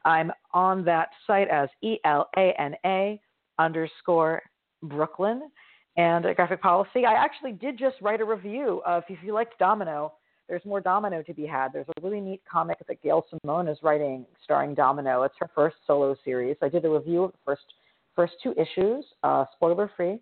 I'm 0.05 0.31
on 0.53 0.85
that 0.85 1.09
site 1.25 1.47
as 1.47 1.67
E 1.81 1.97
L 2.05 2.29
A 2.37 2.53
N 2.59 2.75
A 2.85 3.19
underscore 3.59 4.41
Brooklyn 4.83 5.49
and 5.97 6.25
graphic 6.35 6.61
policy. 6.61 7.05
I 7.05 7.13
actually 7.13 7.53
did 7.53 7.77
just 7.77 7.95
write 8.01 8.21
a 8.21 8.25
review 8.25 8.81
of 8.85 9.03
if 9.09 9.19
you 9.23 9.33
liked 9.33 9.57
Domino, 9.59 10.13
there's 10.47 10.63
more 10.65 10.81
Domino 10.81 11.23
to 11.23 11.33
be 11.33 11.45
had. 11.45 11.73
There's 11.73 11.87
a 11.87 12.01
really 12.01 12.21
neat 12.21 12.41
comic 12.49 12.77
that 12.87 13.01
Gail 13.01 13.25
Simone 13.29 13.67
is 13.67 13.77
writing 13.81 14.25
starring 14.43 14.75
Domino. 14.75 15.23
It's 15.23 15.35
her 15.39 15.49
first 15.55 15.77
solo 15.87 16.15
series. 16.23 16.57
I 16.61 16.69
did 16.69 16.85
a 16.85 16.89
review 16.89 17.23
of 17.23 17.31
the 17.31 17.37
first 17.45 17.63
first 18.15 18.33
two 18.41 18.53
issues, 18.53 19.03
uh, 19.23 19.45
spoiler 19.55 19.91
free. 19.97 20.19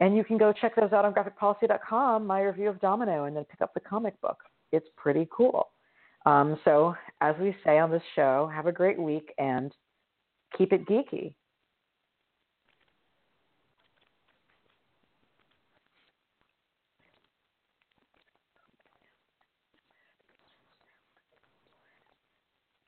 And 0.00 0.16
you 0.16 0.24
can 0.24 0.38
go 0.38 0.52
check 0.52 0.76
those 0.76 0.92
out 0.92 1.04
on 1.04 1.12
graphicpolicy.com, 1.12 2.26
my 2.26 2.42
review 2.42 2.68
of 2.68 2.80
Domino, 2.80 3.24
and 3.24 3.36
then 3.36 3.44
pick 3.44 3.60
up 3.60 3.74
the 3.74 3.80
comic 3.80 4.18
book. 4.20 4.38
It's 4.72 4.86
pretty 4.96 5.28
cool. 5.30 5.68
Um, 6.24 6.58
so, 6.64 6.94
as 7.20 7.34
we 7.40 7.54
say 7.64 7.78
on 7.78 7.90
this 7.90 8.02
show, 8.14 8.50
have 8.54 8.66
a 8.66 8.72
great 8.72 8.98
week 8.98 9.32
and 9.38 9.72
keep 10.56 10.72
it 10.72 10.86
geeky. 10.86 11.34